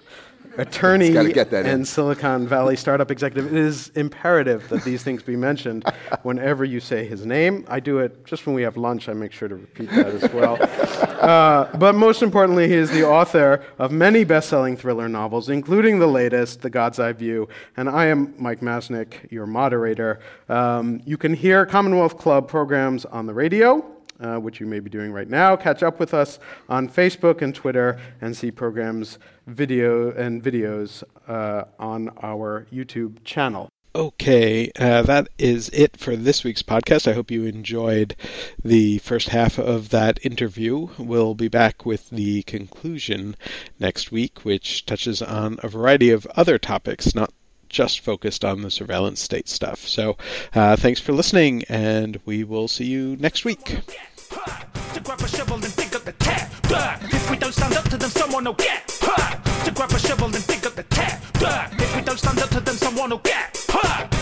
attorney 0.58 1.16
and 1.16 1.48
in. 1.54 1.86
Silicon 1.86 2.48
Valley 2.48 2.76
startup 2.76 3.12
executive. 3.12 3.52
It 3.52 3.58
is 3.58 3.90
imperative 3.96 4.68
that 4.70 4.84
these 4.84 5.04
things 5.04 5.24
be 5.24 5.36
mentioned 5.36 5.84
whenever 6.24 6.64
you 6.64 6.80
say 6.80 7.06
his 7.06 7.26
name. 7.26 7.66
I 7.68 7.80
do 7.80 8.00
it 8.00 8.26
just 8.26 8.46
when 8.46 8.56
we 8.56 8.64
have 8.64 8.78
lunch. 8.78 9.10
I 9.10 9.14
make 9.14 9.32
sure 9.32 9.48
to 9.48 9.56
repeat 9.56 9.90
that 9.92 10.08
as 10.08 10.32
well. 10.32 10.58
Uh, 11.16 11.76
but 11.78 11.96
most 11.96 12.22
importantly, 12.22 12.68
he 12.68 12.76
is 12.76 12.92
the 12.92 13.04
author 13.04 13.64
of 13.80 13.92
many 13.92 14.24
best-selling 14.24 14.78
thriller 14.78 15.10
novels, 15.10 15.50
including 15.50 15.98
the 15.98 16.06
latest, 16.06 16.62
The 16.62 16.70
God's 16.70 17.00
Eye 17.00 17.14
View. 17.14 17.48
And 17.78 17.90
I 17.90 18.06
am 18.08 18.36
Mike 18.38 18.60
Masnick, 18.60 19.32
your 19.32 19.48
moderator. 19.48 20.20
Um, 20.50 21.02
you 21.04 21.18
can 21.18 21.34
hear 21.34 21.66
Commonwealth 21.66 22.20
Club 22.20 22.48
programs 22.48 23.06
on 23.06 23.26
the 23.26 23.34
radio 23.34 23.95
uh, 24.20 24.38
which 24.38 24.60
you 24.60 24.66
may 24.66 24.80
be 24.80 24.90
doing 24.90 25.12
right 25.12 25.30
now. 25.30 25.56
Catch 25.56 25.84
up 25.84 26.00
with 26.00 26.14
us 26.14 26.40
on 26.70 26.90
Facebook 26.90 27.42
and 27.42 27.54
Twitter 27.54 28.00
and 28.22 28.36
see 28.36 28.52
programs, 28.52 29.20
video, 29.48 30.12
and 30.12 30.44
videos 30.44 31.04
uh, 31.28 31.66
on 31.80 32.10
our 32.22 32.68
YouTube 32.72 33.24
channel. 33.24 33.70
Okay, 33.96 34.70
uh, 34.78 35.04
that 35.04 35.30
is 35.38 35.70
it 35.70 35.96
for 35.96 36.18
this 36.18 36.44
week's 36.44 36.62
podcast. 36.62 37.10
I 37.10 37.14
hope 37.14 37.32
you 37.32 37.46
enjoyed 37.46 38.14
the 38.62 38.98
first 38.98 39.30
half 39.30 39.58
of 39.58 39.88
that 39.92 40.20
interview. 40.26 40.90
We'll 40.98 41.34
be 41.34 41.48
back 41.48 41.86
with 41.86 42.10
the 42.10 42.44
conclusion 42.44 43.38
next 43.80 44.12
week, 44.12 44.44
which 44.44 44.86
touches 44.86 45.22
on 45.22 45.60
a 45.64 45.70
variety 45.70 46.10
of 46.10 46.26
other 46.36 46.58
topics, 46.58 47.16
not 47.16 47.32
just 47.76 48.00
focused 48.00 48.46
on 48.46 48.62
the 48.62 48.72
surveillance 48.72 49.20
state 49.20 49.50
stuff. 49.50 49.86
So 49.86 50.16
uh, 50.54 50.78
thanks 50.78 51.02
for 51.02 51.12
listening, 51.12 51.66
and 51.68 52.18
we 52.26 52.46
will 52.46 52.70
see 52.70 52.86
you 52.86 53.18
next 53.18 53.44
week. 53.44 53.66
To 53.66 55.02
grab 55.04 55.20
a 55.20 55.28
shovel 55.28 55.56
and 55.56 55.76
dig 55.76 55.94
up 55.94 56.06
the 56.06 56.14
tap. 56.14 56.50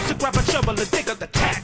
To 0.08 0.14
grab 0.16 0.36
a 0.36 0.42
shovel 0.44 0.80
and 0.80 0.92
dig 0.92 1.10
up 1.10 1.20
the 1.20 1.28
tap. 1.28 1.63